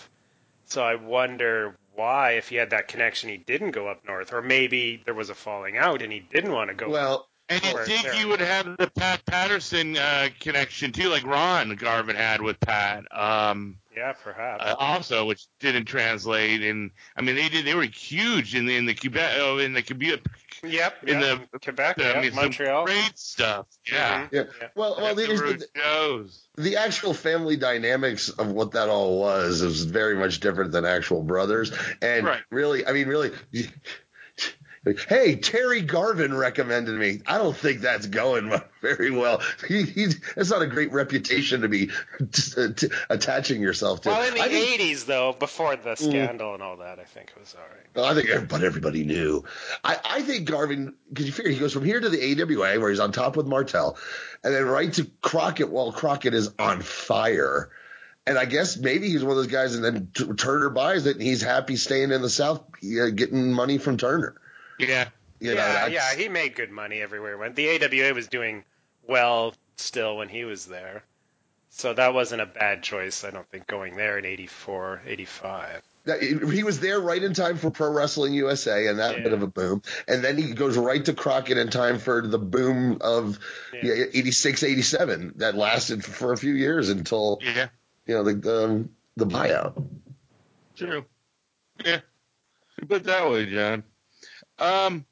So 0.66 0.84
I 0.84 0.96
wonder 0.96 1.76
why, 1.96 2.34
if 2.34 2.50
he 2.50 2.56
had 2.58 2.70
that 2.70 2.88
connection, 2.88 3.30
he 3.30 3.38
didn't 3.38 3.72
go 3.72 3.88
up 3.88 4.06
north, 4.06 4.32
or 4.34 4.42
maybe 4.44 5.02
there 5.06 5.16
was 5.16 5.30
a 5.32 5.36
falling 5.36 5.78
out 5.78 6.02
and 6.04 6.14
he 6.14 6.20
didn't 6.20 6.52
want 6.54 6.70
to 6.70 6.76
go. 6.76 6.90
Well, 6.90 7.28
And 7.50 7.62
you 7.64 7.78
think 7.86 8.04
Terry. 8.04 8.20
you 8.20 8.28
would 8.28 8.40
have 8.40 8.78
the 8.78 8.92
Pat 8.96 9.26
Patterson 9.26 9.98
uh, 9.98 10.30
connection 10.40 10.92
too, 10.92 11.10
like 11.10 11.26
Ron 11.26 11.76
Garvin 11.76 12.16
had 12.16 12.42
with 12.42 12.60
Pat. 12.60 13.04
Um, 13.12 13.79
yeah, 13.96 14.14
perhaps. 14.14 14.64
uh, 14.64 14.76
also, 14.78 15.26
which 15.26 15.48
didn't 15.60 15.86
translate. 15.86 16.62
And 16.62 16.92
I 17.16 17.22
mean, 17.22 17.36
they 17.36 17.50
did. 17.50 17.66
They 17.66 17.76
were 17.76 17.84
huge 17.84 18.56
in 18.56 18.66
the 18.66 18.76
in 18.76 18.86
the 18.86 18.94
Quebec, 18.94 19.36
oh, 19.40 19.58
in 19.58 19.74
the 19.74 19.82
Quebec, 19.82 20.20
yep. 20.64 20.96
in 21.04 21.20
yep. 21.20 21.50
the- 21.52 21.60
Quebec, 21.60 22.00
I 22.00 22.04
yeah, 22.14 22.22
mean, 22.22 22.32
some 22.32 22.44
Montreal. 22.44 22.86
great 22.86 23.18
stuff. 23.18 23.68
Yeah. 23.92 24.28
Mhm. 24.28 24.30
yeah. 24.32 24.44
Yeah. 24.62 24.68
Well, 24.76 24.96
well, 24.98 25.16
The 25.16 25.26
the, 25.28 25.68
shows. 25.76 26.48
the 26.58 26.76
actual 26.78 27.14
family 27.14 27.56
dynamics 27.58 28.30
of 28.30 28.52
what 28.52 28.72
that 28.72 28.90
all 28.90 29.20
was 29.20 29.62
is 29.62 29.84
very 29.86 30.16
much 30.16 30.40
different 30.40 30.72
than 30.72 30.86
actual 30.86 31.24
brothers. 31.24 31.72
And 32.02 32.26
Right. 32.26 32.42
really, 32.52 32.86
I 32.86 32.92
mean, 32.94 33.08
really, 33.08 33.32
hey, 35.08 35.36
Terry 35.36 35.82
Garvin 35.82 36.36
recommended 36.36 36.98
me. 36.98 37.22
I 37.26 37.38
don't 37.38 37.56
think 37.56 37.82
that's 37.82 38.08
going 38.08 38.52
very 38.82 39.12
well. 39.12 39.42
He, 39.68 39.84
he, 39.84 40.08
that's 40.36 40.50
not 40.50 40.64
a 40.64 40.68
great 40.68 40.92
reputation 40.92 41.62
to 41.62 41.68
be 41.68 41.88
t- 42.32 42.74
t- 42.74 42.90
attaching 43.10 43.62
yourself 43.62 44.02
to. 44.02 44.10
Well, 44.10 44.28
in 44.28 44.34
the 44.34 44.42
I 44.42 44.48
think, 44.48 44.82
80s, 44.82 45.06
though, 45.06 45.34
before 45.34 45.76
the 45.76 45.96
scandal 45.96 46.56
and 46.56 46.64
all 46.64 46.78
that, 46.78 46.98
I 46.98 47.04
think 47.04 47.32
it 47.36 47.40
was 47.40 47.56
all 47.56 48.04
right. 48.04 48.12
I 48.12 48.16
think 48.16 48.30
everybody, 48.30 48.66
everybody 48.66 49.04
knew. 49.04 49.44
I, 49.84 49.98
I 50.04 50.22
think 50.22 50.50
Garvin, 50.50 50.96
because 51.10 51.28
you 51.28 51.32
figure 51.32 51.52
he 51.52 51.60
goes 51.60 51.74
from 51.74 51.84
here 51.84 52.00
to 52.00 52.10
the 52.10 52.42
AWA 52.42 52.80
where 52.80 52.90
he's 52.90 53.00
on 53.00 53.12
top 53.12 53.36
with 53.38 53.46
Martel, 53.46 53.98
and 54.44 54.54
then 54.54 54.66
right 54.66 54.92
to 54.94 55.06
Crockett 55.22 55.70
while 55.70 55.92
Crockett 55.92 56.34
is 56.34 56.52
on 56.58 56.82
fire. 56.82 57.70
And 58.26 58.38
I 58.38 58.46
guess 58.46 58.78
maybe 58.78 59.10
he's 59.10 59.24
one 59.24 59.32
of 59.32 59.38
those 59.38 59.48
guys, 59.48 59.76
and 59.76 59.84
then 59.84 60.12
T- 60.14 60.34
Turner 60.34 60.70
buys 60.70 61.06
it, 61.06 61.16
and 61.16 61.22
he's 61.22 61.42
happy 61.42 61.76
staying 61.76 62.12
in 62.12 62.22
the 62.22 62.30
South, 62.30 62.64
uh, 62.84 63.10
getting 63.10 63.52
money 63.54 63.78
from 63.78 63.98
Turner. 63.98 64.36
Yeah. 64.80 65.10
You 65.40 65.52
know, 65.56 65.62
yeah, 65.62 65.74
that's- 65.88 65.92
yeah, 65.92 66.16
he 66.22 66.28
made 66.30 66.56
good 66.56 66.72
money 66.72 67.02
everywhere 67.02 67.34
he 67.36 67.40
went. 67.40 67.56
The 67.56 67.68
AWA 67.70 68.14
was 68.14 68.28
doing 68.28 68.64
well 69.08 69.54
still 69.78 70.18
when 70.18 70.28
he 70.30 70.44
was 70.46 70.66
there. 70.66 71.04
So 71.70 71.94
that 71.94 72.14
wasn't 72.14 72.42
a 72.42 72.46
bad 72.46 72.82
choice, 72.84 73.24
I 73.24 73.30
don't 73.30 73.48
think, 73.50 73.68
going 73.68 73.96
there 73.96 74.18
in 74.18 74.26
84, 74.26 75.02
85. 75.06 75.82
he 76.52 76.64
was 76.64 76.80
there 76.80 77.00
right 77.00 77.22
in 77.22 77.34
time 77.36 77.58
for 77.58 77.70
Pro 77.70 77.92
Wrestling 77.92 78.34
USA 78.34 78.88
and 78.88 78.98
that 79.00 79.18
Yeah. 79.18 79.24
bit 79.24 79.34
of 79.34 79.44
a 79.44 79.48
boom. 79.48 79.84
And 80.08 80.24
then 80.24 80.38
he 80.38 80.54
goes 80.54 80.76
right 80.76 81.04
to 81.06 81.14
Crockett 81.14 81.58
in 81.60 81.70
time 81.70 82.00
for 82.00 82.26
the 82.26 82.40
boom 82.40 82.98
of 83.02 83.38
Yeah. 83.74 83.94
yeah, 83.94 84.06
86, 84.14 84.64
87 84.64 85.34
that 85.38 85.56
lasted 85.56 86.04
for 86.04 86.34
a 86.34 86.38
few 86.38 86.54
years 86.54 86.90
until, 86.90 87.38
Yeah. 87.44 87.68
you 88.08 88.16
know, 88.16 88.24
the, 88.24 88.64
um, 88.66 88.96
the 89.18 89.26
buyout. 89.28 89.86
True. 90.76 91.06
Yeah. 91.86 92.00
You 92.82 92.88
Put 92.88 93.04
that 93.04 93.30
way, 93.30 93.46
John. 93.46 93.84
Um, 94.60 95.06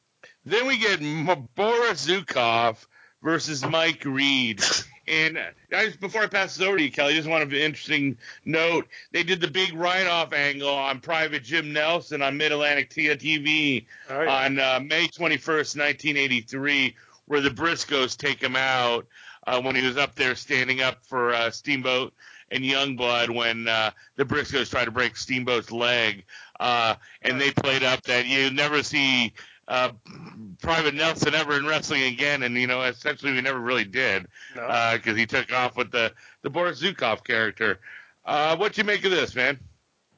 then 0.46 0.68
we 0.68 0.78
get 0.78 1.02
M- 1.02 1.48
Boris 1.56 2.08
Zukov 2.08 2.86
versus 3.22 3.66
Mike 3.66 4.04
Reed. 4.06 4.62
And 5.10 5.40
I 5.74 5.86
just, 5.86 6.02
before 6.02 6.24
I 6.24 6.28
pass 6.28 6.58
this 6.58 6.68
over 6.68 6.78
to 6.78 6.84
you, 6.84 6.92
Kelly, 6.92 7.14
just 7.14 7.30
want 7.30 7.44
an 7.44 7.54
interesting 7.58 8.18
note. 8.44 8.88
They 9.14 9.24
did 9.24 9.40
the 9.40 9.48
big 9.48 9.74
write-off 9.74 10.34
angle 10.34 10.68
on 10.70 11.00
Private 11.00 11.44
Jim 11.46 11.72
Nelson 11.72 12.22
on 12.22 12.36
Mid 12.36 12.52
Atlantic 12.52 12.90
TV 12.90 13.86
Oh, 14.10 14.22
yeah. 14.22 14.46
on 14.46 14.60
uh, 14.60 14.80
May 14.84 15.08
21st, 15.08 15.78
1983, 15.78 16.94
where 17.26 17.40
the 17.40 17.50
Briscoes 17.50 18.18
take 18.18 18.42
him 18.44 18.58
out 18.58 19.08
uh, 19.46 19.62
when 19.62 19.76
he 19.76 19.82
was 19.86 19.96
up 19.98 20.16
there 20.16 20.36
standing 20.36 20.82
up 20.82 21.06
for 21.06 21.34
uh, 21.34 21.52
Steamboat 21.52 22.14
and 22.52 22.64
Youngblood 22.64 23.34
when 23.34 23.68
uh, 23.70 23.92
the 24.18 24.26
Briscoes 24.26 24.70
tried 24.70 24.86
to 24.86 24.92
break 24.92 25.16
Steamboat's 25.16 25.72
leg. 25.72 26.26
Uh, 26.60 26.96
and 27.22 27.40
they 27.40 27.52
played 27.52 27.84
up 27.84 28.04
that 28.04 28.26
you 28.26 28.50
never 28.50 28.84
see 28.84 29.34
uh, 29.68 29.92
Private 30.62 30.96
Nelson 30.96 31.36
ever 31.36 31.58
in 31.58 31.66
wrestling 31.66 32.04
again. 32.04 32.44
And, 32.44 32.56
you 32.58 32.68
know, 32.68 32.82
essentially 32.84 33.34
we 33.34 33.42
never 33.42 33.60
really 33.60 33.86
did 33.86 34.28
no? 34.56 34.92
because 34.94 35.18
he 35.18 35.26
took 35.26 35.52
off 35.54 35.76
with 35.76 35.92
the, 35.92 36.14
the 36.42 36.50
Boris 36.50 36.82
Zukov 36.82 37.24
character. 37.24 37.80
Uh, 38.26 38.56
what 38.58 38.74
do 38.74 38.82
you 38.82 38.86
make 38.86 39.04
of 39.06 39.12
this, 39.12 39.36
man? 39.36 39.60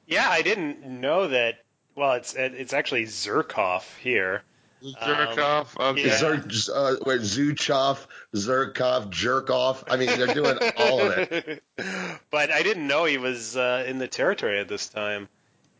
yeah, 0.09 0.27
I 0.27 0.41
didn't 0.41 0.83
know 0.83 1.27
that. 1.27 1.59
Well, 1.95 2.13
it's 2.13 2.33
it's 2.33 2.73
actually 2.73 3.03
Zerkov 3.03 3.83
here. 3.97 4.41
Zurkov? 4.81 5.77
okay. 5.77 6.07
yeah. 6.07 6.17
Zerk, 6.17 6.69
uh, 6.73 6.95
wait, 7.05 7.21
Zuchov, 7.21 8.05
Zerkov, 8.33 9.11
Jerkoff. 9.11 9.83
I 9.89 9.97
mean, 9.97 10.07
they're 10.07 10.33
doing 10.33 10.57
all 10.77 11.01
of 11.01 11.17
it. 11.17 11.63
but 12.31 12.51
I 12.51 12.63
didn't 12.63 12.87
know 12.87 13.05
he 13.05 13.17
was 13.17 13.55
uh, 13.55 13.83
in 13.85 13.99
the 13.99 14.07
territory 14.07 14.59
at 14.59 14.67
this 14.67 14.87
time. 14.87 15.27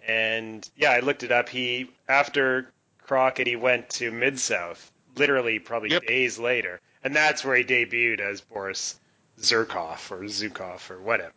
And 0.09 0.67
yeah, 0.75 0.89
I 0.89 1.01
looked 1.01 1.21
it 1.21 1.31
up. 1.31 1.49
He 1.49 1.91
after 2.07 2.71
Crockett, 3.03 3.45
he 3.45 3.55
went 3.55 3.89
to 3.91 4.11
Mid 4.11 4.39
South, 4.39 4.91
literally 5.15 5.59
probably 5.59 5.91
Yep. 5.91 6.07
days 6.07 6.39
later, 6.39 6.81
and 7.03 7.15
that's 7.15 7.45
where 7.45 7.55
he 7.55 7.63
debuted 7.63 8.19
as 8.19 8.41
Boris 8.41 8.99
Zerkov 9.39 10.09
or 10.09 10.21
Zukov 10.23 10.89
or 10.89 10.99
whatever. 10.99 11.33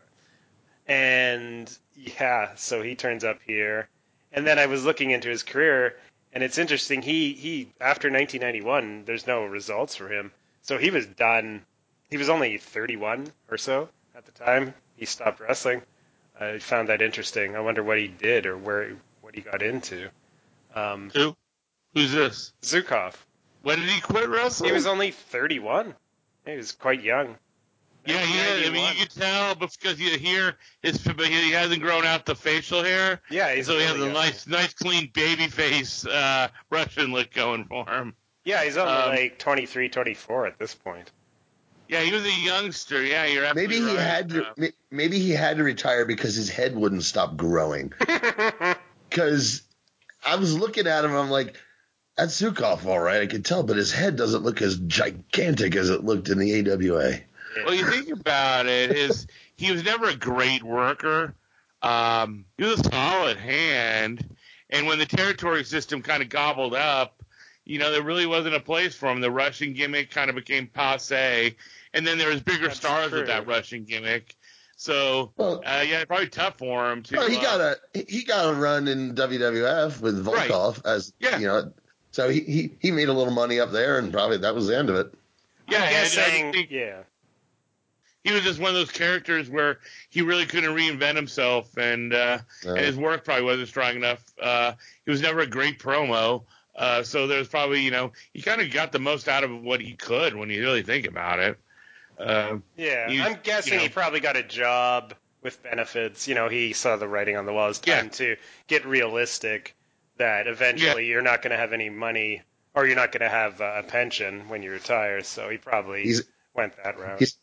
And 0.88 1.70
yeah, 1.94 2.54
so 2.54 2.80
he 2.82 2.94
turns 2.94 3.24
up 3.24 3.40
here, 3.46 3.88
and 4.32 4.46
then 4.46 4.58
I 4.58 4.66
was 4.66 4.86
looking 4.86 5.10
into 5.10 5.28
his 5.28 5.42
career, 5.42 5.98
and 6.32 6.42
it's 6.42 6.56
interesting. 6.56 7.02
He 7.02 7.34
he 7.34 7.68
after 7.78 8.08
1991, 8.08 9.04
there's 9.04 9.26
no 9.26 9.44
results 9.44 9.96
for 9.96 10.08
him, 10.08 10.32
so 10.62 10.78
he 10.78 10.90
was 10.90 11.04
done. 11.06 11.66
He 12.08 12.16
was 12.16 12.30
only 12.30 12.56
31 12.56 13.30
or 13.50 13.58
so 13.58 13.90
at 14.16 14.24
the 14.24 14.32
time 14.32 14.72
he 14.96 15.04
stopped 15.04 15.40
wrestling. 15.40 15.82
I 16.38 16.58
found 16.58 16.88
that 16.88 17.02
interesting. 17.02 17.56
I 17.56 17.60
wonder 17.60 17.82
what 17.82 17.98
he 17.98 18.08
did 18.08 18.46
or 18.46 18.56
where 18.56 18.96
what 19.20 19.34
he 19.34 19.40
got 19.40 19.62
into. 19.62 20.08
Um, 20.74 21.10
Who? 21.14 21.36
Who's 21.94 22.12
this? 22.12 22.52
Zukov. 22.62 23.14
When 23.62 23.78
did 23.78 23.88
he 23.88 24.00
quit 24.00 24.28
wrestling? 24.28 24.70
He 24.70 24.74
was 24.74 24.86
only 24.86 25.10
31. 25.10 25.94
He 26.46 26.56
was 26.56 26.72
quite 26.72 27.02
young. 27.02 27.36
Yeah, 28.04 28.16
had, 28.16 28.66
I 28.66 28.70
mean, 28.70 28.84
you 28.96 29.02
could 29.02 29.14
tell 29.14 29.54
because 29.54 30.00
you 30.00 30.18
hear 30.18 30.56
his 30.82 31.00
he 31.04 31.52
hasn't 31.52 31.82
grown 31.82 32.04
out 32.04 32.26
the 32.26 32.34
facial 32.34 32.82
hair, 32.82 33.20
Yeah, 33.30 33.54
he's 33.54 33.66
so 33.66 33.78
he 33.78 33.84
has 33.84 33.94
a 33.94 33.98
young. 33.98 34.12
nice, 34.12 34.46
nice, 34.48 34.74
clean 34.74 35.08
baby 35.14 35.46
face 35.46 36.04
uh, 36.04 36.48
Russian 36.68 37.12
look 37.12 37.32
going 37.32 37.64
for 37.66 37.88
him. 37.88 38.16
Yeah, 38.44 38.64
he's 38.64 38.76
only 38.76 38.92
um, 38.92 39.10
like 39.10 39.38
23, 39.38 39.88
24 39.88 40.46
at 40.46 40.58
this 40.58 40.74
point. 40.74 41.12
Yeah, 41.88 42.00
he 42.00 42.12
was 42.12 42.24
a 42.24 42.32
youngster. 42.32 43.02
Yeah, 43.02 43.26
you're 43.26 43.44
absolutely 43.44 43.80
Maybe 43.80 43.90
he 43.90 43.96
right. 43.96 44.06
had 44.06 44.28
to. 44.30 44.72
Maybe 44.90 45.18
he 45.18 45.30
had 45.30 45.58
to 45.58 45.64
retire 45.64 46.04
because 46.06 46.34
his 46.34 46.48
head 46.48 46.74
wouldn't 46.76 47.04
stop 47.04 47.36
growing. 47.36 47.92
Because 49.10 49.60
I 50.24 50.36
was 50.36 50.58
looking 50.58 50.86
at 50.86 51.04
him, 51.04 51.14
I'm 51.14 51.28
like, 51.28 51.54
that's 52.16 52.40
Zukov, 52.40 52.86
all 52.86 52.98
right. 52.98 53.20
I 53.20 53.26
could 53.26 53.44
tell, 53.44 53.62
but 53.62 53.76
his 53.76 53.92
head 53.92 54.16
doesn't 54.16 54.42
look 54.42 54.62
as 54.62 54.78
gigantic 54.78 55.76
as 55.76 55.90
it 55.90 56.02
looked 56.02 56.30
in 56.30 56.38
the 56.38 56.54
AWA. 56.70 57.18
well, 57.66 57.74
you 57.74 57.84
think 57.90 58.08
about 58.08 58.64
it, 58.66 58.90
is 58.92 59.26
he 59.56 59.70
was 59.70 59.84
never 59.84 60.06
a 60.06 60.16
great 60.16 60.62
worker. 60.62 61.34
Um, 61.82 62.46
he 62.56 62.64
was 62.64 62.80
a 62.80 62.84
solid 62.90 63.36
hand, 63.36 64.34
and 64.70 64.86
when 64.86 64.98
the 64.98 65.04
territory 65.04 65.62
system 65.64 66.00
kind 66.00 66.22
of 66.22 66.30
gobbled 66.30 66.74
up, 66.74 67.21
you 67.64 67.78
know, 67.78 67.90
there 67.90 68.02
really 68.02 68.26
wasn't 68.26 68.54
a 68.54 68.60
place 68.60 68.94
for 68.94 69.08
him. 69.10 69.20
The 69.20 69.30
Russian 69.30 69.72
gimmick 69.72 70.10
kind 70.10 70.28
of 70.30 70.36
became 70.36 70.66
passe, 70.66 71.56
and 71.94 72.06
then 72.06 72.18
there 72.18 72.28
was 72.28 72.40
bigger 72.40 72.66
That's 72.68 72.78
stars 72.78 73.10
true. 73.10 73.18
with 73.20 73.28
that 73.28 73.46
Russian 73.46 73.84
gimmick. 73.84 74.34
So, 74.76 75.32
Well, 75.36 75.62
uh, 75.64 75.84
yeah, 75.86 76.04
probably 76.04 76.28
tough 76.28 76.58
for 76.58 76.90
him 76.90 77.02
to. 77.04 77.16
well, 77.18 77.28
he 77.30 77.36
uh, 77.36 77.42
got 77.42 77.60
a 77.60 78.04
he 78.08 78.24
got 78.24 78.50
a 78.50 78.54
run 78.54 78.88
in 78.88 79.14
WWF 79.14 80.00
with 80.00 80.26
Right. 80.26 80.50
Volkoff 80.50 80.84
as 80.84 81.12
Yeah. 81.20 81.38
you 81.38 81.46
know. 81.46 81.72
So 82.10 82.28
he, 82.28 82.40
he 82.40 82.70
he 82.80 82.90
made 82.90 83.08
a 83.08 83.12
little 83.12 83.32
money 83.32 83.60
up 83.60 83.70
there, 83.70 83.98
and 83.98 84.12
probably 84.12 84.38
that 84.38 84.54
was 84.54 84.66
the 84.66 84.76
end 84.76 84.90
of 84.90 84.96
it. 84.96 85.14
Yeah, 85.68 85.78
I'm 85.78 85.84
and 85.84 85.96
I 85.96 86.52
think 86.52 86.70
Yeah. 86.70 87.02
he 88.24 88.32
was 88.32 88.42
just 88.42 88.58
one 88.60 88.70
of 88.70 88.74
those 88.74 88.90
characters 88.90 89.48
where 89.48 89.78
he 90.10 90.20
really 90.22 90.46
couldn't 90.46 90.74
reinvent 90.74 91.14
himself, 91.16 91.76
and 91.78 92.12
uh, 92.12 92.38
Uh, 92.66 92.70
and 92.70 92.78
his 92.80 92.96
work 92.96 93.24
probably 93.24 93.44
wasn't 93.44 93.68
strong 93.68 93.94
enough. 93.96 94.22
Uh, 94.40 94.72
he 95.04 95.10
was 95.12 95.20
never 95.22 95.40
a 95.40 95.46
great 95.46 95.78
promo. 95.78 96.42
Uh, 96.74 97.02
so 97.02 97.26
there's 97.26 97.48
probably, 97.48 97.82
you 97.82 97.90
know, 97.90 98.12
he 98.32 98.40
kind 98.42 98.60
of 98.60 98.70
got 98.70 98.92
the 98.92 98.98
most 98.98 99.28
out 99.28 99.44
of 99.44 99.50
what 99.62 99.80
he 99.80 99.92
could 99.94 100.34
when 100.34 100.48
you 100.50 100.62
really 100.62 100.82
think 100.82 101.06
about 101.06 101.38
it. 101.38 101.58
Uh, 102.18 102.58
Yeah, 102.76 103.08
You- 103.08 103.22
I'm 103.22 103.38
guessing 103.42 103.74
you 103.74 103.78
know. 103.78 103.82
he 103.84 103.88
probably 103.90 104.20
got 104.20 104.36
a 104.36 104.42
job 104.42 105.14
with 105.42 105.62
benefits. 105.62 106.28
You 106.28 106.34
know, 106.34 106.48
he 106.48 106.72
saw 106.72 106.96
the 106.96 107.08
writing 107.08 107.36
on 107.36 107.46
the 107.46 107.52
wall. 107.52 107.68
It's 107.70 107.78
time 107.78 108.10
to 108.10 108.36
get 108.68 108.86
realistic 108.86 109.74
that 110.18 110.46
eventually 110.46 111.06
you're 111.06 111.22
not 111.22 111.42
going 111.42 111.50
to 111.50 111.56
have 111.56 111.72
any 111.72 111.90
money 111.90 112.42
or 112.74 112.86
you're 112.86 112.96
not 112.96 113.12
going 113.12 113.22
to 113.22 113.28
have 113.28 113.60
uh, 113.60 113.74
a 113.78 113.82
pension 113.82 114.48
when 114.48 114.62
you 114.62 114.70
retire. 114.70 115.22
So 115.22 115.48
he 115.50 115.58
probably 115.58 116.04
He's- 116.04 116.22
went 116.54 116.76
that 116.82 116.98
route. 116.98 117.18
He's 117.18 117.36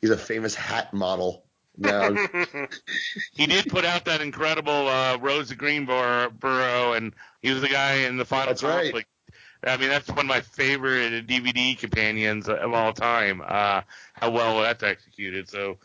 he's 0.00 0.10
a 0.10 0.16
famous 0.16 0.54
hat 0.54 0.94
model 0.94 1.44
now. 1.80 2.14
he 3.32 3.46
did 3.46 3.68
put 3.68 3.84
out 3.84 4.04
that 4.04 4.20
incredible 4.20 4.88
uh, 4.88 5.18
Rose 5.18 5.50
of 5.50 5.58
Greenboro, 5.58 6.96
and 6.96 7.12
he 7.42 7.50
was 7.50 7.62
the 7.62 7.68
guy 7.68 7.94
in 8.06 8.16
the 8.16 8.24
final 8.24 8.48
That's 8.48 8.62
right. 8.62 9.04
I 9.62 9.76
mean, 9.76 9.90
that's 9.90 10.08
one 10.08 10.20
of 10.20 10.26
my 10.26 10.40
favorite 10.40 11.26
DVD 11.26 11.78
companions 11.78 12.48
of 12.48 12.72
all 12.72 12.92
time. 12.94 13.42
Uh, 13.46 13.82
how 14.14 14.30
well 14.30 14.60
that's 14.62 14.82
executed. 14.82 15.48
So 15.50 15.76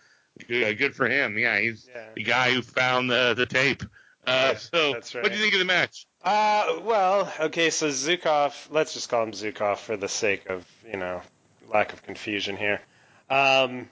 good, 0.47 0.77
good 0.77 0.95
for 0.95 1.07
him. 1.07 1.37
Yeah, 1.37 1.59
he's 1.59 1.87
Yeah. 1.93 2.05
the 2.15 2.23
guy 2.23 2.51
who 2.51 2.61
found 2.61 3.09
the 3.09 3.33
the 3.35 3.45
tape. 3.45 3.83
Uh, 4.27 4.51
Yeah, 4.53 4.57
so, 4.57 4.93
that's 4.93 5.13
what 5.13 5.25
do 5.25 5.35
you 5.35 5.41
think 5.41 5.53
of 5.53 5.59
the 5.59 5.65
match? 5.65 6.07
Uh, 6.23 6.79
well, 6.83 7.31
okay, 7.39 7.69
so 7.69 7.89
Zukov, 7.89 8.53
let's 8.71 8.93
just 8.93 9.09
call 9.09 9.21
him 9.23 9.33
Zukov 9.33 9.77
for 9.77 9.97
the 9.97 10.07
sake 10.09 10.49
of, 10.49 10.65
you 10.89 10.97
know, 10.97 11.21
lack 11.67 11.93
of 11.93 12.01
confusion 12.01 12.57
here. 12.57 12.81
Um, 13.29 13.87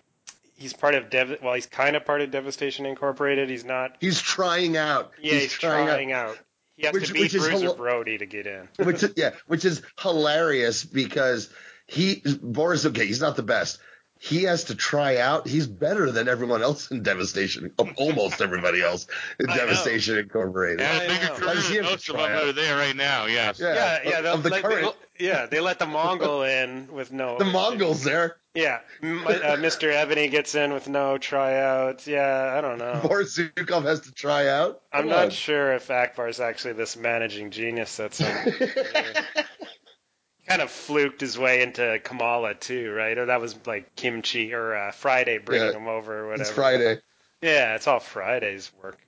he's 0.57 0.73
part 0.73 0.95
of 0.95 1.09
Dev, 1.09 1.37
well, 1.43 1.53
he's 1.53 1.65
kind 1.65 1.95
of 1.95 2.05
part 2.05 2.21
of 2.21 2.31
Devastation 2.31 2.85
Incorporated. 2.85 3.49
He's 3.49 3.65
not, 3.65 3.97
he's 3.99 4.21
trying 4.21 4.77
out. 4.77 5.11
yeah, 5.21 5.33
he's, 5.35 5.51
trying, 5.53 6.11
out. 6.11 6.37
He 6.75 6.85
has 6.85 6.93
Which- 6.93 7.07
to 7.07 7.13
beat 7.13 7.31
Bruiser 7.31 7.49
hila- 7.51 7.77
Brody 7.77 8.17
to 8.17 8.25
get 8.25 8.47
in. 8.47 8.67
which 8.77 9.03
is, 9.03 9.13
yeah, 9.15 9.31
which 9.47 9.65
is 9.65 9.81
hilarious 9.99 10.83
because 10.83 11.49
he 11.87 12.23
Boris. 12.41 12.85
Okay, 12.85 13.05
he's 13.05 13.21
not 13.21 13.35
the 13.35 13.43
best. 13.43 13.79
He 14.19 14.43
has 14.43 14.63
to 14.65 14.75
try 14.75 15.17
out. 15.17 15.45
He's 15.47 15.67
better 15.67 16.09
than 16.09 16.29
everyone 16.29 16.61
else 16.63 16.89
in 16.91 17.03
Devastation. 17.03 17.73
Um, 17.77 17.93
almost 17.97 18.41
everybody 18.41 18.81
else 18.81 19.05
in 19.37 19.49
I 19.49 19.55
know. 19.55 19.61
Devastation 19.65 20.17
Incorporated. 20.17 20.79
Yeah, 20.79 20.91
I 20.93 21.03
a 21.03 21.07
bigger 21.09 21.25
know. 21.27 21.33
career 21.35 21.55
he 21.55 21.73
than 21.75 21.83
to 21.83 21.89
most 21.91 22.09
of 22.09 22.15
try 22.15 22.29
them 22.29 22.37
out? 22.37 22.43
are 22.45 22.53
there 22.53 22.77
right 22.77 22.95
now. 22.95 23.25
Yes. 23.25 23.59
Yeah, 23.59 23.73
Yeah, 23.75 23.99
yeah, 24.05 24.17
of- 24.19 24.23
they'll 24.23 24.33
of 24.35 24.43
the 24.43 24.49
let, 24.49 24.61
current- 24.63 24.95
they, 25.19 25.25
yeah, 25.27 25.45
they 25.47 25.59
let 25.59 25.77
the 25.77 25.85
Mongol 25.87 26.43
in 26.43 26.87
with 26.93 27.11
no. 27.11 27.37
The 27.37 27.43
Mongols 27.45 28.03
there. 28.05 28.37
Yeah, 28.55 28.81
M- 29.01 29.25
uh, 29.25 29.31
Mr. 29.57 29.91
Ebony 29.91 30.27
gets 30.27 30.53
in 30.53 30.73
with 30.73 30.87
no 30.87 31.17
tryouts. 31.17 32.05
Yeah, 32.07 32.53
I 32.55 32.61
don't 32.61 32.77
know. 32.77 33.01
Boris 33.07 33.35
Zukov 33.37 33.83
has 33.85 34.01
to 34.01 34.11
try 34.11 34.47
out. 34.47 34.79
I'm 34.91 35.03
Come 35.03 35.09
not 35.09 35.25
on. 35.25 35.29
sure 35.31 35.73
if 35.73 35.89
Akbar's 35.89 36.39
actually 36.39 36.73
this 36.73 36.95
managing 36.95 37.49
genius 37.49 37.97
that's 37.97 38.21
kind 40.47 40.61
of 40.61 40.69
fluked 40.69 41.19
his 41.21 41.39
way 41.39 41.63
into 41.63 41.99
Kamala 42.03 42.53
too, 42.53 42.91
right? 42.91 43.17
Or 43.17 43.25
that 43.25 43.41
was 43.41 43.55
like 43.65 43.95
Kimchi 43.95 44.53
or 44.53 44.75
uh, 44.75 44.91
Friday 44.91 45.39
bringing 45.39 45.69
Yeah, 45.69 45.73
him 45.77 45.87
over 45.87 46.19
or 46.19 46.25
whatever. 46.27 46.41
it's 46.43 46.51
Friday. 46.51 46.99
Yeah, 47.41 47.73
it's 47.75 47.87
all 47.87 47.99
Friday's 47.99 48.71
work. 48.83 48.99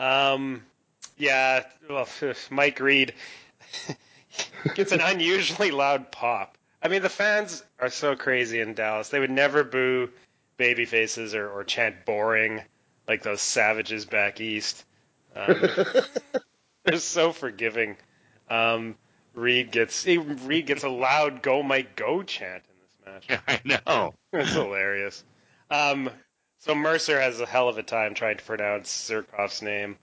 Um, 0.00 0.62
yeah, 1.16 1.62
well, 1.88 2.08
Mike 2.50 2.80
Reed 2.80 3.14
gets 4.74 4.90
an 4.90 5.00
unusually 5.00 5.70
loud 5.70 6.10
pop. 6.10 6.53
I 6.84 6.88
mean, 6.88 7.00
the 7.00 7.08
fans 7.08 7.64
are 7.80 7.88
so 7.88 8.14
crazy 8.14 8.60
in 8.60 8.74
Dallas. 8.74 9.08
They 9.08 9.18
would 9.18 9.30
never 9.30 9.64
boo 9.64 10.10
baby 10.58 10.84
faces 10.84 11.34
or, 11.34 11.48
or 11.50 11.64
chant 11.64 12.04
boring 12.04 12.60
like 13.08 13.22
those 13.22 13.40
savages 13.40 14.04
back 14.04 14.40
east. 14.40 14.84
Um, 15.34 15.66
they're 16.84 16.98
so 16.98 17.32
forgiving. 17.32 17.96
Um, 18.50 18.96
Reed 19.34 19.72
gets 19.72 20.04
he, 20.04 20.18
Reed 20.18 20.66
gets 20.66 20.84
a 20.84 20.88
loud 20.88 21.42
"Go 21.42 21.62
Mike 21.62 21.96
Go" 21.96 22.22
chant 22.22 22.62
in 22.68 23.14
this 23.16 23.28
match. 23.28 23.40
I 23.48 23.78
know. 23.86 24.14
It's 24.32 24.52
hilarious. 24.52 25.24
Um, 25.70 26.10
so 26.58 26.74
Mercer 26.74 27.20
has 27.20 27.40
a 27.40 27.46
hell 27.46 27.68
of 27.68 27.78
a 27.78 27.82
time 27.82 28.14
trying 28.14 28.36
to 28.36 28.44
pronounce 28.44 29.08
Zirkov's 29.10 29.62
name. 29.62 29.96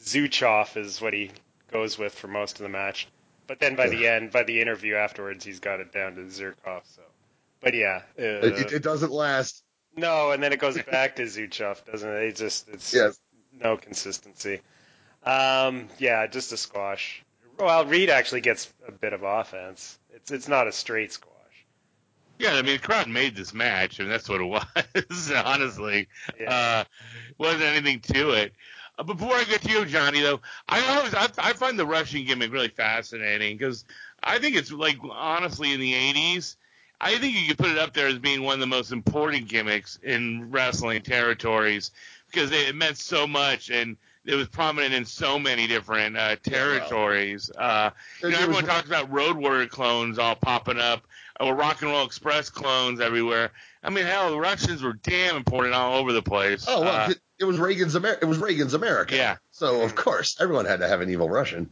Zuchov 0.00 0.76
is 0.76 1.00
what 1.00 1.12
he 1.12 1.30
goes 1.72 1.98
with 1.98 2.14
for 2.14 2.28
most 2.28 2.58
of 2.58 2.62
the 2.62 2.68
match. 2.68 3.08
But 3.46 3.60
then 3.60 3.76
by 3.76 3.88
the 3.88 4.06
end, 4.08 4.30
by 4.32 4.42
the 4.42 4.60
interview 4.60 4.94
afterwards, 4.94 5.44
he's 5.44 5.60
got 5.60 5.80
it 5.80 5.92
down 5.92 6.14
to 6.14 6.22
Zirkov. 6.22 6.82
So, 6.84 7.02
but 7.60 7.74
yeah, 7.74 8.02
uh, 8.18 8.22
It, 8.22 8.44
it, 8.58 8.72
it 8.74 8.82
doesn't 8.82 9.12
last. 9.12 9.62
no, 9.96 10.30
and 10.30 10.42
then 10.42 10.52
it 10.52 10.60
goes 10.60 10.80
back 10.82 11.16
to 11.16 11.22
Zuchov, 11.24 11.84
doesn't 11.84 12.08
it? 12.08 12.22
It 12.22 12.36
just 12.36 12.68
it's 12.68 12.92
Yes. 12.94 13.18
no 13.52 13.76
consistency. 13.76 14.60
Um, 15.24 15.88
yeah, 15.98 16.26
just 16.26 16.52
a 16.52 16.56
squash. 16.56 17.22
Well, 17.58 17.84
Reed 17.86 18.10
actually 18.10 18.40
gets 18.40 18.72
a 18.88 18.92
bit 18.92 19.12
of 19.12 19.22
offense. 19.22 19.98
It's 20.10 20.30
it's 20.30 20.48
not 20.48 20.66
a 20.66 20.72
straight 20.72 21.12
squash. 21.12 21.30
Yeah, 22.38 22.54
I 22.54 22.62
mean, 22.62 22.76
the 22.76 22.78
crowd 22.78 23.08
made 23.08 23.36
this 23.36 23.54
match, 23.54 24.00
and 24.00 24.10
that's 24.10 24.28
what 24.28 24.40
it 24.40 24.44
was. 25.06 25.32
honestly, 25.32 26.08
Yeah. 26.40 26.50
uh, 26.50 26.84
wasn't 27.38 27.62
anything 27.62 28.00
to 28.14 28.30
it. 28.30 28.52
Uh, 28.98 29.02
before 29.02 29.32
I 29.34 29.44
get 29.44 29.62
to 29.62 29.70
you, 29.70 29.84
Johnny, 29.84 30.20
though, 30.20 30.40
I 30.68 30.84
always 30.96 31.14
I, 31.14 31.28
I 31.38 31.52
find 31.52 31.78
the 31.78 31.86
Russian 31.86 32.24
gimmick 32.24 32.52
really 32.52 32.68
fascinating 32.68 33.56
because 33.56 33.84
I 34.22 34.38
think 34.38 34.56
it's 34.56 34.70
like 34.72 34.98
honestly 35.10 35.72
in 35.72 35.80
the 35.80 35.92
'80s, 35.92 36.56
I 37.00 37.18
think 37.18 37.36
you 37.36 37.48
could 37.48 37.58
put 37.58 37.70
it 37.70 37.78
up 37.78 37.92
there 37.92 38.06
as 38.06 38.18
being 38.18 38.42
one 38.42 38.54
of 38.54 38.60
the 38.60 38.66
most 38.66 38.92
important 38.92 39.48
gimmicks 39.48 39.98
in 40.02 40.50
wrestling 40.50 41.02
territories 41.02 41.90
because 42.30 42.50
it, 42.52 42.68
it 42.68 42.74
meant 42.74 42.96
so 42.98 43.26
much 43.26 43.70
and 43.70 43.96
it 44.24 44.34
was 44.36 44.48
prominent 44.48 44.94
in 44.94 45.04
so 45.04 45.38
many 45.38 45.66
different 45.66 46.16
uh, 46.16 46.36
territories. 46.36 47.50
Uh, 47.58 47.90
you 48.22 48.30
know, 48.30 48.38
everyone 48.38 48.64
talks 48.64 48.86
about 48.88 49.10
Road 49.12 49.36
Warrior 49.36 49.66
clones 49.66 50.18
all 50.18 50.34
popping 50.34 50.78
up, 50.78 51.06
or 51.40 51.54
Rock 51.54 51.82
and 51.82 51.90
Roll 51.90 52.06
Express 52.06 52.48
clones 52.48 53.00
everywhere. 53.00 53.50
I 53.82 53.90
mean, 53.90 54.06
hell, 54.06 54.30
the 54.30 54.40
Russians 54.40 54.82
were 54.82 54.94
damn 54.94 55.36
important 55.36 55.74
all 55.74 55.98
over 55.98 56.12
the 56.12 56.22
place. 56.22 56.64
Oh 56.66 56.80
well, 56.80 57.10
Uh, 57.10 57.14
it, 57.44 57.46
was 57.46 57.58
Reagan's 57.58 57.94
Amer- 57.94 58.18
It 58.20 58.24
was 58.24 58.38
Reagan's 58.38 58.74
America. 58.74 59.16
Yeah. 59.16 59.36
So 59.50 59.82
of 59.82 59.94
course 59.94 60.36
everyone 60.40 60.64
had 60.64 60.80
to 60.80 60.88
have 60.88 61.00
an 61.00 61.10
evil 61.10 61.28
Russian. 61.28 61.70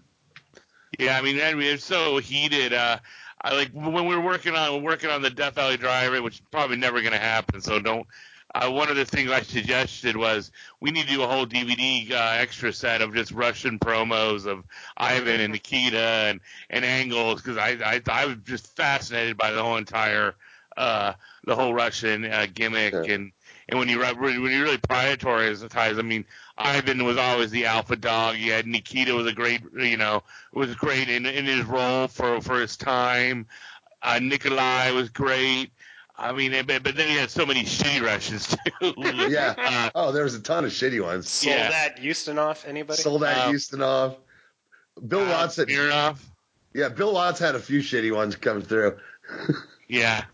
Yeah, 0.98 1.16
I 1.16 1.22
mean, 1.22 1.40
I 1.40 1.54
mean, 1.54 1.72
it's 1.72 1.84
so 1.84 2.18
heated. 2.18 2.74
Uh, 2.74 2.98
I 3.40 3.54
like 3.54 3.70
when 3.72 4.06
we 4.06 4.14
were 4.14 4.20
working 4.20 4.54
on 4.54 4.82
working 4.82 5.10
on 5.10 5.22
the 5.22 5.30
Death 5.30 5.54
Valley 5.54 5.76
Drive, 5.76 6.22
which 6.22 6.34
is 6.34 6.42
probably 6.50 6.76
never 6.76 7.00
going 7.00 7.12
to 7.12 7.18
happen. 7.18 7.60
So 7.60 7.80
don't. 7.80 8.06
Uh, 8.54 8.70
one 8.70 8.90
of 8.90 8.96
the 8.96 9.06
things 9.06 9.30
I 9.30 9.40
suggested 9.40 10.14
was 10.14 10.52
we 10.78 10.90
need 10.90 11.06
to 11.06 11.14
do 11.14 11.22
a 11.22 11.26
whole 11.26 11.46
DVD 11.46 12.10
uh, 12.10 12.36
extra 12.36 12.70
set 12.70 13.00
of 13.00 13.14
just 13.14 13.32
Russian 13.32 13.78
promos 13.78 14.44
of 14.44 14.64
Ivan 14.94 15.40
and 15.40 15.54
Nikita 15.54 15.98
and 15.98 16.40
and 16.68 16.84
angles 16.84 17.40
because 17.40 17.56
I, 17.56 17.78
I 17.82 18.02
I 18.06 18.26
was 18.26 18.36
just 18.44 18.76
fascinated 18.76 19.38
by 19.38 19.52
the 19.52 19.62
whole 19.62 19.78
entire 19.78 20.34
uh, 20.76 21.14
the 21.44 21.56
whole 21.56 21.72
Russian 21.72 22.26
uh, 22.26 22.46
gimmick 22.52 22.92
and 23.08 23.32
and 23.72 23.78
when 23.78 23.88
you 23.88 23.98
re- 24.02 24.12
when 24.12 24.52
you 24.52 24.62
really 24.62 24.76
prioritize, 24.76 25.98
I 25.98 26.02
mean, 26.02 26.26
Ivan 26.58 27.04
was 27.06 27.16
always 27.16 27.50
the 27.50 27.64
alpha 27.64 27.96
dog. 27.96 28.36
You 28.36 28.52
had 28.52 28.66
Nikita 28.66 29.14
was 29.14 29.26
a 29.26 29.32
great, 29.32 29.62
you 29.74 29.96
know, 29.96 30.22
was 30.52 30.74
great 30.74 31.08
in 31.08 31.24
in 31.24 31.46
his 31.46 31.64
role 31.64 32.06
for 32.06 32.42
for 32.42 32.60
his 32.60 32.76
time. 32.76 33.46
Uh, 34.02 34.18
Nikolai 34.18 34.90
was 34.90 35.08
great. 35.08 35.70
I 36.18 36.32
mean, 36.32 36.52
but, 36.66 36.82
but 36.82 36.96
then 36.96 37.08
he 37.08 37.16
had 37.16 37.30
so 37.30 37.46
many 37.46 37.62
shitty 37.62 38.02
Russians 38.02 38.54
too. 38.80 38.92
Yeah. 39.30 39.54
Uh, 39.56 39.90
Oh, 39.94 40.12
there 40.12 40.24
was 40.24 40.34
a 40.34 40.40
ton 40.40 40.66
of 40.66 40.70
shitty 40.70 41.02
ones. 41.02 41.30
Sold 41.30 41.56
Yeah. 41.56 41.70
that 41.70 41.96
Ustinov, 41.96 42.68
anybody? 42.68 43.00
Soldat 43.00 43.38
Um, 43.38 43.54
Ustinov. 43.54 44.16
Bill 45.08 45.20
uh, 45.22 45.30
Watts 45.30 45.56
had, 45.56 45.68
Smirnoff. 45.68 46.18
yeah, 46.74 46.90
Bill 46.90 47.14
Watts 47.14 47.38
had 47.40 47.54
a 47.54 47.58
few 47.58 47.80
shitty 47.80 48.14
ones 48.14 48.36
come 48.36 48.60
through. 48.60 48.98
Yeah. 49.88 50.24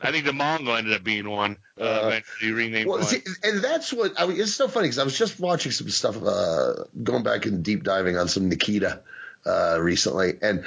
I 0.00 0.10
think 0.10 0.24
the 0.24 0.32
Mongol 0.32 0.76
ended 0.76 0.94
up 0.94 1.04
being 1.04 1.28
one. 1.28 1.58
Uh, 1.78 1.82
Uh, 1.84 2.06
eventually 2.06 2.52
renamed 2.52 2.88
Well, 2.88 2.98
one. 2.98 3.06
see, 3.06 3.22
and 3.42 3.62
that's 3.62 3.92
what 3.92 4.12
I 4.18 4.26
mean. 4.26 4.40
It's 4.40 4.54
so 4.54 4.68
funny 4.68 4.86
because 4.86 4.98
I 4.98 5.04
was 5.04 5.16
just 5.16 5.38
watching 5.40 5.72
some 5.72 5.88
stuff, 5.90 6.22
uh, 6.22 6.84
going 7.02 7.22
back 7.22 7.46
and 7.46 7.62
deep 7.62 7.82
diving 7.84 8.16
on 8.16 8.28
some 8.28 8.48
Nikita 8.48 9.02
uh, 9.46 9.78
recently, 9.80 10.34
and 10.42 10.64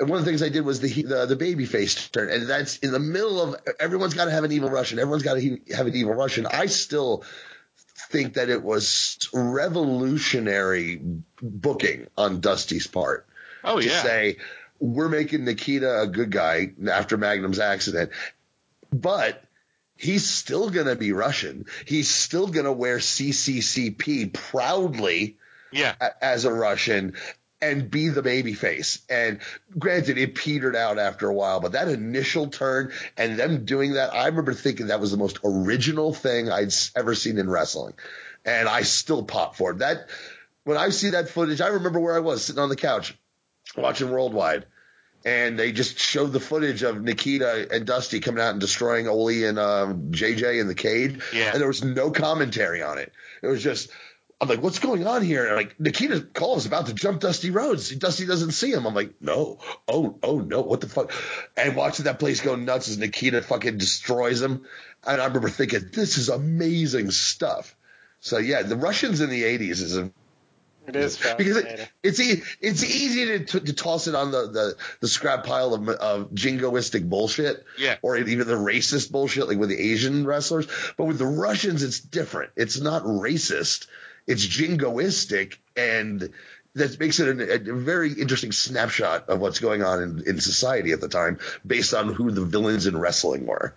and 0.00 0.08
one 0.08 0.18
of 0.18 0.24
the 0.24 0.30
things 0.30 0.42
I 0.42 0.48
did 0.48 0.64
was 0.64 0.80
the 0.80 1.02
the, 1.02 1.26
the 1.26 1.36
baby 1.36 1.64
face 1.64 2.08
turn, 2.08 2.30
and 2.30 2.48
that's 2.48 2.78
in 2.78 2.92
the 2.92 3.00
middle 3.00 3.40
of 3.40 3.56
everyone's 3.80 4.14
got 4.14 4.26
to 4.26 4.30
have 4.30 4.44
an 4.44 4.52
evil 4.52 4.70
Russian. 4.70 4.98
Everyone's 4.98 5.22
got 5.22 5.34
to 5.34 5.58
have 5.74 5.86
an 5.86 5.94
evil 5.94 6.14
Russian. 6.14 6.46
I 6.46 6.66
still 6.66 7.24
think 8.10 8.34
that 8.34 8.48
it 8.48 8.62
was 8.62 9.28
revolutionary 9.34 11.00
booking 11.42 12.06
on 12.16 12.40
Dusty's 12.40 12.86
part 12.86 13.26
oh 13.64 13.80
to 13.80 13.86
yeah. 13.86 14.02
say 14.02 14.36
we're 14.80 15.08
making 15.08 15.44
Nikita 15.44 16.02
a 16.02 16.06
good 16.06 16.30
guy 16.30 16.72
after 16.90 17.16
Magnum's 17.16 17.58
accident, 17.58 18.10
but 18.92 19.42
he's 19.96 20.28
still 20.28 20.70
going 20.70 20.86
to 20.86 20.96
be 20.96 21.12
Russian. 21.12 21.66
He's 21.86 22.08
still 22.08 22.46
going 22.46 22.64
to 22.64 22.72
wear 22.72 22.98
CCCP 22.98 24.32
proudly 24.32 25.36
yeah. 25.72 25.94
a- 26.00 26.24
as 26.24 26.44
a 26.44 26.52
Russian 26.52 27.14
and 27.60 27.90
be 27.90 28.08
the 28.08 28.22
baby 28.22 28.54
face. 28.54 29.00
And 29.10 29.40
granted, 29.76 30.16
it 30.16 30.36
petered 30.36 30.76
out 30.76 30.98
after 30.98 31.28
a 31.28 31.34
while, 31.34 31.58
but 31.58 31.72
that 31.72 31.88
initial 31.88 32.46
turn 32.46 32.92
and 33.16 33.36
them 33.36 33.64
doing 33.64 33.94
that, 33.94 34.14
I 34.14 34.26
remember 34.26 34.54
thinking 34.54 34.86
that 34.86 35.00
was 35.00 35.10
the 35.10 35.16
most 35.16 35.40
original 35.44 36.14
thing 36.14 36.50
I'd 36.50 36.72
ever 36.94 37.16
seen 37.16 37.36
in 37.38 37.50
wrestling. 37.50 37.94
And 38.44 38.68
I 38.68 38.82
still 38.82 39.24
pop 39.24 39.56
for 39.56 39.72
it. 39.72 39.78
That, 39.78 40.08
when 40.62 40.76
I 40.76 40.90
see 40.90 41.10
that 41.10 41.30
footage, 41.30 41.60
I 41.60 41.68
remember 41.68 41.98
where 41.98 42.14
I 42.14 42.20
was 42.20 42.44
sitting 42.44 42.62
on 42.62 42.68
the 42.68 42.76
couch 42.76 43.16
watching 43.80 44.10
Worldwide, 44.10 44.66
and 45.24 45.58
they 45.58 45.72
just 45.72 45.98
showed 45.98 46.32
the 46.32 46.40
footage 46.40 46.82
of 46.82 47.02
Nikita 47.02 47.68
and 47.70 47.86
Dusty 47.86 48.20
coming 48.20 48.42
out 48.42 48.50
and 48.50 48.60
destroying 48.60 49.08
Ole 49.08 49.44
and 49.44 49.58
um, 49.58 50.10
JJ 50.12 50.60
in 50.60 50.68
the 50.68 50.74
cage, 50.74 51.20
Yeah. 51.32 51.50
and 51.52 51.60
there 51.60 51.68
was 51.68 51.82
no 51.84 52.10
commentary 52.10 52.82
on 52.82 52.98
it. 52.98 53.12
It 53.42 53.46
was 53.46 53.62
just. 53.62 53.90
I'm 54.40 54.48
like, 54.48 54.62
what's 54.62 54.78
going 54.78 55.04
on 55.04 55.22
here? 55.22 55.48
And 55.48 55.56
like 55.56 55.80
Nikita 55.80 56.20
Koloff's 56.20 56.64
about 56.64 56.86
to 56.86 56.94
jump 56.94 57.18
Dusty 57.20 57.50
Rhodes. 57.50 57.90
Dusty 57.96 58.24
doesn't 58.24 58.52
see 58.52 58.70
him. 58.70 58.86
I'm 58.86 58.94
like, 58.94 59.14
no, 59.20 59.58
oh, 59.88 60.16
oh 60.22 60.38
no, 60.38 60.60
what 60.60 60.80
the 60.80 60.88
fuck? 60.88 61.12
And 61.56 61.74
watching 61.74 62.04
that 62.04 62.20
place 62.20 62.40
go 62.40 62.54
nuts 62.54 62.88
as 62.88 62.98
Nikita 62.98 63.42
fucking 63.42 63.78
destroys 63.78 64.40
him. 64.40 64.64
And 65.04 65.20
I 65.20 65.26
remember 65.26 65.48
thinking, 65.48 65.90
this 65.92 66.18
is 66.18 66.28
amazing 66.28 67.10
stuff. 67.10 67.74
So 68.20 68.38
yeah, 68.38 68.62
the 68.62 68.76
Russians 68.76 69.20
in 69.20 69.28
the 69.28 69.42
80s 69.42 69.70
is 69.82 69.96
a 69.96 70.12
It 70.88 70.96
is 70.96 71.16
because 71.36 71.56
it, 71.58 71.88
it's 72.02 72.20
e- 72.20 72.42
it's 72.60 72.82
easy 72.84 73.26
to, 73.26 73.44
to, 73.44 73.60
to 73.60 73.72
toss 73.72 74.06
it 74.06 74.14
on 74.14 74.30
the, 74.30 74.48
the, 74.48 74.76
the 75.00 75.08
scrap 75.08 75.44
pile 75.44 75.74
of, 75.74 75.88
of 75.88 76.30
jingoistic 76.30 77.08
bullshit, 77.08 77.64
Yeah. 77.78 77.96
or 78.02 78.16
even 78.16 78.38
the 78.46 78.54
racist 78.54 79.10
bullshit 79.12 79.48
like 79.48 79.58
with 79.58 79.68
the 79.68 79.78
Asian 79.92 80.26
wrestlers. 80.26 80.66
But 80.96 81.04
with 81.04 81.18
the 81.18 81.26
Russians, 81.26 81.82
it's 81.82 82.00
different. 82.00 82.52
It's 82.56 82.80
not 82.80 83.02
racist. 83.04 83.86
It's 84.26 84.46
jingoistic, 84.46 85.56
and 85.76 86.30
that 86.74 87.00
makes 87.00 87.18
it 87.20 87.40
a, 87.40 87.54
a 87.54 87.74
very 87.74 88.12
interesting 88.12 88.52
snapshot 88.52 89.28
of 89.28 89.40
what's 89.40 89.58
going 89.58 89.82
on 89.82 90.02
in, 90.02 90.22
in 90.26 90.40
society 90.40 90.92
at 90.92 91.00
the 91.00 91.08
time, 91.08 91.38
based 91.66 91.94
on 91.94 92.12
who 92.12 92.30
the 92.30 92.44
villains 92.44 92.86
in 92.86 92.96
wrestling 92.98 93.46
were. 93.46 93.74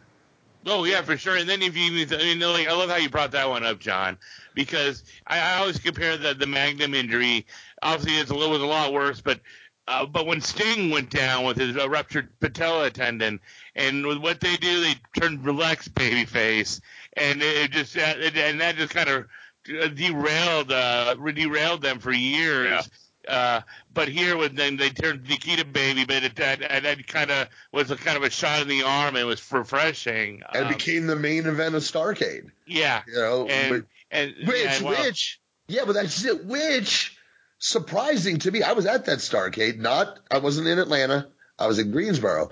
Oh 0.65 0.83
yeah, 0.83 1.01
for 1.01 1.17
sure. 1.17 1.35
And 1.37 1.49
then 1.49 1.61
if 1.63 1.75
you 1.75 2.05
I 2.05 2.17
mean, 2.17 2.39
like, 2.41 2.67
I 2.67 2.73
love 2.73 2.89
how 2.89 2.97
you 2.97 3.09
brought 3.09 3.31
that 3.31 3.49
one 3.49 3.65
up, 3.65 3.79
John, 3.79 4.17
because 4.53 5.03
I, 5.27 5.39
I 5.39 5.57
always 5.59 5.79
compare 5.79 6.17
the 6.17 6.33
the 6.33 6.47
Magnum 6.47 6.93
injury. 6.93 7.45
Obviously, 7.81 8.19
it's 8.19 8.31
a 8.31 8.35
little 8.35 8.51
was 8.51 8.61
a 8.61 8.65
lot 8.65 8.93
worse, 8.93 9.21
but 9.21 9.39
uh, 9.87 10.05
but 10.05 10.25
when 10.25 10.41
Sting 10.41 10.89
went 10.89 11.09
down 11.09 11.45
with 11.45 11.57
his 11.57 11.75
uh, 11.75 11.89
ruptured 11.89 12.29
patella 12.39 12.89
tendon, 12.91 13.39
and 13.75 14.05
with 14.05 14.19
what 14.19 14.39
they 14.39 14.55
do, 14.57 14.81
they 14.81 14.95
turn 15.19 15.41
relax 15.43 15.87
babyface, 15.87 16.81
and 17.17 17.41
it 17.41 17.71
just 17.71 17.97
uh, 17.97 18.13
it, 18.17 18.37
and 18.37 18.61
that 18.61 18.75
just 18.75 18.93
kind 18.93 19.09
of 19.09 19.25
derailed 19.95 20.71
uh, 20.71 21.15
derailed 21.15 21.81
them 21.81 21.99
for 21.99 22.11
years. 22.11 22.89
Uh, 23.27 23.61
but 23.93 24.07
here 24.07 24.35
with 24.35 24.55
them, 24.55 24.77
they 24.77 24.89
turned 24.89 25.27
Nikita 25.29 25.63
baby, 25.63 26.05
but 26.05 26.23
it, 26.23 26.35
that, 26.37 26.59
that, 26.59 26.81
that 26.81 27.07
kind 27.07 27.29
of 27.29 27.47
was 27.71 27.91
a 27.91 27.95
kind 27.95 28.17
of 28.17 28.23
a 28.23 28.31
shot 28.31 28.63
in 28.63 28.67
the 28.67 28.81
arm. 28.81 29.15
It 29.15 29.23
was 29.25 29.51
refreshing. 29.51 30.41
And 30.53 30.65
Um, 30.65 30.71
it 30.71 30.77
became 30.77 31.05
the 31.05 31.15
main 31.15 31.45
event 31.45 31.75
of 31.75 31.83
Starcade. 31.83 32.49
yeah, 32.65 33.03
You 33.07 33.13
know, 33.13 33.47
and 33.47 33.85
and 34.11 34.33
Which, 34.45 34.63
yeah, 34.63 34.81
well, 34.83 35.03
which, 35.03 35.39
yeah, 35.67 35.81
but 35.85 35.93
that's 35.93 36.23
it. 36.25 36.45
Which, 36.45 37.17
surprising 37.59 38.39
to 38.39 38.51
me, 38.51 38.61
I 38.63 38.73
was 38.73 38.85
at 38.85 39.05
that 39.05 39.19
Starcade. 39.19 39.77
Not, 39.79 40.19
I 40.29 40.39
wasn't 40.39 40.67
in 40.67 40.79
Atlanta. 40.79 41.27
I 41.57 41.67
was 41.67 41.79
in 41.79 41.91
Greensboro. 41.91 42.49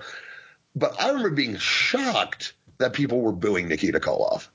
But 0.74 1.00
I 1.00 1.08
remember 1.08 1.30
being 1.30 1.56
shocked 1.58 2.54
that 2.78 2.92
people 2.92 3.20
were 3.20 3.32
booing 3.32 3.68
Nikita 3.68 4.00
Koloff 4.00 4.48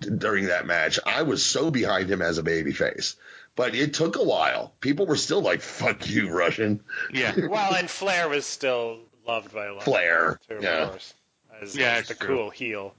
d- 0.00 0.10
during 0.10 0.46
that 0.46 0.66
match. 0.66 0.98
I 1.06 1.22
was 1.22 1.44
so 1.44 1.70
behind 1.70 2.10
him 2.10 2.20
as 2.22 2.38
a 2.38 2.42
babyface. 2.42 3.16
But 3.56 3.74
it 3.74 3.94
took 3.94 4.16
a 4.16 4.22
while. 4.24 4.74
People 4.80 5.06
were 5.06 5.16
still 5.16 5.40
like, 5.42 5.60
fuck 5.60 6.08
you, 6.08 6.30
Russian. 6.30 6.82
yeah, 7.12 7.34
well, 7.48 7.74
and 7.74 7.88
Flair 7.90 8.28
was 8.28 8.46
still 8.46 9.00
loved 9.26 9.52
by 9.52 9.66
a 9.66 9.74
lot. 9.74 9.84
Flair, 9.84 10.32
of 10.32 10.40
people, 10.48 10.62
too, 10.62 10.66
yeah. 10.66 10.82
of 10.82 10.90
course, 10.90 11.14
as, 11.60 11.76
Yeah, 11.76 11.92
as 11.92 12.00
it's 12.00 12.08
the 12.10 12.24
true. 12.26 12.36
cool 12.36 12.50
heel. 12.50 12.94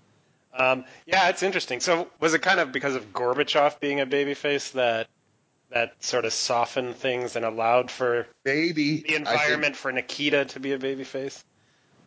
Um, 0.53 0.85
yeah, 1.05 1.29
it's 1.29 1.43
interesting. 1.43 1.79
So, 1.79 2.07
was 2.19 2.33
it 2.33 2.41
kind 2.41 2.59
of 2.59 2.71
because 2.71 2.95
of 2.95 3.13
Gorbachev 3.13 3.79
being 3.79 3.99
a 3.99 4.05
babyface 4.05 4.73
that 4.73 5.07
that 5.71 6.03
sort 6.03 6.25
of 6.25 6.33
softened 6.33 6.95
things 6.97 7.35
and 7.35 7.45
allowed 7.45 7.89
for 7.89 8.27
Maybe. 8.43 9.01
the 9.01 9.15
environment 9.15 9.75
for 9.75 9.91
Nikita 9.91 10.45
to 10.45 10.59
be 10.59 10.73
a 10.73 10.77
babyface? 10.77 11.43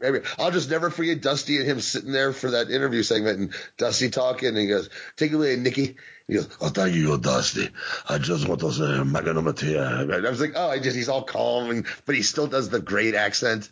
Maybe. 0.00 0.20
I'll 0.38 0.50
just 0.50 0.70
never 0.70 0.90
forget 0.90 1.22
Dusty 1.22 1.56
and 1.56 1.66
him 1.66 1.80
sitting 1.80 2.12
there 2.12 2.32
for 2.32 2.50
that 2.50 2.70
interview 2.70 3.02
segment 3.02 3.38
and 3.38 3.54
Dusty 3.78 4.10
talking 4.10 4.50
and 4.50 4.58
he 4.58 4.66
goes, 4.66 4.90
take 5.16 5.32
it 5.32 5.36
away, 5.36 5.56
Nikki. 5.56 5.96
He 6.26 6.34
goes, 6.34 6.48
oh, 6.60 6.68
thank 6.68 6.94
you, 6.94 7.16
Dusty. 7.16 7.70
I 8.08 8.18
just 8.18 8.46
want 8.46 8.60
to 8.60 8.72
say 8.72 9.02
magnanimity. 9.02 9.78
I 9.78 10.04
was 10.04 10.40
like, 10.40 10.52
oh, 10.56 10.68
I 10.68 10.78
just, 10.78 10.96
he's 10.96 11.08
all 11.08 11.22
calm, 11.22 11.70
and, 11.70 11.86
but 12.06 12.14
he 12.14 12.22
still 12.22 12.46
does 12.46 12.68
the 12.68 12.80
great 12.80 13.14
accent. 13.14 13.70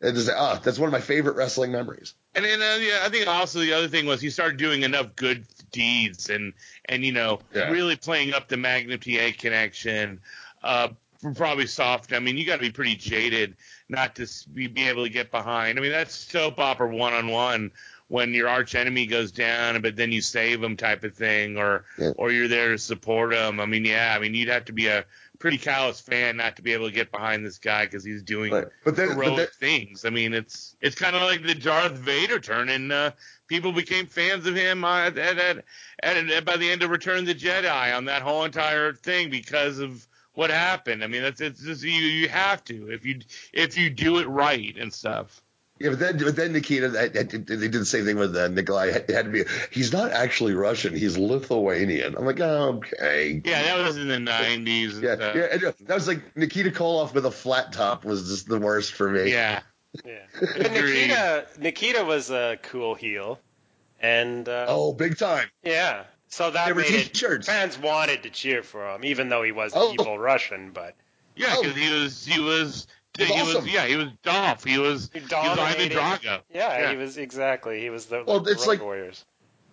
And 0.00 0.14
just, 0.14 0.30
oh, 0.34 0.60
that's 0.62 0.78
one 0.78 0.88
of 0.88 0.92
my 0.92 1.00
favorite 1.00 1.36
wrestling 1.36 1.72
memories. 1.72 2.14
and 2.34 2.44
then 2.44 2.60
uh, 2.60 2.76
yeah, 2.82 3.00
I 3.04 3.08
think 3.08 3.26
also 3.26 3.60
the 3.60 3.72
other 3.72 3.88
thing 3.88 4.06
was 4.06 4.20
he 4.20 4.30
started 4.30 4.56
doing 4.58 4.82
enough 4.82 5.14
good 5.16 5.44
deeds 5.72 6.30
and 6.30 6.52
and 6.86 7.04
you 7.04 7.12
know 7.12 7.40
Yeah. 7.54 7.70
really 7.70 7.96
playing 7.96 8.34
up 8.34 8.48
the 8.48 8.56
Magnum 8.56 8.98
TA 9.00 9.30
connection. 9.38 10.20
Uh, 10.62 10.88
probably 11.36 11.66
soft. 11.66 12.12
I 12.12 12.18
mean, 12.18 12.36
you 12.36 12.44
got 12.44 12.56
to 12.56 12.60
be 12.62 12.70
pretty 12.70 12.96
jaded 12.96 13.56
not 13.88 14.16
to 14.16 14.26
be, 14.52 14.66
be 14.66 14.88
able 14.88 15.04
to 15.04 15.10
get 15.10 15.30
behind. 15.30 15.78
I 15.78 15.82
mean, 15.82 15.92
that's 15.92 16.14
soap 16.14 16.58
opera 16.58 16.94
one 16.94 17.12
on 17.14 17.28
one 17.28 17.70
when 18.08 18.34
your 18.34 18.48
arch 18.48 18.74
enemy 18.74 19.06
goes 19.06 19.32
down, 19.32 19.80
but 19.80 19.96
then 19.96 20.12
you 20.12 20.20
save 20.20 20.62
him 20.62 20.76
type 20.76 21.02
of 21.04 21.14
thing, 21.14 21.56
or 21.56 21.84
Yeah. 21.98 22.10
or 22.16 22.30
you're 22.30 22.48
there 22.48 22.72
to 22.72 22.78
support 22.78 23.32
him. 23.32 23.58
I 23.60 23.64
mean, 23.66 23.84
yeah, 23.86 24.12
I 24.14 24.18
mean, 24.18 24.34
you'd 24.34 24.48
have 24.50 24.66
to 24.66 24.72
be 24.74 24.88
a 24.88 25.06
pretty 25.38 25.58
callous 25.58 26.00
fan 26.00 26.36
not 26.36 26.56
to 26.56 26.62
be 26.62 26.72
able 26.72 26.86
to 26.86 26.94
get 26.94 27.10
behind 27.10 27.44
this 27.44 27.58
guy 27.58 27.84
because 27.84 28.04
he's 28.04 28.22
doing 28.22 28.50
But, 28.50 28.72
but 28.84 28.96
but 28.96 29.08
heroic 29.08 29.36
then 29.36 29.46
things. 29.58 30.04
I 30.04 30.10
mean, 30.10 30.34
it's 30.34 30.76
it's 30.80 30.94
kind 30.94 31.16
of 31.16 31.22
like 31.22 31.42
the 31.42 31.54
Darth 31.54 31.92
Vader 31.92 32.38
turn, 32.38 32.68
and 32.68 32.92
uh, 32.92 33.10
people 33.46 33.72
became 33.72 34.06
fans 34.06 34.46
of 34.46 34.54
him 34.54 34.84
uh, 34.84 35.06
at, 35.06 35.18
at, 35.18 35.38
at, 35.38 35.64
at, 36.02 36.30
at 36.30 36.44
by 36.44 36.56
the 36.56 36.70
end 36.70 36.82
of 36.82 36.90
Return 36.90 37.18
of 37.18 37.26
the 37.26 37.34
Jedi 37.34 37.96
on 37.96 38.06
that 38.06 38.22
whole 38.22 38.44
entire 38.44 38.92
thing 38.92 39.30
because 39.30 39.78
of 39.78 40.06
what 40.34 40.50
happened. 40.50 41.02
I 41.02 41.06
mean, 41.06 41.22
that's 41.22 41.40
it's 41.40 41.62
just 41.62 41.82
you 41.82 41.90
you 41.90 42.28
have 42.28 42.64
to 42.64 42.90
if 42.90 43.04
you 43.04 43.20
if 43.52 43.76
you 43.76 43.90
do 43.90 44.18
it 44.18 44.28
right 44.28 44.76
and 44.78 44.92
stuff. 44.92 45.42
Yeah, 45.78 45.90
but 45.90 45.98
then, 45.98 46.18
but 46.18 46.36
then 46.36 46.52
Nikita, 46.52 46.88
that, 46.90 47.12
that, 47.14 47.30
they 47.30 47.56
did 47.56 47.72
the 47.72 47.84
same 47.84 48.04
thing 48.04 48.16
with 48.16 48.36
uh, 48.36 48.48
Nikolai. 48.48 48.86
It 48.88 49.10
had 49.10 49.24
to 49.26 49.30
be, 49.30 49.44
he's 49.70 49.92
not 49.92 50.12
actually 50.12 50.54
Russian. 50.54 50.94
He's 50.94 51.18
Lithuanian. 51.18 52.16
I'm 52.16 52.24
like, 52.24 52.40
oh, 52.40 52.80
okay. 52.84 53.42
Yeah, 53.44 53.62
that 53.62 53.84
was 53.86 53.96
in 53.96 54.08
the 54.08 54.20
nineties. 54.20 55.00
Yeah, 55.00 55.16
yeah, 55.34 55.46
and, 55.52 55.64
uh, 55.64 55.72
that 55.86 55.94
was 55.94 56.06
like 56.08 56.36
Nikita 56.36 56.70
Koloff 56.70 57.12
with 57.14 57.26
a 57.26 57.30
flat 57.30 57.72
top 57.72 58.04
was 58.04 58.28
just 58.28 58.48
the 58.48 58.58
worst 58.58 58.92
for 58.92 59.10
me. 59.10 59.30
yeah. 59.30 59.60
Yeah. 60.04 60.18
But 60.40 60.72
Nikita, 60.72 61.46
Nikita 61.60 62.04
was 62.04 62.30
a 62.30 62.58
cool 62.62 62.94
heel, 62.96 63.38
and 64.00 64.48
uh, 64.48 64.66
Oh, 64.68 64.92
big 64.92 65.16
time. 65.18 65.46
yeah, 65.62 66.02
so 66.26 66.50
that 66.50 66.66
There 66.66 66.74
made 66.74 66.86
it, 66.86 67.14
t-shirts. 67.14 67.46
fans 67.46 67.78
wanted 67.78 68.24
to 68.24 68.30
cheer 68.30 68.64
for 68.64 68.88
him, 68.92 69.04
even 69.04 69.28
though 69.28 69.44
he 69.44 69.52
was 69.52 69.70
Oh. 69.74 69.92
evil 69.92 70.18
Russian. 70.18 70.72
But 70.72 70.96
Yeah, 71.36 71.54
Oh. 71.56 71.62
because 71.62 71.76
he 71.76 71.92
was 71.92 72.26
he 72.26 72.40
was 72.40 72.64
He's 72.74 72.86
he 73.18 73.24
awesome. 73.32 73.64
was 73.64 73.72
yeah 73.72 73.86
he 73.86 73.96
was 73.96 74.08
Dolph. 74.22 74.64
He 74.64 74.78
was 74.78 75.10
he 75.12 75.20
he 75.20 75.24
was 75.24 75.32
Ivan 75.32 75.56
dominated. 75.56 75.92
Drago. 75.96 76.40
Yeah, 76.52 76.78
Yeah. 76.78 76.90
he 76.90 76.96
was 76.96 77.16
exactly. 77.16 77.80
He 77.80 77.90
was 77.90 78.06
the 78.06 78.24
Well, 78.26 78.38
like, 78.42 78.48
it's 78.52 78.66
like- 78.66 78.80
Warriors. 78.82 79.24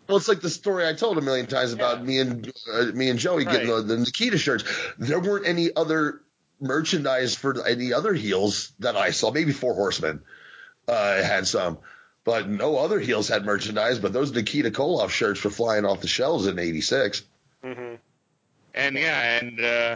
Well, 0.07 0.17
it's 0.17 0.27
like 0.27 0.41
the 0.41 0.49
story 0.49 0.85
I 0.87 0.93
told 0.93 1.17
a 1.17 1.21
million 1.21 1.45
times 1.47 1.71
about 1.73 1.99
Yeah. 1.99 2.03
me 2.03 2.19
and 2.19 2.51
uh, 2.73 2.85
me 2.93 3.09
and 3.09 3.17
Joey 3.17 3.45
getting 3.45 3.67
the, 3.67 3.81
the 3.81 3.97
Nikita 3.97 4.37
shirts. 4.37 4.63
There 4.97 5.19
weren't 5.19 5.47
any 5.47 5.69
other 5.75 6.21
merchandise 6.59 7.33
for 7.35 7.65
any 7.65 7.93
other 7.93 8.13
heels 8.13 8.73
that 8.79 8.95
I 8.97 9.11
saw. 9.11 9.31
Maybe 9.31 9.53
Four 9.53 9.73
Horsemen 9.73 10.21
uh, 10.87 11.23
had 11.23 11.47
some, 11.47 11.77
but 12.25 12.49
no 12.49 12.77
other 12.77 12.99
heels 12.99 13.27
had 13.29 13.45
merchandise. 13.45 13.99
But 13.99 14.11
those 14.11 14.31
Nikita 14.33 14.71
Koloff 14.71 15.09
shirts 15.11 15.43
were 15.43 15.49
flying 15.49 15.85
off 15.85 16.01
the 16.01 16.07
shelves 16.07 16.45
in 16.45 16.59
'86. 16.59 17.23
hmm 17.63 17.95
And 18.73 18.95
yeah, 18.95 19.39
and 19.39 19.59
uh, 19.61 19.95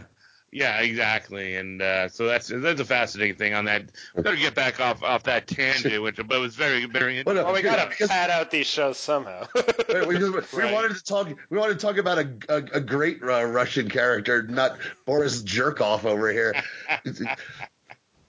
yeah, 0.55 0.79
exactly. 0.79 1.55
And 1.57 1.81
uh, 1.81 2.07
so 2.07 2.27
that's 2.27 2.47
that's 2.47 2.79
a 2.79 2.85
fascinating 2.85 3.35
thing 3.35 3.53
on 3.53 3.65
that. 3.65 3.91
We 4.15 4.23
got 4.23 4.31
to 4.31 4.37
get 4.37 4.55
back 4.55 4.79
off 4.79 5.03
off 5.03 5.23
that 5.23 5.47
tangent, 5.47 6.01
which 6.01 6.15
but 6.15 6.31
it 6.31 6.39
was 6.39 6.55
very 6.55 6.85
very. 6.85 7.21
Well, 7.25 7.35
no, 7.35 7.43
Well, 7.43 7.53
we 7.53 7.61
gotta 7.61 7.89
because- 7.89 8.07
pad 8.07 8.29
out 8.29 8.51
these 8.51 8.65
shows 8.65 8.97
somehow. 8.97 9.47
we, 9.89 10.05
we- 10.05 10.17
we 10.29 10.39
Right. 10.53 10.73
wanted 10.73 10.95
to 10.95 11.03
talk. 11.03 11.27
We 11.49 11.57
wanted 11.57 11.77
to 11.79 11.85
talk 11.85 11.97
about 11.97 12.19
a, 12.19 12.29
a, 12.47 12.55
a 12.77 12.79
great 12.79 13.21
uh, 13.21 13.43
Russian 13.43 13.89
character, 13.89 14.43
not 14.43 14.77
Boris 15.05 15.43
Jerkoff 15.43 16.05
over 16.05 16.31
here. 16.31 16.55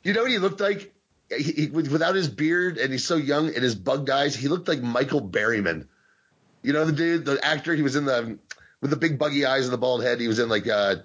you 0.03 0.13
know 0.13 0.23
what 0.23 0.31
he 0.31 0.39
looked 0.39 0.61
like? 0.61 0.93
He, 1.31 1.43
he, 1.53 1.67
without 1.69 2.15
his 2.17 2.29
beard, 2.29 2.79
and 2.79 2.91
he's 2.93 3.05
so 3.05 3.17
young, 3.17 3.47
and 3.47 3.57
his 3.63 3.75
bugged 3.75 4.11
eyes, 4.11 4.35
he 4.37 4.49
looked 4.49 4.69
like 4.69 4.83
Michael 4.83 5.21
Berryman. 5.23 5.87
You 6.63 6.73
know 6.73 6.85
the 6.85 6.93
dude, 6.93 7.25
the 7.25 7.45
actor. 7.45 7.75
He 7.75 7.83
was 7.83 7.95
in 7.97 8.05
the 8.05 8.39
with 8.81 8.91
the 8.91 8.97
big 8.97 9.19
buggy 9.19 9.45
eyes 9.47 9.65
and 9.65 9.73
the 9.73 9.79
bald 9.79 10.03
head. 10.03 10.21
He 10.21 10.29
was 10.29 10.39
in 10.41 10.49
like 10.49 10.67
uh, 10.69 10.97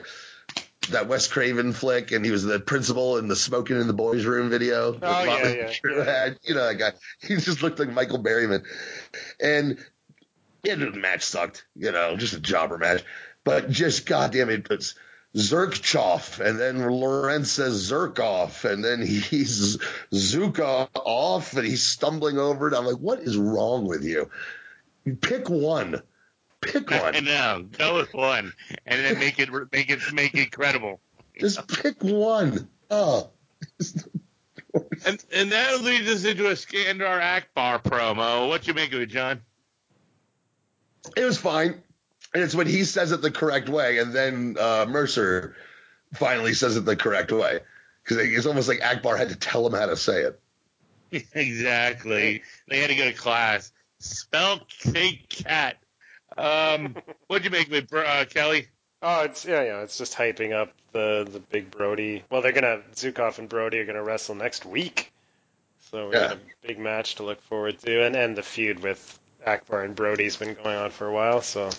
that 0.89 1.07
Wes 1.07 1.27
Craven 1.27 1.73
flick, 1.73 2.11
and 2.11 2.25
he 2.25 2.31
was 2.31 2.43
the 2.43 2.59
principal 2.59 3.17
in 3.17 3.27
the 3.27 3.35
smoking 3.35 3.79
in 3.79 3.87
the 3.87 3.93
boys' 3.93 4.25
room 4.25 4.49
video. 4.49 4.97
Oh, 5.01 5.23
yeah, 5.23 5.47
yeah. 5.83 6.33
You 6.43 6.55
know 6.55 6.65
that 6.65 6.77
guy. 6.79 6.91
He 7.27 7.35
just 7.35 7.61
looked 7.61 7.79
like 7.79 7.91
Michael 7.91 8.23
Berryman, 8.23 8.63
and 9.39 9.77
yeah, 10.63 10.75
the 10.75 10.91
match 10.91 11.23
sucked. 11.23 11.65
You 11.75 11.91
know, 11.91 12.15
just 12.17 12.33
a 12.33 12.39
jobber 12.39 12.77
match. 12.77 13.03
But 13.43 13.69
just 13.69 14.05
goddamn 14.05 14.49
it, 14.49 14.67
it's 14.69 14.95
Zerkchoff, 15.35 16.39
and 16.39 16.59
then 16.59 16.85
Lorenz 16.85 17.51
says 17.51 17.89
Zerkoff, 17.89 18.69
and 18.69 18.83
then 18.83 19.01
he's 19.05 19.77
Zuka 20.11 20.89
off, 20.95 21.53
and 21.53 21.65
he's 21.65 21.83
stumbling 21.83 22.37
over 22.37 22.67
it. 22.67 22.75
I'm 22.75 22.85
like, 22.85 22.97
what 22.97 23.19
is 23.19 23.37
wrong 23.37 23.87
with 23.87 24.03
you? 24.03 24.29
Pick 25.21 25.49
one. 25.49 26.01
Pick 26.61 26.91
I 26.91 27.11
one. 27.11 27.25
know. 27.25 27.65
Go 27.77 27.95
with 27.97 28.13
one, 28.13 28.53
and 28.85 29.03
then 29.05 29.19
make 29.19 29.39
it 29.39 29.49
make 29.71 29.89
it 29.89 29.99
make 30.13 30.35
it 30.35 30.51
credible. 30.51 30.99
Just 31.39 31.67
pick 31.67 32.01
one. 32.03 32.69
Oh, 32.89 33.29
And 35.05 35.23
and 35.33 35.51
that 35.51 35.81
leads 35.81 36.07
us 36.07 36.25
into 36.25 36.47
a 36.47 36.53
Skandar 36.53 37.21
Akbar 37.21 37.79
promo. 37.79 38.47
What 38.47 38.67
you 38.67 38.73
make 38.73 38.93
of 38.93 39.01
it, 39.01 39.07
John? 39.07 39.41
It 41.17 41.25
was 41.25 41.37
fine. 41.37 41.81
And 42.33 42.43
it's 42.43 42.55
when 42.55 42.67
he 42.67 42.85
says 42.85 43.11
it 43.11 43.21
the 43.21 43.31
correct 43.31 43.67
way, 43.67 43.97
and 43.97 44.13
then 44.13 44.55
uh, 44.59 44.85
Mercer 44.87 45.55
finally 46.13 46.53
says 46.53 46.77
it 46.77 46.85
the 46.85 46.95
correct 46.95 47.31
way. 47.31 47.59
Because 48.03 48.17
it's 48.17 48.45
almost 48.45 48.67
like 48.67 48.81
Akbar 48.81 49.17
had 49.17 49.29
to 49.29 49.35
tell 49.35 49.65
him 49.65 49.73
how 49.73 49.87
to 49.87 49.97
say 49.97 50.21
it. 50.21 50.39
exactly. 51.33 52.43
They 52.69 52.79
had 52.79 52.89
to 52.89 52.95
go 52.95 53.05
to 53.05 53.13
class. 53.13 53.71
Spell 53.99 54.61
fake 54.69 55.27
cat. 55.29 55.77
Um, 56.37 56.95
what'd 57.27 57.45
you 57.45 57.51
make 57.51 57.67
of 57.67 57.73
it, 57.73 57.93
uh, 57.93 58.25
Kelly? 58.25 58.67
Oh, 59.01 59.21
it's 59.23 59.45
yeah, 59.45 59.63
yeah. 59.63 59.81
It's 59.81 59.97
just 59.97 60.15
hyping 60.15 60.53
up 60.53 60.73
the 60.91 61.27
the 61.29 61.39
big 61.39 61.71
Brody. 61.71 62.23
Well, 62.29 62.41
they're 62.41 62.51
gonna 62.51 62.81
Zhukov 62.95 63.39
and 63.39 63.49
Brody 63.49 63.79
are 63.79 63.85
gonna 63.85 64.03
wrestle 64.03 64.35
next 64.35 64.65
week, 64.65 65.11
so 65.91 66.09
we 66.09 66.15
Yeah. 66.15 66.27
got 66.29 66.37
a 66.37 66.67
big 66.67 66.79
match 66.79 67.15
to 67.15 67.23
look 67.23 67.41
forward 67.43 67.79
to, 67.79 68.03
and 68.05 68.15
and 68.15 68.37
the 68.37 68.43
feud 68.43 68.79
with 68.81 69.19
Akbar 69.45 69.83
and 69.83 69.95
Brody's 69.95 70.37
been 70.37 70.53
going 70.53 70.77
on 70.77 70.91
for 70.91 71.07
a 71.07 71.11
while, 71.13 71.41
so 71.41 71.69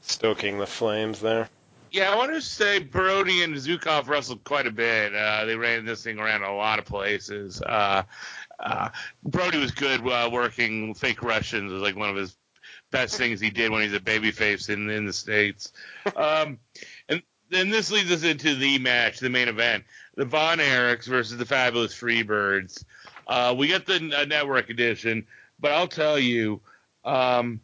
stoking 0.00 0.58
the 0.58 0.66
flames 0.66 1.20
there. 1.20 1.48
Yeah, 1.90 2.10
I 2.10 2.16
want 2.16 2.32
to 2.32 2.40
say 2.42 2.80
Brody 2.80 3.44
and 3.44 3.54
Zhukov 3.54 4.08
wrestled 4.08 4.42
quite 4.42 4.66
a 4.66 4.72
bit. 4.72 5.14
Uh, 5.14 5.44
they 5.44 5.54
ran 5.54 5.84
this 5.84 6.02
thing 6.02 6.18
around 6.18 6.42
a 6.42 6.52
lot 6.52 6.80
of 6.80 6.86
places. 6.86 7.62
Uh, 7.62 8.02
uh, 8.58 8.88
Brody 9.22 9.58
was 9.58 9.70
good 9.70 10.04
uh, 10.04 10.28
working 10.32 10.94
fake 10.94 11.22
Russians. 11.22 11.70
It 11.70 11.74
was 11.74 11.82
like 11.82 11.94
one 11.94 12.08
of 12.10 12.16
his 12.16 12.36
best 12.94 13.16
things 13.16 13.40
he 13.40 13.50
did 13.50 13.72
when 13.72 13.82
he's 13.82 13.92
a 13.92 13.98
babyface 14.00 14.70
in 14.70 14.88
in 14.88 15.04
the 15.04 15.12
states. 15.12 15.72
Um, 16.16 16.58
and 17.08 17.22
then 17.50 17.68
this 17.68 17.90
leads 17.90 18.12
us 18.12 18.22
into 18.22 18.54
the 18.54 18.78
match, 18.78 19.18
the 19.18 19.28
main 19.28 19.48
event: 19.48 19.84
the 20.14 20.24
Von 20.24 20.58
Erichs 20.58 21.06
versus 21.06 21.36
the 21.36 21.44
Fabulous 21.44 21.92
Freebirds. 21.92 22.84
Uh, 23.26 23.54
we 23.56 23.68
got 23.68 23.84
the 23.84 23.96
uh, 24.16 24.24
network 24.26 24.70
edition, 24.70 25.26
but 25.58 25.72
I'll 25.72 25.88
tell 25.88 26.18
you, 26.18 26.60
um, 27.04 27.60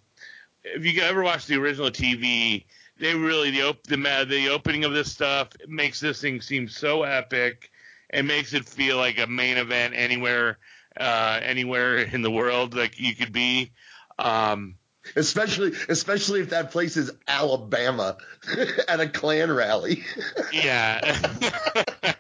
if 0.65 0.85
you 0.85 1.01
ever 1.03 1.23
watched 1.23 1.47
the 1.47 1.57
original 1.57 1.91
TV, 1.91 2.65
they 2.99 3.15
really 3.15 3.53
the 3.53 3.63
op- 3.63 3.85
the 3.85 4.27
the 4.29 4.49
opening 4.49 4.85
of 4.85 4.93
this 4.93 5.13
stuff 5.13 5.49
makes 5.69 6.01
this 6.01 6.21
thing 6.21 6.41
seem 6.41 6.69
so 6.69 7.05
epic 7.05 7.71
and 8.11 8.27
makes 8.27 8.53
it 8.53 8.65
feel 8.65 8.97
like 8.97 9.21
a 9.21 9.29
main 9.29 9.59
event 9.59 9.95
anywhere 9.97 10.59
uh, 10.99 11.39
anywhere 11.43 11.99
in 11.99 12.23
the 12.23 12.31
world 12.31 12.75
like 12.75 12.99
you 12.99 13.15
could 13.15 13.33
be. 13.33 13.71
Um, 14.19 14.75
Especially, 15.17 15.73
especially 15.89 16.41
if 16.41 16.51
that 16.51 16.71
place 16.71 16.97
is 16.97 17.11
Alabama 17.27 18.17
at 18.89 19.01
a 19.01 19.09
Klan 19.09 19.51
rally. 19.51 20.05
yeah. 20.53 21.01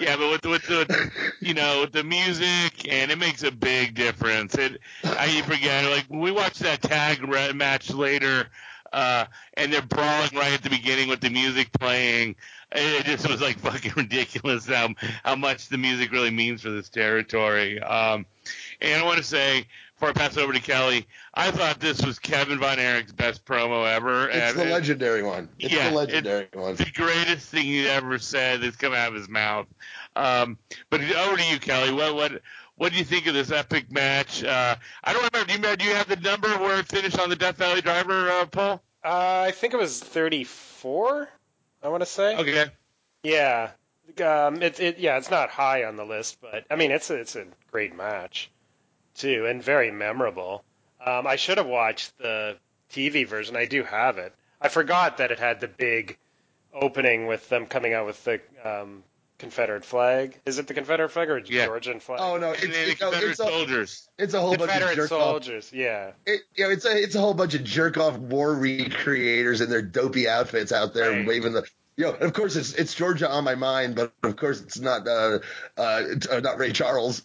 yeah, 0.00 0.16
but 0.16 0.30
with 0.30 0.46
with 0.46 0.66
the 0.66 1.10
you 1.40 1.54
know 1.54 1.86
the 1.86 2.04
music 2.04 2.92
and 2.92 3.10
it 3.10 3.18
makes 3.18 3.42
a 3.42 3.50
big 3.50 3.94
difference. 3.94 4.54
It 4.56 4.80
I 5.04 5.40
forget 5.42 5.90
like 5.90 6.06
we 6.08 6.30
watched 6.30 6.60
that 6.60 6.82
tag 6.82 7.26
match 7.54 7.90
later, 7.90 8.48
uh, 8.92 9.26
and 9.54 9.72
they're 9.72 9.82
brawling 9.82 10.30
right 10.34 10.52
at 10.52 10.62
the 10.62 10.70
beginning 10.70 11.08
with 11.08 11.20
the 11.20 11.30
music 11.30 11.72
playing. 11.72 12.36
It 12.72 13.04
just 13.04 13.28
was 13.28 13.40
like 13.40 13.58
fucking 13.60 13.92
ridiculous 13.96 14.66
how 14.66 14.90
how 15.24 15.36
much 15.36 15.68
the 15.68 15.78
music 15.78 16.12
really 16.12 16.30
means 16.30 16.62
for 16.62 16.70
this 16.70 16.88
territory. 16.88 17.80
Um, 17.80 18.26
and 18.80 19.02
I 19.02 19.04
want 19.04 19.18
to 19.18 19.24
say 19.24 19.66
before 19.96 20.10
I 20.10 20.12
pass 20.12 20.36
it 20.36 20.42
over 20.42 20.52
to 20.52 20.60
Kelly, 20.60 21.06
I 21.34 21.50
thought 21.50 21.80
this 21.80 22.04
was 22.04 22.18
Kevin 22.18 22.58
Von 22.58 22.78
Erich's 22.78 23.12
best 23.12 23.44
promo 23.44 23.90
ever. 23.90 24.28
It's 24.28 24.36
and 24.52 24.58
the 24.58 24.66
it- 24.68 24.72
legendary 24.72 25.22
one. 25.22 25.48
It's 25.58 25.72
Yeah, 25.72 25.88
the 25.90 25.96
legendary 25.96 26.48
one. 26.52 26.74
the 26.76 26.90
greatest 26.94 27.48
thing 27.48 27.64
he 27.64 27.88
ever 27.88 28.18
said 28.18 28.60
that's 28.60 28.76
come 28.76 28.92
out 28.92 29.08
of 29.08 29.14
his 29.14 29.28
mouth. 29.28 29.66
Um, 30.14 30.58
but 30.90 31.00
over 31.00 31.36
to 31.36 31.44
you, 31.44 31.58
Kelly. 31.58 31.92
What 31.92 32.14
what 32.14 32.42
what 32.76 32.92
do 32.92 32.98
you 32.98 33.04
think 33.04 33.26
of 33.26 33.32
this 33.34 33.50
epic 33.50 33.90
match? 33.90 34.44
Uh, 34.44 34.76
I 35.02 35.12
don't 35.14 35.30
remember. 35.32 35.46
Do 35.48 35.52
you, 35.54 35.58
remember- 35.60 35.76
do 35.76 35.84
you 35.86 35.94
have 35.94 36.08
the 36.08 36.16
number 36.16 36.48
where 36.58 36.78
it 36.78 36.86
finished 36.88 37.18
on 37.18 37.30
the 37.30 37.36
Death 37.36 37.56
Valley 37.56 37.80
Driver, 37.80 38.30
uh, 38.30 38.46
Paul? 38.46 38.82
Uh, 39.04 39.44
I 39.46 39.50
think 39.52 39.72
it 39.72 39.78
was 39.78 40.00
34. 40.00 41.28
I 41.82 41.88
want 41.88 42.02
to 42.02 42.06
say. 42.06 42.36
Okay. 42.36 42.66
Yeah. 43.22 43.70
Um, 44.22 44.62
it, 44.62 44.78
it, 44.80 44.98
yeah, 44.98 45.16
it's 45.18 45.30
not 45.30 45.50
high 45.50 45.84
on 45.84 45.96
the 45.96 46.04
list, 46.04 46.38
but 46.40 46.64
I 46.70 46.76
mean, 46.76 46.90
it's 46.90 47.10
a, 47.10 47.14
it's 47.16 47.34
a 47.36 47.44
great 47.70 47.94
match, 47.96 48.50
too, 49.16 49.46
and 49.46 49.62
very 49.62 49.90
memorable. 49.90 50.62
Um, 51.04 51.26
I 51.26 51.36
should 51.36 51.58
have 51.58 51.66
watched 51.66 52.16
the 52.18 52.56
TV 52.90 53.26
version. 53.26 53.56
I 53.56 53.66
do 53.66 53.82
have 53.84 54.18
it. 54.18 54.34
I 54.60 54.68
forgot 54.68 55.18
that 55.18 55.30
it 55.30 55.38
had 55.38 55.60
the 55.60 55.68
big 55.68 56.16
opening 56.72 57.26
with 57.26 57.48
them 57.48 57.66
coming 57.66 57.94
out 57.94 58.06
with 58.06 58.22
the 58.24 58.40
um, 58.64 59.02
Confederate 59.38 59.84
flag. 59.84 60.38
Is 60.46 60.58
it 60.58 60.66
the 60.66 60.74
Confederate 60.74 61.10
flag 61.10 61.28
or 61.30 61.38
Yeah. 61.38 61.66
Georgian 61.66 62.00
flag? 62.00 62.20
Oh 62.22 62.38
no, 62.38 62.52
it's, 62.52 62.62
And 62.64 62.72
it's, 62.72 63.00
no, 63.00 63.06
Confederate 63.10 63.30
it's, 63.32 63.40
a, 63.40 63.44
soldiers. 63.44 64.08
it's 64.18 64.34
a 64.34 64.40
whole 64.40 64.50
bunch 64.56 64.62
of 64.62 64.68
Confederate 64.70 64.96
jerk 64.96 65.12
off. 65.12 65.20
soldiers. 65.22 65.70
Yeah. 65.72 66.12
It, 66.26 66.40
you 66.54 66.64
know, 66.64 66.70
it's 66.70 66.84
a 66.86 66.96
it's 67.02 67.14
a 67.14 67.20
whole 67.20 67.34
bunch 67.34 67.54
of 67.54 67.62
jerk 67.64 67.98
off 67.98 68.16
war 68.16 68.54
recreators 68.54 69.62
in 69.62 69.68
their 69.70 69.82
dopey 69.82 70.28
outfits 70.28 70.72
out 70.72 70.94
there 70.94 71.10
Right. 71.10 71.26
waving 71.26 71.52
the. 71.52 71.66
You 71.96 72.04
know, 72.04 72.12
of 72.12 72.32
course 72.34 72.56
it's 72.56 72.74
it's 72.74 72.94
Georgia 72.94 73.30
on 73.30 73.44
my 73.44 73.54
mind, 73.54 73.94
but 73.94 74.12
of 74.22 74.36
course 74.36 74.60
it's 74.60 74.78
not 74.78 75.08
uh, 75.08 75.38
uh, 75.78 76.02
it's, 76.06 76.28
uh 76.28 76.40
not 76.40 76.58
Ray 76.58 76.72
Charles. 76.72 77.22